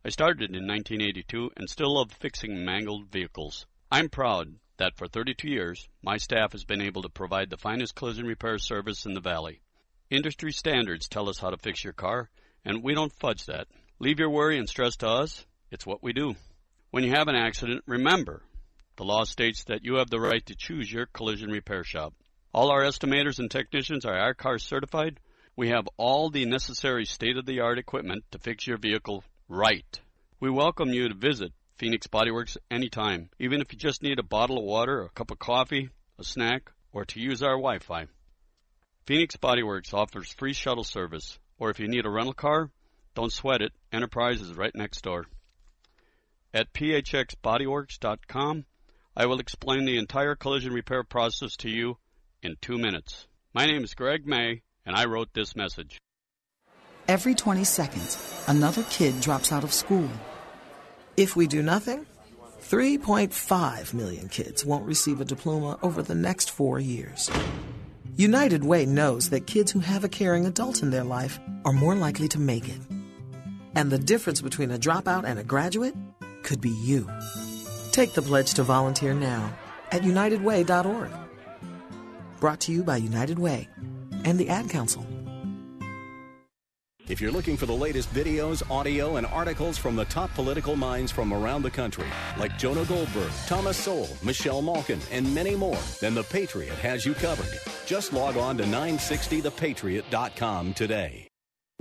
I 0.05 0.09
started 0.09 0.55
in 0.55 0.67
1982 0.67 1.51
and 1.57 1.69
still 1.69 1.95
love 1.95 2.11
fixing 2.11 2.63
mangled 2.63 3.11
vehicles. 3.11 3.65
I'm 3.91 4.09
proud 4.09 4.55
that 4.77 4.95
for 4.95 5.07
32 5.07 5.49
years, 5.49 5.89
my 6.01 6.17
staff 6.17 6.53
has 6.53 6.63
been 6.63 6.81
able 6.81 7.01
to 7.01 7.09
provide 7.09 7.49
the 7.49 7.57
finest 7.57 7.95
collision 7.95 8.25
repair 8.25 8.57
service 8.57 9.05
in 9.05 9.13
the 9.13 9.19
Valley. 9.19 9.61
Industry 10.09 10.51
standards 10.51 11.07
tell 11.07 11.29
us 11.29 11.39
how 11.39 11.49
to 11.49 11.57
fix 11.57 11.83
your 11.83 11.93
car, 11.93 12.29
and 12.65 12.81
we 12.81 12.95
don't 12.95 13.13
fudge 13.19 13.45
that. 13.45 13.67
Leave 14.01 14.17
your 14.17 14.29
worry 14.29 14.57
and 14.57 14.69
stress 14.69 14.95
to 14.95 15.09
us. 15.09 15.45
It's 15.71 15.85
what 15.85 16.01
we 16.01 16.13
do. 16.13 16.33
When 16.89 17.03
you 17.03 17.11
have 17.11 17.27
an 17.27 17.35
accident, 17.35 17.83
remember 17.85 18.41
the 18.95 19.03
law 19.03 19.25
states 19.25 19.65
that 19.65 19.83
you 19.83 19.95
have 19.95 20.09
the 20.09 20.21
right 20.21 20.45
to 20.45 20.55
choose 20.55 20.89
your 20.89 21.05
collision 21.05 21.51
repair 21.51 21.83
shop. 21.83 22.13
All 22.53 22.71
our 22.71 22.83
estimators 22.83 23.39
and 23.39 23.51
technicians 23.51 24.05
are 24.05 24.17
I-CAR 24.17 24.57
certified. 24.57 25.19
We 25.57 25.71
have 25.71 25.89
all 25.97 26.29
the 26.29 26.45
necessary 26.45 27.03
state 27.03 27.35
of 27.35 27.45
the 27.45 27.59
art 27.59 27.77
equipment 27.77 28.23
to 28.31 28.39
fix 28.39 28.65
your 28.65 28.77
vehicle 28.77 29.25
right. 29.49 29.99
We 30.39 30.49
welcome 30.49 30.93
you 30.93 31.09
to 31.09 31.13
visit 31.13 31.51
Phoenix 31.75 32.07
Bodyworks 32.07 32.55
anytime, 32.71 33.29
even 33.37 33.59
if 33.59 33.73
you 33.73 33.77
just 33.77 34.01
need 34.01 34.17
a 34.17 34.23
bottle 34.23 34.59
of 34.59 34.63
water, 34.63 35.01
a 35.01 35.09
cup 35.09 35.29
of 35.29 35.39
coffee, 35.39 35.89
a 36.17 36.23
snack, 36.23 36.71
or 36.93 37.03
to 37.03 37.19
use 37.19 37.43
our 37.43 37.57
Wi 37.57 37.79
Fi. 37.79 38.07
Phoenix 39.05 39.35
Bodyworks 39.35 39.93
offers 39.93 40.31
free 40.31 40.53
shuttle 40.53 40.85
service, 40.85 41.37
or 41.57 41.69
if 41.69 41.81
you 41.81 41.89
need 41.89 42.05
a 42.05 42.09
rental 42.09 42.33
car, 42.33 42.69
don't 43.19 43.33
sweat 43.33 43.61
it. 43.61 43.73
Enterprise 43.91 44.39
is 44.39 44.53
right 44.53 44.73
next 44.73 45.01
door. 45.01 45.25
At 46.53 46.71
phxbodyworks.com, 46.71 48.65
I 49.13 49.25
will 49.25 49.41
explain 49.41 49.83
the 49.83 49.97
entire 49.97 50.35
collision 50.35 50.71
repair 50.71 51.03
process 51.03 51.57
to 51.57 51.69
you 51.69 51.97
in 52.41 52.55
two 52.61 52.77
minutes. 52.77 53.27
My 53.53 53.65
name 53.65 53.83
is 53.83 53.93
Greg 53.93 54.25
May, 54.25 54.61
and 54.85 54.95
I 54.95 55.03
wrote 55.03 55.33
this 55.33 55.53
message. 55.53 55.97
Every 57.09 57.35
20 57.35 57.65
seconds, 57.65 58.45
another 58.47 58.83
kid 58.83 59.19
drops 59.19 59.51
out 59.51 59.65
of 59.65 59.73
school. 59.73 60.09
If 61.17 61.35
we 61.35 61.45
do 61.45 61.61
nothing, 61.61 62.05
3.5 62.61 63.93
million 63.93 64.29
kids 64.29 64.63
won't 64.63 64.85
receive 64.85 65.19
a 65.19 65.25
diploma 65.25 65.77
over 65.83 66.01
the 66.01 66.15
next 66.15 66.51
four 66.51 66.79
years. 66.79 67.29
United 68.15 68.63
Way 68.63 68.85
knows 68.85 69.29
that 69.31 69.45
kids 69.45 69.73
who 69.73 69.79
have 69.79 70.05
a 70.05 70.09
caring 70.09 70.45
adult 70.45 70.83
in 70.83 70.89
their 70.89 71.03
life 71.03 71.37
are 71.65 71.73
more 71.73 71.95
likely 71.95 72.29
to 72.29 72.39
make 72.39 72.69
it. 72.69 72.79
And 73.79 73.89
the 73.89 73.97
difference 73.97 74.41
between 74.41 74.71
a 74.71 74.77
dropout 74.77 75.23
and 75.23 75.39
a 75.39 75.43
graduate 75.43 75.95
could 76.43 76.59
be 76.59 76.69
you. 76.69 77.09
Take 77.93 78.13
the 78.13 78.21
pledge 78.21 78.53
to 78.55 78.63
volunteer 78.63 79.13
now 79.13 79.57
at 79.93 80.01
unitedway.org. 80.01 81.09
Brought 82.41 82.59
to 82.59 82.73
you 82.73 82.83
by 82.83 82.97
United 82.97 83.39
Way 83.39 83.69
and 84.25 84.37
the 84.37 84.49
Ad 84.49 84.69
Council. 84.69 85.07
If 87.07 87.21
you're 87.21 87.31
looking 87.31 87.55
for 87.55 87.67
the 87.67 87.73
latest 87.73 88.13
videos, 88.13 88.69
audio, 88.69 89.15
and 89.15 89.25
articles 89.25 89.77
from 89.77 89.95
the 89.95 90.05
top 90.05 90.33
political 90.35 90.75
minds 90.75 91.09
from 91.09 91.31
around 91.31 91.61
the 91.61 91.71
country, 91.71 92.07
like 92.37 92.57
Jonah 92.57 92.83
Goldberg, 92.83 93.31
Thomas 93.47 93.77
Sowell, 93.77 94.09
Michelle 94.21 94.61
Malkin, 94.61 94.99
and 95.09 95.33
many 95.33 95.55
more, 95.55 95.79
then 96.01 96.13
The 96.13 96.23
Patriot 96.23 96.77
has 96.79 97.05
you 97.05 97.13
covered. 97.13 97.57
Just 97.85 98.11
log 98.11 98.35
on 98.35 98.57
to 98.57 98.65
960thepatriot.com 98.65 100.73
today. 100.73 101.28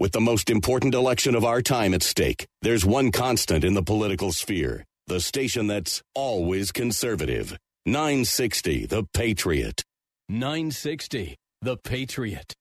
With 0.01 0.13
the 0.13 0.21
most 0.21 0.49
important 0.49 0.95
election 0.95 1.35
of 1.35 1.45
our 1.45 1.61
time 1.61 1.93
at 1.93 2.05
stake, 2.05 2.47
there's 2.63 2.87
one 2.87 3.11
constant 3.11 3.65
in 3.65 3.75
the 3.75 3.83
political 3.83 4.33
sphere 4.33 4.85
the 5.09 5.21
station 5.21 5.67
that's 5.67 6.03
always 6.15 6.71
conservative. 6.71 7.57
960 7.87 8.87
The 8.87 9.05
Patriot. 9.13 9.83
960 10.29 11.35
The 11.63 11.77
Patriot. 11.79 12.55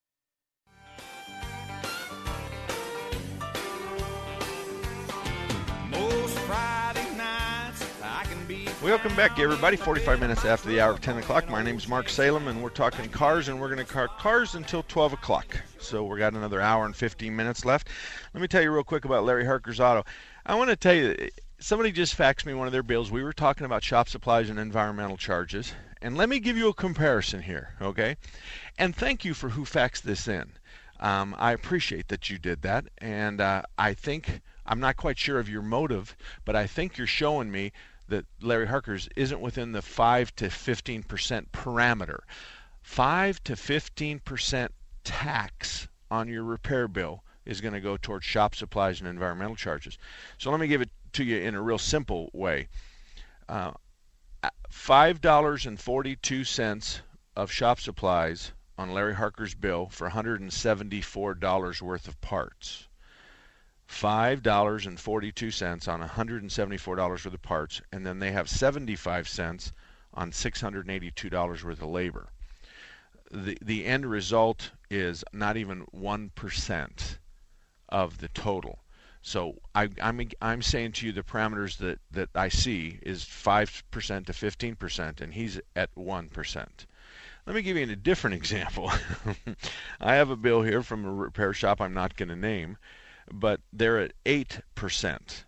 Welcome 8.88 9.18
back, 9.18 9.38
everybody. 9.38 9.76
45 9.76 10.22
minutes 10.22 10.46
after 10.46 10.70
the 10.70 10.80
hour 10.80 10.94
of 10.94 11.02
10 11.02 11.18
o'clock. 11.18 11.50
My 11.50 11.62
name's 11.62 11.90
Mark 11.90 12.08
Salem, 12.08 12.48
and 12.48 12.64
we're 12.64 12.70
talking 12.70 13.10
cars, 13.10 13.50
and 13.50 13.60
we're 13.60 13.68
going 13.68 13.86
to 13.86 13.94
car 13.94 14.08
cars 14.08 14.56
until 14.56 14.82
12 14.84 15.12
o'clock. 15.12 15.60
So 15.78 16.06
we've 16.06 16.18
got 16.18 16.36
another 16.36 16.62
hour 16.62 16.86
and 16.86 16.96
15 16.96 17.36
minutes 17.36 17.66
left. 17.66 17.90
Let 18.34 18.40
me 18.40 18.48
tell 18.48 18.62
you 18.62 18.72
real 18.72 18.86
quick 18.86 19.04
about 19.04 19.26
Larry 19.26 19.44
Harker's 19.44 19.82
Auto. 19.82 20.06
I 20.46 20.56
want 20.56 20.70
to 20.70 20.78
tell 20.78 20.94
you, 20.94 21.30
somebody 21.60 21.92
just 21.92 22.18
faxed 22.18 22.46
me 22.46 22.54
one 22.54 22.66
of 22.66 22.72
their 22.72 22.82
bills. 22.82 23.12
We 23.12 23.24
were 23.24 23.34
talking 23.34 23.66
about 23.66 23.84
shop 23.84 24.08
supplies 24.08 24.50
and 24.50 24.58
environmental 24.58 25.18
charges. 25.18 25.74
And 26.02 26.16
let 26.16 26.30
me 26.30 26.40
give 26.40 26.56
you 26.56 26.70
a 26.70 26.74
comparison 26.74 27.42
here, 27.42 27.74
okay? 27.82 28.16
And 28.78 28.96
thank 28.96 29.26
you 29.26 29.34
for 29.34 29.50
who 29.50 29.66
faxed 29.66 30.04
this 30.04 30.30
in. 30.30 30.54
Um, 31.02 31.36
I 31.38 31.52
appreciate 31.52 32.08
that 32.08 32.30
you 32.30 32.38
did 32.38 32.62
that, 32.62 32.86
and 33.00 33.42
uh, 33.42 33.64
I 33.78 33.96
think 33.96 34.40
I'm 34.66 34.80
not 34.80 34.96
quite 34.96 35.20
sure 35.20 35.40
of 35.40 35.50
your 35.50 35.62
motive, 35.62 36.16
but 36.46 36.56
I 36.56 36.68
think 36.68 36.98
you're 36.98 37.06
showing 37.06 37.52
me 37.52 37.74
that 38.08 38.26
Larry 38.42 38.68
Harker's 38.68 39.10
isn't 39.16 39.42
within 39.42 39.72
the 39.72 39.82
5 39.82 40.36
to 40.38 40.50
15 40.50 41.04
percent 41.04 41.52
parameter. 41.52 42.20
5 42.82 43.44
to 43.44 43.56
15 43.56 44.20
percent 44.20 44.74
tax 45.04 45.88
on 46.10 46.28
your 46.28 46.44
repair 46.44 46.88
bill 46.88 47.24
is 47.46 47.62
going 47.62 47.74
to 47.74 47.80
go 47.80 47.98
towards 47.98 48.26
shop 48.26 48.56
supplies 48.56 49.00
and 49.00 49.08
environmental 49.08 49.56
charges. 49.56 49.98
So 50.38 50.52
let 50.52 50.60
me 50.60 50.68
give 50.68 50.82
it 50.82 50.90
to 51.14 51.24
you 51.24 51.38
in 51.38 51.56
a 51.56 51.62
real 51.62 51.78
simple 51.78 52.30
way. 52.34 52.68
Uh, 53.48 53.72
$5.42 54.72 57.02
of 57.36 57.52
shop 57.52 57.80
supplies 57.80 58.52
on 58.78 58.92
Larry 58.92 59.16
Harker's 59.16 59.56
bill 59.56 59.88
for 59.88 60.10
$174 60.10 61.82
worth 61.82 62.08
of 62.08 62.22
parts. 62.22 62.87
$5.42 63.90 65.88
on 65.88 66.02
$174 66.02 66.98
worth 66.98 67.26
of 67.26 67.42
parts, 67.42 67.82
and 67.92 68.06
then 68.06 68.20
they 68.20 68.32
have 68.32 68.50
75 68.50 69.28
cents 69.28 69.72
on 70.14 70.32
$682 70.32 71.64
worth 71.64 71.82
of 71.82 71.90
labor. 71.90 72.30
The, 73.32 73.58
the 73.62 73.86
end 73.86 74.06
result 74.06 74.72
is 74.90 75.24
not 75.34 75.58
even 75.58 75.86
1% 75.94 77.18
of 77.90 78.18
the 78.18 78.28
total. 78.30 78.80
So 79.22 79.60
I, 79.76 79.90
I'm 80.02 80.22
I'm 80.42 80.62
saying 80.62 80.94
to 80.94 81.06
you 81.06 81.12
the 81.12 81.24
parameters 81.24 81.78
that, 81.80 82.00
that 82.12 82.30
I 82.34 82.48
see 82.48 83.00
is 83.02 83.26
five 83.26 83.84
percent 83.92 84.28
to 84.28 84.34
fifteen 84.34 84.76
percent, 84.76 85.20
and 85.20 85.34
he's 85.34 85.60
at 85.76 85.90
one 85.96 86.30
percent. 86.30 86.86
Let 87.46 87.56
me 87.56 87.62
give 87.62 87.76
you 87.76 87.84
a 87.84 87.96
different 87.96 88.36
example. 88.42 88.90
I 90.00 90.16
have 90.16 90.30
a 90.30 90.38
bill 90.38 90.62
here 90.62 90.82
from 90.82 91.04
a 91.04 91.12
repair 91.12 91.52
shop 91.52 91.82
I'm 91.82 91.94
not 91.94 92.16
going 92.16 92.30
to 92.30 92.38
name, 92.38 92.78
but 93.32 93.60
they're 93.74 94.00
at 94.00 94.14
eight 94.26 94.62
percent. 94.76 95.46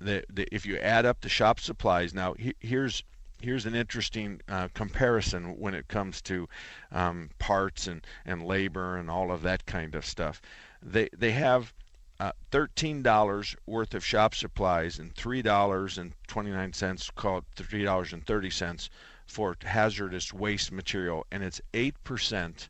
The, 0.00 0.24
the, 0.28 0.48
if 0.52 0.66
you 0.66 0.78
add 0.78 1.06
up 1.06 1.20
the 1.20 1.28
shop 1.28 1.60
supplies, 1.60 2.12
now 2.12 2.34
he, 2.34 2.54
here's 2.60 3.04
here's 3.40 3.66
an 3.66 3.74
interesting 3.74 4.40
uh, 4.48 4.68
comparison 4.74 5.58
when 5.58 5.74
it 5.74 5.88
comes 5.88 6.22
to 6.22 6.48
um, 6.92 7.30
parts 7.38 7.88
and, 7.88 8.06
and 8.24 8.44
labor 8.44 8.96
and 8.96 9.10
all 9.10 9.32
of 9.32 9.42
that 9.42 9.66
kind 9.66 9.94
of 9.94 10.06
stuff. 10.06 10.40
They 10.80 11.08
they 11.16 11.32
have 11.32 11.72
uh, 12.20 12.32
$13 12.52 13.56
worth 13.66 13.94
of 13.94 14.04
shop 14.04 14.34
supplies 14.34 14.98
and 14.98 15.14
$3.29 15.14 17.14
called 17.16 17.44
$3.30 17.56 18.88
for 19.26 19.56
hazardous 19.64 20.32
waste 20.32 20.70
material 20.70 21.26
and 21.32 21.42
it's 21.42 21.60
8% 21.72 22.68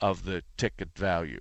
of 0.00 0.24
the 0.24 0.42
ticket 0.56 0.88
value 0.96 1.40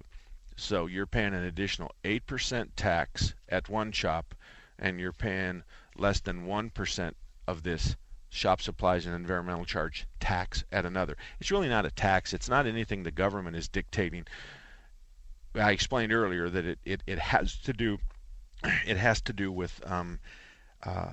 so 0.55 0.85
you're 0.85 1.05
paying 1.05 1.33
an 1.33 1.43
additional 1.43 1.91
8% 2.03 2.69
tax 2.75 3.33
at 3.49 3.69
one 3.69 3.91
shop 3.91 4.35
and 4.79 4.99
you're 4.99 5.13
paying 5.13 5.63
less 5.97 6.19
than 6.19 6.45
1% 6.45 7.13
of 7.47 7.63
this 7.63 7.95
shop 8.29 8.61
supplies 8.61 9.05
and 9.05 9.15
environmental 9.15 9.65
charge 9.65 10.07
tax 10.19 10.63
at 10.71 10.85
another. 10.85 11.15
It's 11.39 11.51
really 11.51 11.69
not 11.69 11.85
a 11.85 11.91
tax. 11.91 12.33
It's 12.33 12.49
not 12.49 12.65
anything 12.65 13.03
the 13.03 13.11
government 13.11 13.55
is 13.55 13.67
dictating. 13.67 14.25
I 15.55 15.71
explained 15.71 16.11
earlier 16.11 16.49
that 16.49 16.65
it, 16.65 16.79
it, 16.83 17.03
it 17.05 17.19
has 17.19 17.55
to 17.59 17.73
do 17.73 17.99
it 18.87 18.97
has 18.97 19.21
to 19.21 19.33
do 19.33 19.51
with 19.51 19.79
um, 19.85 20.19
uh, 20.83 21.11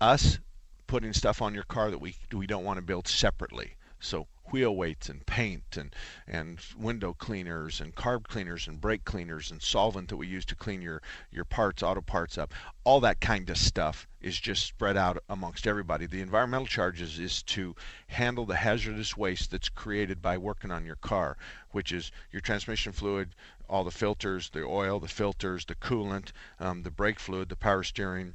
us 0.00 0.38
putting 0.86 1.12
stuff 1.12 1.40
on 1.40 1.54
your 1.54 1.62
car 1.62 1.90
that 1.90 2.00
we 2.00 2.14
we 2.32 2.46
don't 2.46 2.64
want 2.64 2.76
to 2.76 2.82
build 2.82 3.08
separately. 3.08 3.76
So 4.00 4.26
wheel 4.52 4.74
weights 4.74 5.08
and 5.08 5.24
paint 5.26 5.76
and 5.76 5.94
and 6.26 6.58
window 6.78 7.12
cleaners 7.12 7.80
and 7.80 7.94
carb 7.94 8.24
cleaners 8.24 8.66
and 8.66 8.80
brake 8.80 9.04
cleaners 9.04 9.50
and 9.50 9.62
solvent 9.62 10.08
that 10.08 10.16
we 10.16 10.26
use 10.26 10.44
to 10.44 10.54
clean 10.54 10.82
your 10.82 11.00
your 11.30 11.44
parts 11.44 11.82
auto 11.82 12.00
parts 12.00 12.36
up 12.36 12.52
all 12.84 13.00
that 13.00 13.20
kind 13.20 13.48
of 13.50 13.56
stuff 13.56 14.08
is 14.20 14.40
just 14.40 14.66
spread 14.66 14.96
out 14.96 15.22
amongst 15.28 15.66
everybody. 15.66 16.06
The 16.06 16.20
environmental 16.20 16.66
charges 16.66 17.18
is 17.18 17.42
to 17.44 17.76
handle 18.08 18.46
the 18.46 18.56
hazardous 18.56 19.16
waste 19.16 19.50
that's 19.50 19.68
created 19.68 20.20
by 20.20 20.36
working 20.38 20.70
on 20.70 20.84
your 20.84 20.96
car, 20.96 21.36
which 21.70 21.92
is 21.92 22.10
your 22.32 22.40
transmission 22.40 22.92
fluid, 22.92 23.34
all 23.68 23.84
the 23.84 23.90
filters, 23.90 24.50
the 24.50 24.64
oil, 24.64 24.98
the 24.98 25.08
filters, 25.08 25.64
the 25.66 25.74
coolant, 25.74 26.32
um, 26.58 26.82
the 26.82 26.90
brake 26.90 27.20
fluid, 27.20 27.48
the 27.48 27.56
power 27.56 27.82
steering, 27.82 28.34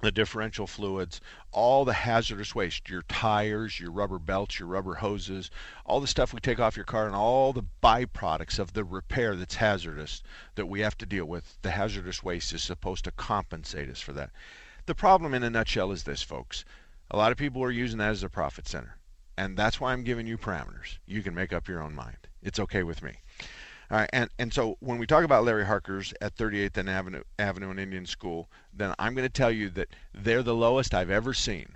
the 0.00 0.12
differential 0.12 0.66
fluids, 0.66 1.20
all 1.50 1.84
the 1.84 1.92
hazardous 1.92 2.54
waste, 2.54 2.88
your 2.88 3.02
tires, 3.02 3.80
your 3.80 3.90
rubber 3.90 4.18
belts, 4.18 4.58
your 4.58 4.68
rubber 4.68 4.94
hoses, 4.94 5.50
all 5.84 6.00
the 6.00 6.06
stuff 6.06 6.32
we 6.32 6.40
take 6.40 6.60
off 6.60 6.76
your 6.76 6.84
car, 6.84 7.06
and 7.06 7.16
all 7.16 7.52
the 7.52 7.64
byproducts 7.82 8.58
of 8.58 8.72
the 8.72 8.84
repair 8.84 9.34
that's 9.34 9.56
hazardous 9.56 10.22
that 10.54 10.66
we 10.66 10.80
have 10.80 10.96
to 10.98 11.06
deal 11.06 11.24
with. 11.24 11.58
The 11.62 11.72
hazardous 11.72 12.22
waste 12.22 12.52
is 12.52 12.62
supposed 12.62 13.04
to 13.04 13.10
compensate 13.10 13.90
us 13.90 14.00
for 14.00 14.12
that. 14.12 14.30
The 14.86 14.94
problem 14.94 15.34
in 15.34 15.42
a 15.42 15.50
nutshell 15.50 15.90
is 15.92 16.04
this, 16.04 16.22
folks. 16.22 16.64
A 17.10 17.16
lot 17.16 17.32
of 17.32 17.38
people 17.38 17.62
are 17.64 17.70
using 17.70 17.98
that 17.98 18.10
as 18.10 18.22
a 18.22 18.28
profit 18.28 18.68
center. 18.68 18.96
And 19.36 19.56
that's 19.56 19.80
why 19.80 19.92
I'm 19.92 20.02
giving 20.02 20.26
you 20.26 20.36
parameters. 20.36 20.98
You 21.06 21.22
can 21.22 21.34
make 21.34 21.52
up 21.52 21.68
your 21.68 21.82
own 21.82 21.94
mind. 21.94 22.16
It's 22.42 22.58
okay 22.58 22.82
with 22.82 23.02
me. 23.02 23.18
All 23.90 23.98
right, 23.98 24.10
and, 24.12 24.28
and 24.38 24.52
so 24.52 24.76
when 24.80 24.98
we 24.98 25.06
talk 25.06 25.24
about 25.24 25.44
Larry 25.44 25.64
Harker's 25.64 26.12
at 26.20 26.36
38th 26.36 26.76
and 26.76 26.90
Avenue, 26.90 27.22
Avenue 27.38 27.70
and 27.70 27.80
Indian 27.80 28.04
School, 28.04 28.50
then 28.72 28.94
I'm 28.98 29.14
going 29.14 29.26
to 29.26 29.32
tell 29.32 29.50
you 29.50 29.70
that 29.70 29.88
they're 30.12 30.42
the 30.42 30.54
lowest 30.54 30.92
I've 30.92 31.10
ever 31.10 31.32
seen. 31.32 31.68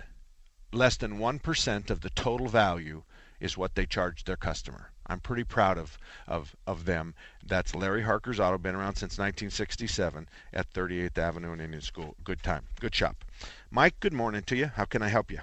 Less 0.71 0.95
than 0.95 1.17
1% 1.17 1.89
of 1.89 2.01
the 2.01 2.11
total 2.11 2.47
value 2.47 3.03
is 3.39 3.57
what 3.57 3.73
they 3.73 3.87
charge 3.87 4.25
their 4.25 4.35
customer. 4.35 4.91
I'm 5.07 5.19
pretty 5.19 5.43
proud 5.43 5.79
of, 5.79 5.97
of, 6.27 6.55
of 6.67 6.85
them. 6.85 7.15
That's 7.45 7.73
Larry 7.73 8.03
Harker's 8.03 8.39
Auto, 8.39 8.59
been 8.59 8.75
around 8.75 8.95
since 8.95 9.17
1967 9.17 10.29
at 10.53 10.71
38th 10.71 11.17
Avenue 11.17 11.51
and 11.51 11.61
Indian 11.61 11.81
School. 11.81 12.15
Good 12.23 12.43
time, 12.43 12.65
good 12.79 12.93
shop. 12.93 13.25
Mike, 13.71 13.99
good 13.99 14.13
morning 14.13 14.43
to 14.43 14.55
you. 14.55 14.67
How 14.67 14.85
can 14.85 15.01
I 15.01 15.09
help 15.09 15.31
you? 15.31 15.39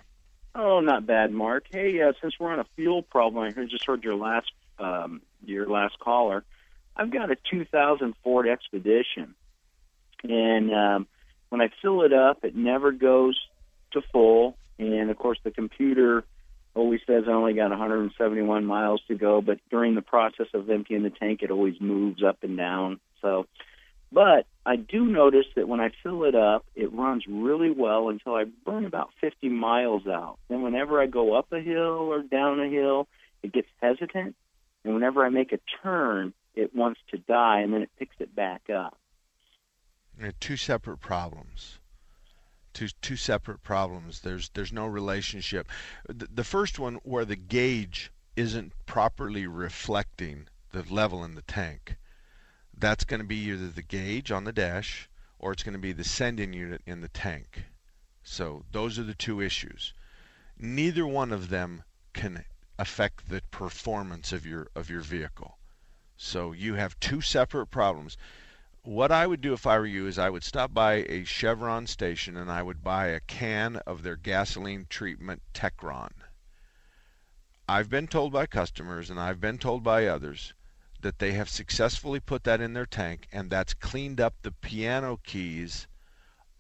Oh, 0.55 0.81
not 0.81 1.05
bad, 1.05 1.33
Mark. 1.33 1.67
Hey, 1.71 2.01
uh, 2.01 2.13
since 2.21 2.35
we're 2.39 2.53
on 2.53 2.61
a 2.61 2.67
fuel 2.77 3.03
problem, 3.03 3.53
I 3.57 3.65
just 3.65 3.87
heard 3.87 4.03
your 4.03 4.17
last 4.17 4.51
um, 4.79 5.21
your 5.45 5.69
last 5.69 5.99
caller. 5.99 6.45
I've 7.01 7.11
got 7.11 7.31
a 7.31 7.37
2000 7.51 8.15
Ford 8.23 8.47
Expedition, 8.47 9.35
and 10.23 10.75
um, 10.75 11.07
when 11.49 11.63
I 11.63 11.71
fill 11.81 12.03
it 12.03 12.13
up, 12.13 12.45
it 12.45 12.55
never 12.55 12.93
goes 12.93 13.41
to 13.93 14.03
full. 14.13 14.59
And 14.79 15.11
of 15.11 15.17
course, 15.17 15.39
the 15.43 15.51
computer 15.51 16.25
always 16.75 17.01
says 17.07 17.25
I 17.27 17.33
only 17.33 17.55
got 17.55 17.71
171 17.71 18.67
miles 18.67 19.01
to 19.09 19.15
go, 19.15 19.41
but 19.41 19.61
during 19.71 19.95
the 19.95 20.03
process 20.03 20.49
of 20.53 20.69
emptying 20.69 21.03
the 21.03 21.09
tank, 21.09 21.41
it 21.43 21.51
always 21.51 21.81
moves 21.81 22.23
up 22.23 22.43
and 22.43 22.59
down. 22.59 23.01
So, 23.23 23.47
but 24.13 24.45
I 24.67 24.77
do 24.77 25.07
notice 25.07 25.47
that 25.57 25.69
when 25.69 25.81
I 25.81 25.93
fill 26.03 26.25
it 26.25 26.35
up, 26.35 26.67
it 26.75 26.93
runs 26.93 27.25
really 27.27 27.71
well 27.71 28.11
until 28.11 28.35
I 28.35 28.45
burn 28.67 28.85
about 28.85 29.09
50 29.23 29.49
miles 29.49 30.07
out. 30.07 30.37
Then, 30.51 30.61
whenever 30.61 31.01
I 31.01 31.07
go 31.07 31.33
up 31.33 31.51
a 31.51 31.61
hill 31.61 32.13
or 32.13 32.21
down 32.21 32.61
a 32.61 32.69
hill, 32.69 33.09
it 33.43 33.53
gets 33.53 33.69
hesitant, 33.81 34.37
and 34.85 34.93
whenever 34.93 35.25
I 35.25 35.31
make 35.31 35.53
a 35.53 35.61
turn, 35.83 36.35
it 36.61 36.75
wants 36.75 37.01
to 37.11 37.19
die, 37.19 37.61
and 37.61 37.73
then 37.73 37.83
it 37.83 37.91
picks 37.99 38.17
it 38.21 38.35
back 38.35 38.69
up. 38.69 38.99
two 40.39 40.57
separate 40.57 40.99
problems. 40.99 41.79
Two 42.75 42.89
two 43.01 43.17
separate 43.17 43.63
problems. 43.63 44.21
There's 44.21 44.51
there's 44.51 44.73
no 44.73 44.87
relationship. 44.87 45.69
The, 46.07 46.29
the 46.33 46.45
first 46.45 46.79
one 46.79 46.97
where 46.97 47.25
the 47.25 47.37
gauge 47.37 48.13
isn't 48.37 48.73
properly 48.87 49.47
reflecting 49.47 50.49
the 50.73 50.83
level 50.83 51.25
in 51.25 51.35
the 51.35 51.43
tank. 51.43 51.97
That's 52.77 53.05
going 53.05 53.21
to 53.21 53.27
be 53.27 53.37
either 53.51 53.69
the 53.69 53.83
gauge 53.83 54.31
on 54.31 54.45
the 54.45 54.53
dash 54.53 55.09
or 55.39 55.53
it's 55.53 55.63
going 55.63 55.73
to 55.73 55.79
be 55.79 55.93
the 55.93 56.05
sending 56.05 56.53
unit 56.53 56.83
in 56.87 57.01
the 57.01 57.09
tank. 57.09 57.65
So 58.23 58.65
those 58.71 58.99
are 58.99 59.03
the 59.03 59.15
two 59.15 59.41
issues. 59.41 59.95
Neither 60.59 61.07
one 61.07 61.33
of 61.33 61.49
them 61.49 61.85
can 62.13 62.45
affect 62.79 63.29
the 63.29 63.43
performance 63.51 64.33
of 64.33 64.47
your 64.47 64.69
of 64.77 64.91
your 64.91 65.01
vehicle. 65.01 65.59
So 66.23 66.53
you 66.53 66.75
have 66.75 67.01
two 67.01 67.23
separate 67.23 67.69
problems. 67.69 68.19
What 68.83 69.11
I 69.11 69.27
would 69.27 69.41
do 69.41 69.55
if 69.55 69.67
I 69.67 69.79
were 69.79 69.87
you 69.87 70.07
is 70.07 70.19
I 70.19 70.29
would 70.29 70.45
stop 70.45 70.75
by 70.75 70.97
a 70.97 71.25
Chevron 71.25 71.87
station 71.87 72.37
and 72.37 72.53
I 72.53 72.63
would 72.63 72.85
buy 72.85 73.07
a 73.07 73.21
can 73.21 73.77
of 73.87 74.03
their 74.03 74.17
gasoline 74.17 74.87
treatment 74.91 75.41
Techron. 75.55 76.13
I've 77.67 77.89
been 77.89 78.07
told 78.07 78.35
by 78.35 78.45
customers 78.45 79.09
and 79.09 79.19
I've 79.19 79.41
been 79.41 79.57
told 79.57 79.83
by 79.83 80.05
others 80.05 80.53
that 81.01 81.21
they 81.21 81.33
have 81.33 81.49
successfully 81.49 82.21
put 82.21 82.45
that 82.45 82.61
in 82.61 82.75
their 82.75 82.85
tank 82.85 83.27
and 83.33 83.49
that's 83.49 83.73
cleaned 83.73 84.21
up 84.21 84.35
the 84.43 84.53
piano 84.53 85.21
keys 85.25 85.89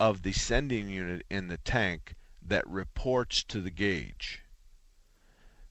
of 0.01 0.23
the 0.23 0.33
sending 0.33 0.89
unit 0.89 1.27
in 1.29 1.49
the 1.49 1.59
tank 1.59 2.15
that 2.41 2.67
reports 2.67 3.45
to 3.45 3.61
the 3.61 3.71
gauge. 3.71 4.40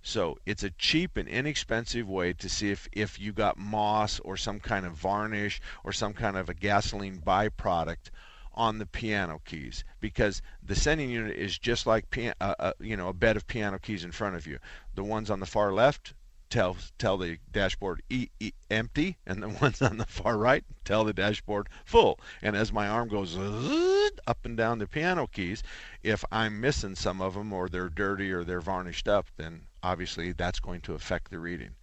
So 0.02 0.38
it's 0.46 0.64
a 0.64 0.70
cheap 0.72 1.18
and 1.18 1.28
inexpensive 1.28 2.08
way 2.08 2.34
to 2.34 2.48
see 2.48 2.72
if, 2.72 2.88
if 2.92 3.20
you 3.20 3.34
got 3.34 3.58
moss 3.58 4.20
or 4.22 4.38
some 4.38 4.60
kind 4.60 4.86
of 4.86 4.94
varnish 4.94 5.62
or 5.84 5.92
some 5.92 6.14
kind 6.14 6.38
of 6.38 6.50
a 6.50 6.54
gasoline 6.54 7.20
byproduct 7.20 8.10
on 8.54 8.78
the 8.78 8.86
piano 8.86 9.42
keys 9.46 9.84
because 10.00 10.42
the 10.62 10.76
sending 10.76 11.10
unit 11.10 11.36
is 11.36 11.58
just 11.58 11.86
like 11.86 12.18
uh, 12.18 12.56
uh, 12.60 12.74
you 12.80 12.98
know 12.98 13.10
a 13.10 13.14
bed 13.14 13.38
of 13.38 13.48
piano 13.48 13.78
keys 13.80 14.04
in 14.04 14.12
front 14.12 14.36
of 14.36 14.48
you. 14.48 14.60
The 14.96 15.04
ones 15.04 15.30
on 15.30 15.40
the 15.40 15.46
far 15.46 15.72
left 15.74 16.14
tell 16.50 16.78
tell 16.98 17.18
the 17.18 17.38
dashboard 17.52 18.02
e- 18.10 18.30
e- 18.40 18.54
empty, 18.72 19.18
and 19.26 19.44
the 19.44 19.50
ones 19.62 19.82
on 19.82 19.98
the 19.98 20.06
far 20.06 20.38
right 20.38 20.64
tell 20.84 21.04
the 21.04 21.14
dashboard 21.14 21.70
full. 21.86 22.20
And 22.42 22.56
as 22.56 22.74
my 22.74 22.88
arm 22.88 23.08
goes 23.08 23.38
up 24.28 24.46
and 24.46 24.58
down 24.58 24.80
the 24.80 24.88
piano 24.88 25.28
keys, 25.28 25.64
if 26.04 26.26
I'm 26.32 26.60
missing 26.60 26.96
some 26.96 27.22
of 27.22 27.36
them 27.36 27.54
or 27.54 27.70
they're 27.70 27.90
dirty 27.90 28.32
or 28.32 28.44
they're 28.44 28.62
varnished 28.62 29.08
up, 29.08 29.28
then 29.38 29.68
obviously 29.84 30.32
that's 30.32 30.60
going 30.60 30.82
to 30.82 30.94
affect 30.94 31.30
the 31.30 31.40
reading. 31.40 31.76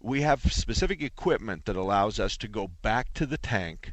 We 0.00 0.22
have 0.22 0.52
specific 0.52 1.02
equipment 1.02 1.64
that 1.64 1.76
allows 1.76 2.20
us 2.20 2.36
to 2.38 2.48
go 2.48 2.68
back 2.68 3.12
to 3.14 3.26
the 3.26 3.38
tank 3.38 3.92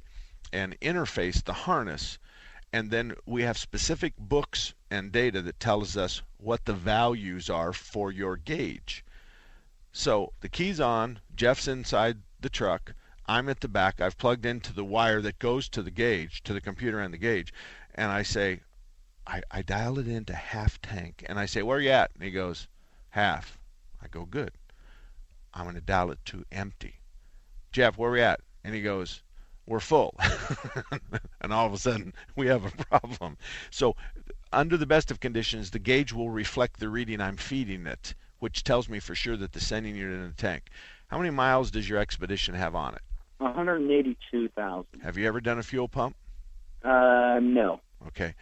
and 0.53 0.79
interface 0.79 1.43
the 1.43 1.53
harness 1.53 2.19
and 2.73 2.91
then 2.91 3.15
we 3.25 3.43
have 3.43 3.57
specific 3.57 4.13
books 4.17 4.73
and 4.91 5.11
data 5.11 5.41
that 5.41 5.59
tells 5.59 5.95
us 5.95 6.21
what 6.37 6.65
the 6.65 6.73
values 6.73 7.49
are 7.49 7.71
for 7.71 8.11
your 8.11 8.35
gauge. 8.35 9.05
So 9.99 10.31
the 10.41 10.47
key's 10.47 10.79
on, 10.79 11.21
Jeff's 11.35 11.67
inside 11.67 12.21
the 12.39 12.51
truck, 12.51 12.93
I'm 13.25 13.49
at 13.49 13.61
the 13.61 13.67
back, 13.67 13.99
I've 13.99 14.19
plugged 14.19 14.45
into 14.45 14.71
the 14.71 14.85
wire 14.85 15.23
that 15.23 15.39
goes 15.39 15.67
to 15.69 15.81
the 15.81 15.89
gauge, 15.89 16.43
to 16.43 16.53
the 16.53 16.61
computer 16.61 16.99
and 16.99 17.11
the 17.11 17.17
gauge, 17.17 17.51
and 17.95 18.11
I 18.11 18.21
say, 18.21 18.61
I, 19.25 19.41
I 19.49 19.63
dial 19.63 19.97
it 19.97 20.07
into 20.07 20.35
half 20.35 20.79
tank, 20.83 21.25
and 21.27 21.39
I 21.39 21.47
say, 21.47 21.63
where 21.63 21.79
are 21.79 21.81
you 21.81 21.89
at? 21.89 22.11
And 22.13 22.21
he 22.21 22.29
goes, 22.29 22.67
half. 23.09 23.57
I 23.99 24.07
go, 24.07 24.25
good. 24.25 24.51
I'm 25.51 25.63
going 25.63 25.73
to 25.73 25.81
dial 25.81 26.11
it 26.11 26.23
to 26.25 26.45
empty. 26.51 27.01
Jeff, 27.71 27.97
where 27.97 28.11
are 28.11 28.13
we 28.13 28.21
at? 28.21 28.41
And 28.63 28.75
he 28.75 28.83
goes, 28.83 29.23
we're 29.65 29.79
full. 29.79 30.15
and 31.41 31.51
all 31.51 31.65
of 31.65 31.73
a 31.73 31.79
sudden, 31.79 32.13
we 32.35 32.45
have 32.45 32.65
a 32.65 32.83
problem. 32.85 33.35
So, 33.71 33.95
under 34.53 34.77
the 34.77 34.85
best 34.85 35.09
of 35.09 35.19
conditions, 35.19 35.71
the 35.71 35.79
gauge 35.79 36.13
will 36.13 36.29
reflect 36.29 36.79
the 36.79 36.87
reading 36.87 37.19
I'm 37.19 37.35
feeding 37.35 37.87
it, 37.87 38.13
which 38.39 38.63
tells 38.63 38.89
me 38.89 38.99
for 38.99 39.15
sure 39.15 39.37
that 39.37 39.53
the 39.53 39.59
sending 39.59 39.95
unit 39.95 40.19
in 40.19 40.27
the 40.27 40.33
tank. 40.33 40.69
How 41.07 41.17
many 41.17 41.29
miles 41.29 41.71
does 41.71 41.87
your 41.87 41.99
Expedition 41.99 42.55
have 42.55 42.75
on 42.75 42.95
it? 42.95 43.01
182,000. 43.37 44.85
Have 45.01 45.17
you 45.17 45.27
ever 45.27 45.39
done 45.39 45.59
a 45.59 45.63
fuel 45.63 45.87
pump? 45.87 46.15
Uh, 46.83 47.39
no. 47.41 47.81
Okay. 48.07 48.33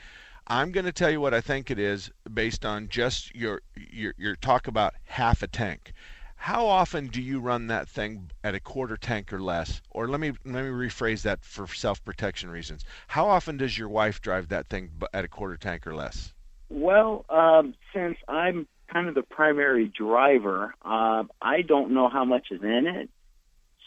I'm 0.48 0.72
going 0.72 0.86
to 0.86 0.92
tell 0.92 1.10
you 1.10 1.20
what 1.20 1.34
I 1.34 1.42
think 1.42 1.72
it 1.72 1.80
is 1.80 2.12
based 2.32 2.66
on 2.66 2.88
just 2.88 3.34
your 3.34 3.62
your 3.76 4.14
your 4.18 4.36
talk 4.36 4.68
about 4.68 4.94
half 5.06 5.42
a 5.42 5.48
tank. 5.48 5.94
How 6.36 6.68
often 6.68 7.08
do 7.08 7.22
you 7.22 7.40
run 7.40 7.68
that 7.68 7.88
thing 7.88 8.30
at 8.44 8.54
a 8.54 8.60
quarter 8.60 8.98
tank 8.98 9.34
or 9.34 9.42
less? 9.42 9.82
Or 9.90 10.08
let 10.08 10.20
me 10.20 10.34
let 10.46 10.64
me 10.64 10.70
rephrase 10.70 11.24
that 11.24 11.44
for 11.44 11.66
self-protection 11.66 12.52
reasons. 12.52 12.86
How 13.08 13.28
often 13.28 13.58
does 13.58 13.78
your 13.78 13.90
wife 13.90 14.22
drive 14.22 14.50
that 14.50 14.68
thing 14.68 14.92
at 15.14 15.26
a 15.26 15.28
quarter 15.28 15.58
tank 15.58 15.88
or 15.88 15.96
less? 15.96 16.34
Well, 16.70 17.26
um, 17.30 17.74
since 17.94 18.18
I'm 18.28 18.68
kind 18.92 19.08
of 19.08 19.16
the 19.16 19.24
primary 19.24 19.88
driver, 19.88 20.74
uh, 20.84 21.24
I 21.42 21.62
don't 21.62 21.92
know 21.92 22.10
how 22.10 22.26
much 22.26 22.48
is 22.52 22.62
in 22.62 22.88
it, 22.88 23.10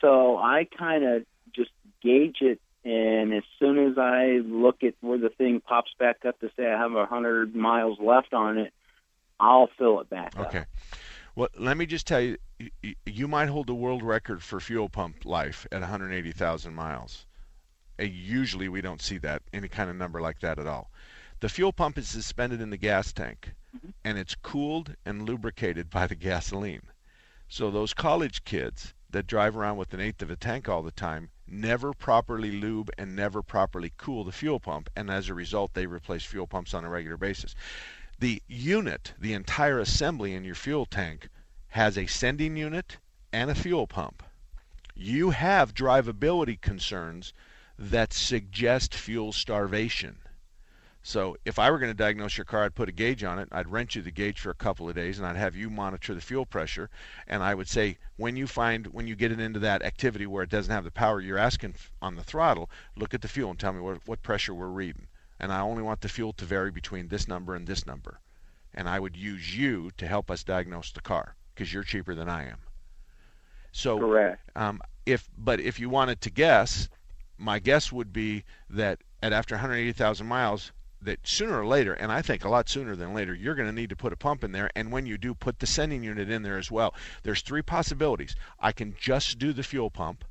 so 0.01 0.37
I 0.37 0.67
kind 0.79 1.05
of 1.05 1.27
just 1.55 1.71
gauge 2.03 2.39
it 2.41 2.61
and 2.85 3.35
as 3.35 3.43
soon 3.59 3.79
as 3.79 3.99
I 3.99 4.41
look 4.45 4.83
at 4.83 4.95
where 5.01 5.19
the 5.19 5.29
thing 5.29 5.61
pops 5.61 5.91
back 5.99 6.25
up 6.25 6.39
to 6.41 6.51
say 6.57 6.67
I 6.67 6.79
have 6.79 6.95
a 6.95 7.07
hundred 7.07 7.55
miles 7.55 7.99
left 8.01 8.33
on 8.33 8.57
it, 8.57 8.73
I'll 9.41 9.69
fill 9.79 10.01
it 10.01 10.09
back 10.09 10.35
okay. 10.37 10.41
up. 10.41 10.49
Okay. 10.49 10.65
Well, 11.35 11.49
let 11.59 11.77
me 11.77 11.87
just 11.87 12.07
tell 12.07 12.21
you, 12.21 12.39
you 13.05 13.29
might 13.29 13.49
hold 13.49 13.67
the 13.67 13.75
world 13.75 14.03
record 14.03 14.43
for 14.43 14.59
fuel 14.59 14.89
pump 14.89 15.25
life 15.25 15.67
at 15.71 15.81
180,000 15.81 16.75
miles. 16.75 17.27
Usually, 17.99 18.69
we 18.69 18.81
don't 18.81 19.03
see 19.03 19.19
that 19.19 19.43
any 19.53 19.69
kind 19.69 19.91
of 19.91 19.97
number 19.97 20.21
like 20.21 20.41
that 20.41 20.59
at 20.59 20.67
all. 20.67 20.91
The 21.41 21.49
fuel 21.49 21.73
pump 21.73 21.99
is 21.99 22.09
suspended 22.09 22.61
in 22.61 22.71
the 22.71 22.77
gas 22.77 23.13
tank, 23.13 23.53
mm-hmm. 23.77 23.91
and 24.05 24.19
it's 24.19 24.35
cooled 24.35 24.97
and 25.05 25.23
lubricated 25.23 25.91
by 25.91 26.07
the 26.07 26.15
gasoline. 26.15 26.83
So 27.49 27.71
those 27.71 27.95
college 27.95 28.45
kids 28.45 28.95
that 29.11 29.27
drive 29.27 29.57
around 29.57 29.79
with 29.79 29.95
an 29.95 30.01
eighth 30.01 30.23
of 30.23 30.31
a 30.31 30.37
tank 30.37 30.69
all 30.69 30.83
the 30.83 30.91
time, 30.91 31.31
never 31.47 31.95
properly 31.95 32.53
lube 32.53 32.91
and 32.99 33.17
never 33.17 33.43
properly 33.43 33.93
cool 33.97 34.25
the 34.25 34.33
fuel 34.33 34.61
pump, 34.61 34.91
and 34.95 35.11
as 35.11 35.29
a 35.29 35.35
result, 35.35 35.73
they 35.73 35.87
replace 35.87 36.25
fuel 36.25 36.47
pumps 36.47 36.75
on 36.75 36.85
a 36.85 36.91
regular 36.91 37.17
basis. 37.17 37.55
The 38.19 38.43
unit, 38.49 39.15
the 39.19 39.33
entire 39.33 39.79
assembly 39.79 40.35
in 40.35 40.45
your 40.45 40.55
fuel 40.55 40.85
tank, 40.85 41.29
has 41.69 41.97
a 41.97 42.07
sending 42.07 42.57
unit 42.57 42.99
and 43.33 43.51
a 43.51 43.55
fuel 43.55 43.87
pump. 43.87 44.23
You 44.95 45.31
have 45.31 45.75
drivability 45.75 46.61
concerns 46.61 47.33
that 47.79 48.13
suggest 48.13 48.95
fuel 48.95 49.33
starvation. 49.33 50.19
So 51.09 51.39
if 51.47 51.59
I 51.59 51.71
were 51.71 51.79
going 51.79 51.91
to 51.91 51.97
diagnose 51.97 52.37
your 52.37 52.45
car, 52.45 52.65
I'd 52.65 52.75
put 52.75 52.91
a 52.91 52.93
gauge 52.93 53.25
on 53.25 53.39
it. 53.39 53.49
I'd 53.51 53.73
rent 53.73 53.95
you 53.95 54.03
the 54.03 54.11
gauge 54.11 54.41
for 54.41 54.51
a 54.51 54.55
couple 54.55 54.91
of 54.91 54.95
days, 54.95 55.17
and 55.17 55.27
I'd 55.27 55.37
have 55.37 55.57
you 55.57 55.71
monitor 55.71 56.13
the 56.13 56.21
fuel 56.21 56.45
pressure. 56.45 56.91
And 57.27 57.43
I 57.43 57.55
would 57.55 57.67
say, 57.67 57.97
when 58.19 58.37
you 58.37 58.47
find 58.47 58.89
when 58.89 59.07
you 59.07 59.17
get 59.17 59.33
it 59.33 59.41
into 59.41 59.59
that 59.61 59.81
activity 59.81 60.27
where 60.27 60.43
it 60.43 60.51
doesn't 60.51 60.71
have 60.71 60.85
the 60.85 60.91
power 60.91 61.23
you're 61.23 61.39
asking 61.39 61.77
on 62.03 62.17
the 62.17 62.23
throttle, 62.23 62.69
look 62.95 63.15
at 63.15 63.23
the 63.23 63.29
fuel 63.29 63.49
and 63.49 63.59
tell 63.59 63.73
me 63.73 63.81
what, 63.81 64.07
what 64.07 64.23
pressure 64.23 64.53
we're 64.53 64.67
reading. 64.67 65.07
And 65.41 65.51
I 65.51 65.61
only 65.61 65.83
want 65.83 66.03
the 66.03 66.11
fuel 66.11 66.35
to 66.35 66.45
vary 66.45 66.71
between 66.71 67.09
this 67.09 67.27
number 67.27 67.55
and 67.55 67.67
this 67.67 67.87
number. 67.87 68.21
And 68.75 68.87
I 68.87 69.01
would 69.01 69.17
use 69.17 69.57
you 69.57 69.91
to 69.97 70.07
help 70.07 70.31
us 70.31 70.45
diagnose 70.45 70.93
the 70.93 71.01
car 71.01 71.37
because 71.55 71.73
you're 71.73 71.85
cheaper 71.85 72.15
than 72.15 72.29
I 72.29 72.51
am. 72.51 72.59
So 73.73 73.99
Correct. 73.99 74.51
Um, 74.55 74.83
if 75.07 75.27
but 75.39 75.59
if 75.59 75.81
you 75.81 75.89
wanted 75.89 76.21
to 76.21 76.31
guess, 76.31 76.91
my 77.39 77.61
guess 77.61 77.91
would 77.91 78.13
be 78.13 78.45
that 78.69 79.01
at 79.23 79.33
after 79.33 79.55
180,000 79.55 80.27
miles, 80.27 80.71
that 81.03 81.27
sooner 81.27 81.61
or 81.61 81.67
later, 81.67 81.93
and 81.93 82.11
I 82.11 82.23
think 82.23 82.45
a 82.45 82.49
lot 82.49 82.69
sooner 82.69 82.97
than 82.97 83.15
later, 83.15 83.35
you're 83.35 83.55
going 83.55 83.69
to 83.69 83.75
need 83.75 83.91
to 83.91 83.97
put 83.97 84.13
a 84.13 84.17
pump 84.17 84.43
in 84.43 84.53
there. 84.53 84.71
And 84.75 84.91
when 84.91 85.07
you 85.07 85.19
do, 85.19 85.35
put 85.35 85.61
the 85.61 85.67
sending 85.67 86.03
unit 86.03 86.31
in 86.31 86.43
there 86.43 86.59
as 86.59 86.71
well. 86.71 86.95
There's 87.23 87.43
three 87.43 87.63
possibilities. 87.63 88.35
I 88.59 88.73
can 88.73 88.95
just 88.99 89.39
do 89.39 89.53
the 89.53 89.63
fuel 89.63 89.91
pump, 89.91 90.25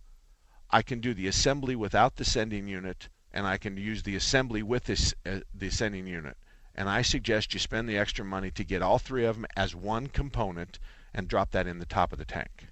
I 0.70 0.82
can 0.82 1.00
do 1.00 1.14
the 1.14 1.28
assembly 1.28 1.76
without 1.76 2.18
the 2.18 2.26
sending 2.26 2.68
unit, 2.68 3.10
and 3.32 3.48
I 3.48 3.58
can 3.58 3.78
use 3.78 4.04
the 4.04 4.16
assembly 4.16 4.64
with 4.64 4.86
this 4.86 5.14
uh, 5.26 5.40
the 5.54 5.70
sending 5.70 6.08
unit. 6.08 6.36
And 6.76 6.90
I 6.90 7.02
suggest 7.02 7.54
you 7.54 7.60
spend 7.60 7.90
the 7.90 7.98
extra 7.98 8.24
money 8.24 8.52
to 8.52 8.64
get 8.64 8.82
all 8.82 9.00
three 9.00 9.26
of 9.26 9.36
them 9.36 9.46
as 9.56 9.74
one 9.74 10.08
component 10.08 10.78
and 11.14 11.28
drop 11.28 11.52
that 11.52 11.66
in 11.66 11.80
the 11.80 11.86
top 11.86 12.12
of 12.12 12.20
the 12.20 12.26
tank. 12.26 12.68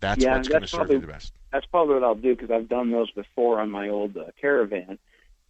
That's 0.00 0.24
yeah, 0.24 0.36
what's 0.36 0.48
going 0.48 0.62
to 0.62 0.68
serve 0.68 0.90
you 0.90 1.00
the 1.00 1.06
best. 1.06 1.34
That's 1.52 1.66
probably 1.66 1.94
what 1.94 2.04
I'll 2.04 2.14
do 2.14 2.34
because 2.34 2.50
I've 2.50 2.68
done 2.68 2.90
those 2.90 3.10
before 3.10 3.60
on 3.60 3.70
my 3.70 3.88
old 3.88 4.16
uh, 4.16 4.26
caravan. 4.40 4.98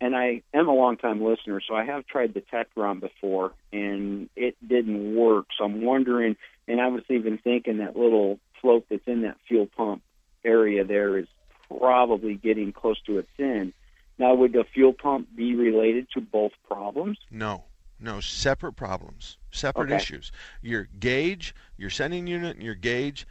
And 0.01 0.16
I 0.16 0.42
am 0.55 0.68
a 0.68 0.74
long-time 0.74 1.22
listener, 1.22 1.61
so 1.61 1.74
I 1.74 1.84
have 1.84 2.07
tried 2.07 2.32
the 2.32 2.40
Techron 2.40 3.01
before, 3.01 3.53
and 3.72 4.30
it 4.34 4.57
didn't 4.66 5.14
work. 5.14 5.46
So 5.59 5.64
I'm 5.64 5.82
wondering, 5.82 6.36
and 6.66 6.80
I 6.80 6.88
was 6.88 7.03
even 7.11 7.36
thinking 7.36 7.78
that 7.78 7.96
little 7.96 8.38
float 8.61 8.86
that's 8.88 9.07
in 9.07 9.22
that 9.22 9.36
fuel 9.46 9.68
pump 9.76 10.03
area 10.42 10.84
there 10.84 11.18
is 11.18 11.26
probably 11.68 12.34
getting 12.34 12.72
close 12.72 13.01
to 13.03 13.18
its 13.18 13.28
end. 13.38 13.74
Now, 14.18 14.34
would 14.34 14.53
the 14.53 14.64
fuel 14.64 14.92
pump 14.92 15.28
be 15.34 15.55
related 15.55 16.09
to 16.14 16.20
both 16.20 16.53
problems? 16.66 17.18
No, 17.30 17.64
no, 17.98 18.20
separate 18.20 18.74
problems, 18.74 19.36
separate 19.51 19.86
Okay. 19.86 19.96
issues. 19.96 20.32
Your 20.62 20.88
gauge, 20.98 21.55
your 21.76 21.90
sending 21.90 22.26
unit, 22.26 22.57
and 22.57 22.64
your 22.64 22.74
gauge. 22.74 23.26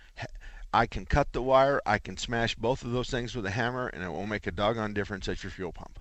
I 0.72 0.86
can 0.86 1.06
cut 1.06 1.32
the 1.34 1.42
wire. 1.42 1.82
I 1.86 1.98
can 1.98 2.18
smash 2.18 2.54
both 2.56 2.84
of 2.84 2.92
those 2.92 3.10
things 3.10 3.36
with 3.36 3.46
a 3.46 3.52
hammer, 3.52 3.88
and 3.88 4.04
it 4.04 4.12
won't 4.12 4.30
make 4.30 4.46
a 4.46 4.52
doggone 4.52 4.94
difference 4.94 5.28
at 5.28 5.44
your 5.44 5.52
fuel 5.52 5.72
pump. 5.72 5.99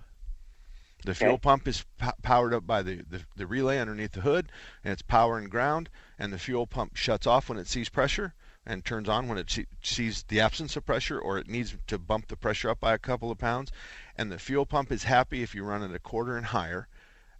The 1.05 1.15
fuel 1.15 1.33
Okay. 1.33 1.39
pump 1.41 1.67
is 1.67 1.85
po- 1.97 2.11
powered 2.21 2.53
up 2.53 2.67
by 2.67 2.81
the, 2.83 3.03
the, 3.09 3.21
the 3.35 3.47
relay 3.47 3.79
underneath 3.79 4.11
the 4.11 4.21
hood, 4.21 4.51
and 4.83 4.91
it's 4.91 5.01
power 5.01 5.37
and 5.37 5.49
ground, 5.49 5.89
and 6.17 6.33
the 6.33 6.39
fuel 6.39 6.67
pump 6.67 6.95
shuts 6.97 7.25
off 7.25 7.47
when 7.47 7.57
it 7.57 7.67
sees 7.67 7.87
pressure 7.89 8.33
and 8.65 8.83
turns 8.83 9.07
on 9.07 9.27
when 9.27 9.37
it 9.37 9.49
see, 9.49 9.65
sees 9.81 10.23
the 10.23 10.39
absence 10.39 10.75
of 10.75 10.85
pressure 10.85 11.17
or 11.17 11.37
it 11.37 11.47
needs 11.47 11.75
to 11.87 11.97
bump 11.97 12.27
the 12.27 12.35
pressure 12.35 12.69
up 12.69 12.79
by 12.79 12.93
a 12.93 12.99
couple 12.99 13.31
of 13.31 13.37
pounds. 13.37 13.71
And 14.17 14.31
the 14.31 14.37
fuel 14.37 14.65
pump 14.65 14.91
is 14.91 15.03
happy 15.05 15.41
if 15.41 15.55
you 15.55 15.63
run 15.63 15.81
it 15.81 15.95
a 15.95 15.99
quarter 15.99 16.35
and 16.35 16.47
higher. 16.47 16.87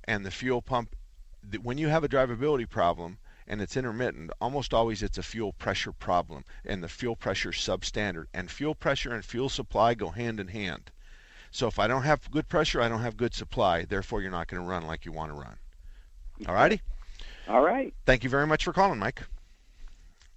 And 0.05 0.26
the 0.26 0.32
fuel 0.32 0.62
pump, 0.62 0.95
th- 1.51 1.62
when 1.62 1.78
you 1.78 1.89
have 1.89 2.03
a 2.03 2.10
drivability 2.10 2.68
problem 2.68 3.20
and 3.45 3.62
it's 3.62 3.76
intermittent, 3.76 4.32
almost 4.39 4.74
always 4.74 5.03
it's 5.03 5.18
a 5.18 5.24
fuel 5.24 5.53
pressure 5.53 5.91
problem, 5.91 6.45
and 6.64 6.82
the 6.84 6.88
fuel 6.88 7.16
pressure 7.16 7.51
substandard. 7.51 8.28
And 8.34 8.49
fuel 8.49 8.74
pressure 8.74 9.14
and 9.14 9.26
fuel 9.26 9.49
supply 9.49 9.95
go 9.95 10.10
hand 10.10 10.39
in 10.39 10.47
hand. 10.47 10.91
So 11.52 11.68
if 11.68 11.80
I 11.80 11.88
don't 11.88 12.04
have 12.04 12.30
good 12.32 12.47
pressure, 12.47 12.82
I 12.82 12.89
don't 12.89 13.02
have 13.02 13.18
good 13.18 13.34
supply. 13.34 13.86
Therefore, 13.86 14.22
you're 14.22 14.32
not 14.32 14.47
going 14.47 14.62
to 14.62 14.70
run 14.70 14.86
like 14.86 15.06
you 15.06 15.12
want 15.12 15.32
to 15.32 15.38
run. 15.38 15.58
All 16.47 16.54
righty. 16.54 16.82
All 17.47 17.62
right. 17.62 17.93
Thank 18.06 18.24
you 18.24 18.30
very 18.30 18.47
much 18.47 18.64
for 18.64 18.74
calling, 18.74 19.00
Mike. 19.00 19.24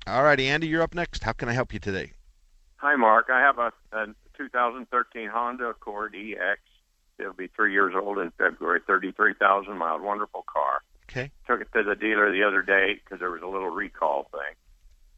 All 0.06 0.24
righty, 0.24 0.48
Andy, 0.48 0.66
you're 0.66 0.82
up 0.82 0.94
next. 0.94 1.22
How 1.22 1.32
can 1.32 1.48
I 1.48 1.52
help 1.52 1.72
you 1.72 1.78
today? 1.78 2.12
Hi, 2.76 2.96
Mark. 2.96 3.28
I 3.30 3.40
have 3.40 3.58
a, 3.58 3.72
a 3.92 4.06
2013 4.36 5.28
Honda 5.28 5.66
Accord 5.66 6.14
EX. 6.16 6.60
It'll 7.18 7.32
be 7.32 7.48
three 7.48 7.72
years 7.72 7.94
old 7.94 8.18
in 8.18 8.32
February. 8.32 8.80
33,000 8.86 9.76
miles. 9.76 10.02
Wonderful 10.02 10.44
car. 10.52 10.82
Okay. 11.08 11.30
Took 11.46 11.60
it 11.60 11.68
to 11.74 11.84
the 11.84 11.94
dealer 11.94 12.32
the 12.32 12.42
other 12.42 12.62
day 12.62 12.94
because 12.94 13.20
there 13.20 13.30
was 13.30 13.42
a 13.42 13.46
little 13.46 13.68
recall 13.68 14.28
thing. 14.32 14.54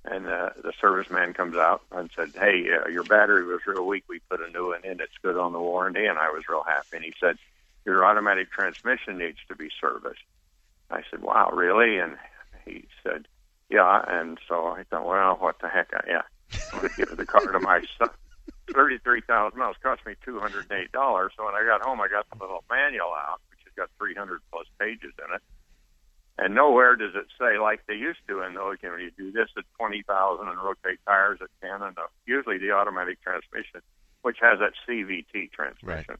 And 0.07 0.27
uh, 0.27 0.51
the 0.63 0.73
serviceman 0.83 1.35
comes 1.35 1.57
out 1.57 1.81
and 1.91 2.11
said, 2.15 2.33
"Hey, 2.35 2.67
uh, 2.71 2.89
your 2.89 3.05
battery 3.05 3.45
was 3.45 3.61
real 3.67 3.87
weak. 3.87 4.05
We 4.07 4.21
put 4.29 4.41
a 4.41 4.51
new 4.51 4.69
one 4.69 4.85
in. 4.85 5.01
It's 5.01 5.17
good 5.23 5.39
on 5.39 5.53
the 5.53 5.61
warranty." 5.61 6.05
And 6.05 6.19
I 6.19 6.31
was 6.31 6.43
real 6.49 6.63
happy. 6.63 6.97
And 6.97 7.05
he 7.05 7.15
said, 7.19 7.39
"Your 7.87 8.05
automatic 8.05 8.51
transmission 8.53 9.17
needs 9.17 9.39
to 9.49 9.57
be 9.57 9.71
serviced." 9.81 10.21
I 10.91 11.03
said, 11.11 11.23
"Wow, 11.23 11.51
really?" 11.55 11.99
And 11.99 12.19
he 12.67 12.85
said, 13.03 13.27
"Yeah." 13.71 14.05
And 14.07 14.39
so 14.47 14.67
I 14.67 14.83
thought, 14.85 15.07
"Well, 15.07 15.37
what 15.37 15.59
the 15.61 15.69
heck? 15.69 15.89
I, 15.95 16.05
yeah, 16.07 16.23
I'm 16.73 16.81
going 16.81 16.91
to 16.91 16.97
give 16.97 17.17
the 17.17 17.25
car 17.25 17.47
to 17.51 17.61
my 17.61 17.83
son." 17.99 18.11
Thirty-three 18.73 19.23
thousand 19.23 19.59
miles 19.59 19.77
cost 19.83 20.05
me 20.05 20.15
two 20.25 20.39
hundred 20.39 20.67
and 20.71 20.81
eight 20.81 20.93
dollars. 20.93 21.33
So 21.37 21.47
when 21.47 21.55
I 21.55 21.65
got 21.65 21.81
home, 21.83 22.01
I 22.01 22.09
got 22.09 22.29
the 22.31 22.37
little 22.39 22.63
manual 22.71 23.13
out, 23.17 23.41
which 23.51 23.61
has 23.65 23.73
got 23.75 23.89
three 23.99 24.15
hundred 24.15 24.41
plus 24.53 24.67
pages 24.79 25.13
in 25.19 25.35
it. 25.35 25.43
And 26.39 26.55
nowhere 26.55 26.97
does 26.97 27.15
it 27.15 27.27
say 27.39 27.59
like 27.59 27.87
they 27.87 27.95
used 27.95 28.19
to 28.29 28.43
in 28.43 28.55
those, 28.55 28.77
you 28.83 28.89
know, 28.89 28.97
you 28.97 29.11
do 29.17 29.31
this 29.31 29.49
at 29.57 29.65
20,000 29.79 30.49
and 30.49 30.59
rotate 30.59 30.99
tires 31.07 31.39
at 31.41 31.49
10 31.61 31.83
and 31.83 31.95
the, 31.95 32.03
usually 32.27 32.59
the 32.59 32.73
automatic 32.73 33.23
transmission, 33.23 33.81
which 34.23 34.39
has 34.41 34.59
that 34.59 34.73
CVT 34.89 35.53
transmission. 35.53 36.17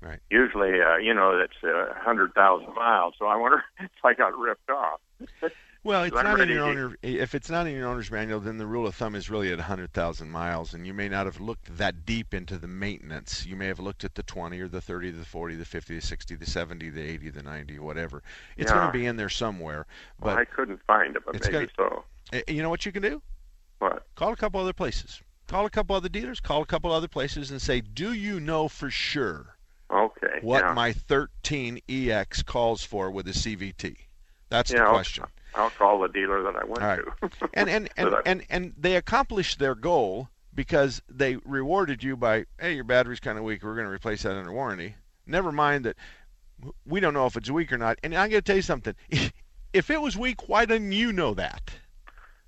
Right. 0.00 0.20
Usually, 0.30 0.80
uh, 0.80 0.98
you 0.98 1.14
know, 1.14 1.38
that's 1.38 1.64
uh, 1.64 1.94
100,000 1.94 2.74
miles. 2.74 3.14
So 3.18 3.26
I 3.26 3.36
wonder 3.36 3.64
if 3.80 3.90
I 4.04 4.14
got 4.14 4.38
ripped 4.38 4.70
off. 4.70 5.00
Well, 5.86 6.02
it's 6.02 6.20
not 6.20 6.40
in 6.40 6.48
your 6.48 6.64
owner. 6.64 6.96
If 7.00 7.36
it's 7.36 7.48
not 7.48 7.68
in 7.68 7.76
your 7.76 7.86
owner's 7.86 8.10
manual, 8.10 8.40
then 8.40 8.58
the 8.58 8.66
rule 8.66 8.88
of 8.88 8.96
thumb 8.96 9.14
is 9.14 9.30
really 9.30 9.52
at 9.52 9.58
100,000 9.58 10.28
miles, 10.28 10.74
and 10.74 10.84
you 10.84 10.92
may 10.92 11.08
not 11.08 11.26
have 11.26 11.40
looked 11.40 11.76
that 11.78 12.04
deep 12.04 12.34
into 12.34 12.58
the 12.58 12.66
maintenance. 12.66 13.46
You 13.46 13.54
may 13.54 13.68
have 13.68 13.78
looked 13.78 14.02
at 14.02 14.16
the 14.16 14.24
20 14.24 14.60
or 14.60 14.66
the 14.66 14.80
30, 14.80 15.12
the 15.12 15.24
40, 15.24 15.54
the 15.54 15.64
50, 15.64 15.94
the 15.94 16.00
60, 16.00 16.34
the 16.34 16.44
70, 16.44 16.90
the 16.90 17.00
80, 17.00 17.30
the 17.30 17.42
90, 17.44 17.78
whatever. 17.78 18.24
It's 18.56 18.68
Yeah. 18.68 18.78
going 18.78 18.86
to 18.88 18.92
be 18.98 19.06
in 19.06 19.14
there 19.16 19.28
somewhere. 19.28 19.86
But 20.18 20.26
Well, 20.26 20.38
I 20.38 20.44
couldn't 20.44 20.82
find 20.88 21.14
it, 21.14 21.22
but 21.24 21.40
maybe 21.40 21.70
so. 21.76 22.04
Eh, 22.32 22.42
You 22.48 22.62
know 22.62 22.70
what 22.70 22.84
you 22.84 22.90
can 22.90 23.02
do? 23.02 23.22
What? 23.78 24.04
Call 24.16 24.32
a 24.32 24.36
couple 24.36 24.60
other 24.60 24.72
places. 24.72 25.22
Call 25.46 25.66
a 25.66 25.70
couple 25.70 25.94
other 25.94 26.08
dealers. 26.08 26.40
Call 26.40 26.62
a 26.62 26.66
couple 26.66 26.90
other 26.90 27.06
places 27.06 27.52
and 27.52 27.62
say, 27.62 27.80
"Do 27.80 28.12
you 28.12 28.40
know 28.40 28.66
for 28.66 28.90
sure 28.90 29.56
Okay. 29.92 30.40
what 30.42 30.64
yeah. 30.64 30.72
my 30.74 30.92
13 30.92 31.78
EX 31.88 32.42
calls 32.42 32.82
for 32.82 33.08
with 33.08 33.28
a 33.28 33.34
CVT?" 33.34 34.08
That's 34.48 34.72
Yeah, 34.72 34.82
the 34.84 34.90
question. 34.90 35.24
I'll 35.56 35.70
call 35.70 36.00
the 36.00 36.08
dealer 36.08 36.42
that 36.42 36.56
I 36.56 36.64
went 36.64 36.80
right. 36.80 37.00
to. 37.20 37.48
and 37.54 37.68
and 37.68 37.88
and, 37.96 38.14
and 38.24 38.44
and 38.48 38.74
they 38.78 38.96
accomplished 38.96 39.58
their 39.58 39.74
goal 39.74 40.28
because 40.54 41.02
they 41.08 41.36
rewarded 41.36 42.02
you 42.02 42.16
by 42.16 42.46
hey 42.60 42.74
your 42.74 42.84
battery's 42.84 43.20
kind 43.20 43.38
of 43.38 43.44
weak 43.44 43.62
we're 43.62 43.74
going 43.74 43.86
to 43.86 43.92
replace 43.92 44.22
that 44.22 44.36
under 44.36 44.52
warranty 44.52 44.94
never 45.26 45.52
mind 45.52 45.84
that 45.84 45.96
we 46.86 46.98
don't 46.98 47.12
know 47.12 47.26
if 47.26 47.36
it's 47.36 47.50
weak 47.50 47.70
or 47.70 47.76
not 47.76 47.98
and 48.02 48.14
i'm 48.14 48.30
going 48.30 48.40
to 48.40 48.42
tell 48.42 48.56
you 48.56 48.62
something 48.62 48.94
if 49.74 49.90
it 49.90 50.00
was 50.00 50.16
weak 50.16 50.48
why 50.48 50.64
didn't 50.64 50.92
you 50.92 51.12
know 51.12 51.34
that 51.34 51.70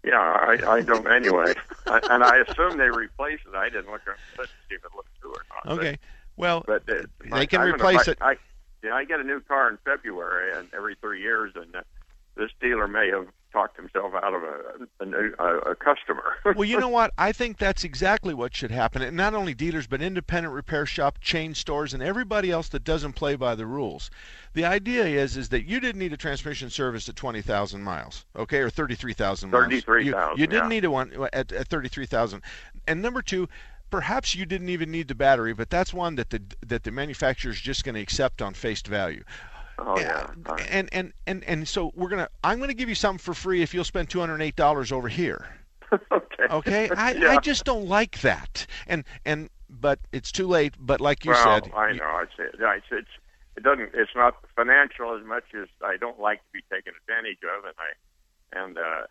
Yeah, 0.05 0.19
I, 0.19 0.59
I 0.67 0.81
don't 0.81 1.11
anyway. 1.11 1.53
I, 1.87 2.01
and 2.11 2.25
I 2.25 2.39
assume 2.39 2.79
they 2.79 2.89
replaced 2.89 3.43
it. 3.47 3.55
I 3.55 3.69
didn't 3.69 3.91
look 3.91 4.01
at 4.07 4.15
it 4.15 4.43
to 4.43 4.47
see 4.47 4.77
if 4.77 4.85
it 4.85 4.93
looked 4.97 5.11
through 5.21 5.33
or 5.33 5.45
not. 5.67 5.79
Okay 5.79 5.99
well 6.37 6.65
But 6.67 6.89
uh, 6.89 7.03
they 7.31 7.47
can 7.47 7.61
replace 7.61 8.09
it 8.09 8.17
I, 8.23 8.37
yeah, 8.83 8.95
I 8.95 9.05
get 9.05 9.21
a 9.21 9.25
new 9.25 9.41
car 9.41 9.69
in 9.69 9.79
February, 9.85 10.57
and 10.57 10.69
every 10.75 10.95
three 11.01 11.21
years, 11.21 11.53
and 11.57 11.75
uh, 11.75 11.83
this 12.39 12.51
dealer 12.61 12.89
may 12.89 13.11
have 13.11 13.27
talked 13.53 13.77
himself 13.77 14.13
out 14.15 14.35
of 14.35 14.43
a 14.43 14.59
a, 15.01 15.07
new, 15.07 15.35
a, 15.39 15.71
a 15.71 15.75
customer. 15.75 16.37
well, 16.45 16.65
you 16.65 16.79
know 16.79 16.89
what? 16.89 17.13
I 17.19 17.33
think 17.33 17.59
that's 17.59 17.85
exactly 17.85 18.35
what 18.35 18.55
should 18.55 18.71
happen. 18.71 19.03
And 19.03 19.17
not 19.17 19.35
only 19.35 19.55
dealers, 19.55 19.87
but 19.87 20.01
independent 20.01 20.55
repair 20.55 20.87
shop, 20.87 21.19
chain 21.21 21.55
stores, 21.55 21.95
and 21.95 22.03
everybody 22.03 22.51
else 22.51 22.69
that 22.69 22.85
doesn't 22.85 23.15
play 23.15 23.37
by 23.37 23.55
the 23.55 23.67
rules. 23.67 24.11
The 24.55 24.65
idea 24.65 25.05
is 25.05 25.37
is 25.37 25.49
that 25.51 25.67
you 25.67 25.81
didn't 25.81 25.99
need 25.99 26.13
a 26.13 26.17
transmission 26.17 26.71
service 26.71 27.09
at 27.09 27.17
20,000 27.17 27.83
miles, 27.83 28.25
okay, 28.37 28.59
or 28.59 28.71
33,000 28.71 29.51
miles. 29.51 29.65
33,000, 29.65 30.07
You, 30.07 30.41
you 30.41 30.47
didn't 30.47 30.65
yeah. 30.65 30.69
need 30.69 30.85
a 30.85 30.91
one 30.91 31.13
at, 31.33 31.53
at 31.53 31.69
33,000. 31.69 32.43
And 32.87 33.03
number 33.03 33.23
two, 33.23 33.49
perhaps 33.91 34.35
you 34.35 34.47
didn't 34.47 34.69
even 34.69 34.91
need 34.91 35.09
the 35.09 35.15
battery, 35.15 35.55
but 35.55 35.71
that's 35.71 35.93
one 35.93 36.17
that 36.17 36.31
the 36.31 36.43
that 36.67 36.85
the 36.85 36.91
manufacturer 36.91 37.51
is 37.51 37.61
just 37.61 37.85
going 37.85 37.95
to 37.95 38.01
accept 38.01 38.43
on 38.43 38.55
face 38.55 38.83
value. 38.83 39.25
Oh 39.79 39.99
yeah. 39.99 40.31
And 40.69 40.89
and 40.93 41.13
and 41.27 41.45
and 41.45 41.69
so 41.69 41.93
we're 41.95 42.09
gonna. 42.09 42.29
I'm 42.43 42.61
gonna 42.61 42.75
give 42.75 42.89
you 42.89 42.95
something 42.95 43.19
for 43.19 43.35
free 43.35 43.63
if 43.63 43.75
you'll 43.75 43.85
spend 43.85 44.11
208 44.11 44.57
dollars 44.57 44.93
over 44.93 45.09
here. 45.09 45.47
okay. 46.13 46.45
Okay, 46.51 46.91
I, 46.97 47.13
Yeah. 47.13 47.31
I 47.31 47.39
just 47.39 47.65
don't 47.65 47.87
like 47.87 48.21
that. 48.21 48.67
And 48.87 49.05
and 49.25 49.51
but 49.69 50.01
it's 50.13 50.33
too 50.33 50.47
late. 50.47 50.75
But 50.79 51.01
like 51.01 51.25
you 51.25 51.33
well, 51.33 51.45
said, 51.45 51.73
I 51.75 51.93
know. 51.93 52.21
It's, 52.23 52.33
it's 52.39 52.87
it's 52.91 53.09
it 53.57 53.63
doesn't. 53.63 53.91
It's 53.95 54.15
not 54.15 54.37
financial 54.55 55.17
as 55.17 55.25
much 55.25 55.45
as 55.61 55.69
I 55.83 55.97
don't 55.97 56.21
like 56.21 56.39
to 56.39 56.53
be 56.53 56.63
taken 56.73 56.93
advantage 57.01 57.39
of, 57.43 57.65
and 57.65 57.75
I 57.79 58.65
and 58.65 58.79
uh, 58.79 59.07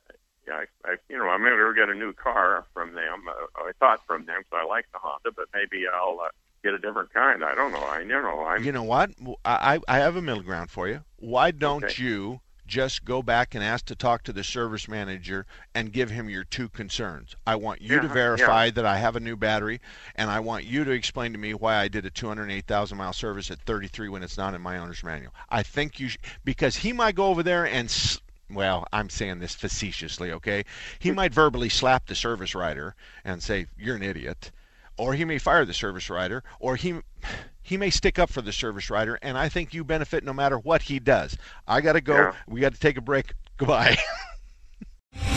yeah, 0.47 0.63
I, 0.85 0.91
I 0.91 0.95
you 1.09 1.17
know 1.17 1.27
I 1.27 1.37
may 1.37 1.49
never 1.49 1.73
get 1.73 1.89
a 1.89 1.95
new 1.95 2.13
car 2.13 2.65
from 2.73 2.93
them. 2.93 3.27
Uh, 3.27 3.63
I 3.67 3.71
thought 3.79 4.05
from 4.07 4.25
them, 4.25 4.43
so 4.49 4.57
I 4.57 4.65
like 4.65 4.85
the 4.93 4.99
Honda, 4.99 5.31
but 5.35 5.47
maybe 5.53 5.85
I'll. 5.91 6.19
Uh, 6.23 6.29
get 6.67 6.73
a 6.73 6.79
different 6.79 7.13
kind. 7.13 7.43
I 7.43 7.55
don't 7.55 7.71
know. 7.71 7.79
I 7.79 7.99
you 7.99 8.07
know 8.07 8.45
I'm. 8.45 8.63
You 8.63 8.71
know 8.71 8.83
what? 8.83 9.11
I 9.45 9.79
I 9.87 9.97
have 9.99 10.15
a 10.15 10.21
middle 10.21 10.43
ground 10.43 10.69
for 10.69 10.87
you. 10.87 11.03
Why 11.17 11.51
don't 11.51 11.83
okay. 11.85 12.03
you 12.03 12.41
just 12.67 13.05
go 13.05 13.23
back 13.23 13.55
and 13.55 13.63
ask 13.63 13.85
to 13.85 13.95
talk 13.95 14.23
to 14.23 14.33
the 14.33 14.43
service 14.43 14.89
manager 14.89 15.45
and 15.73 15.93
give 15.93 16.09
him 16.09 16.29
your 16.29 16.43
two 16.43 16.67
concerns. 16.67 17.33
I 17.45 17.55
want 17.55 17.81
you 17.81 17.95
yeah, 17.95 18.01
to 18.01 18.07
verify 18.09 18.65
yeah. 18.65 18.71
that 18.71 18.85
I 18.85 18.97
have 18.97 19.15
a 19.15 19.21
new 19.21 19.37
battery, 19.37 19.79
and 20.15 20.29
I 20.29 20.41
want 20.41 20.65
you 20.65 20.83
to 20.83 20.91
explain 20.91 21.31
to 21.31 21.37
me 21.37 21.53
why 21.53 21.77
I 21.77 21.87
did 21.87 22.05
a 22.05 22.09
208,000 22.09 22.97
mile 22.97 23.13
service 23.13 23.49
at 23.49 23.61
33 23.61 24.09
when 24.09 24.21
it's 24.21 24.37
not 24.37 24.53
in 24.53 24.61
my 24.61 24.77
owner's 24.77 25.03
manual. 25.03 25.33
I 25.49 25.63
think 25.63 25.99
you 25.99 26.09
sh- 26.09 26.17
because 26.43 26.75
he 26.75 26.91
might 26.91 27.15
go 27.15 27.27
over 27.27 27.41
there 27.41 27.65
and. 27.65 27.87
S- 27.87 28.19
well, 28.49 28.85
I'm 28.93 29.09
saying 29.09 29.39
this 29.39 29.55
facetiously, 29.55 30.31
okay? 30.31 30.63
He 30.99 31.11
might 31.11 31.33
verbally 31.33 31.67
slap 31.67 32.07
the 32.07 32.15
service 32.15 32.55
writer 32.55 32.95
and 33.25 33.43
say, 33.43 33.67
You're 33.77 33.97
an 33.97 34.03
idiot. 34.03 34.51
Or 34.97 35.13
he 35.13 35.25
may 35.25 35.37
fire 35.37 35.63
the 35.63 35.73
service 35.73 36.09
rider, 36.09 36.43
or 36.59 36.75
he 36.75 36.99
he 37.61 37.77
may 37.77 37.89
stick 37.89 38.17
up 38.17 38.29
for 38.29 38.41
the 38.41 38.51
service 38.51 38.89
rider, 38.89 39.19
and 39.21 39.37
I 39.37 39.49
think 39.49 39.73
you 39.73 39.83
benefit 39.83 40.23
no 40.23 40.33
matter 40.33 40.57
what 40.57 40.83
he 40.83 40.99
does. 40.99 41.37
I 41.67 41.81
got 41.81 41.93
to 41.93 42.01
go. 42.01 42.15
Yeah. 42.15 42.33
We 42.47 42.61
got 42.61 42.73
to 42.73 42.79
take 42.79 42.97
a 42.97 43.01
break. 43.01 43.33
Goodbye. 43.57 43.97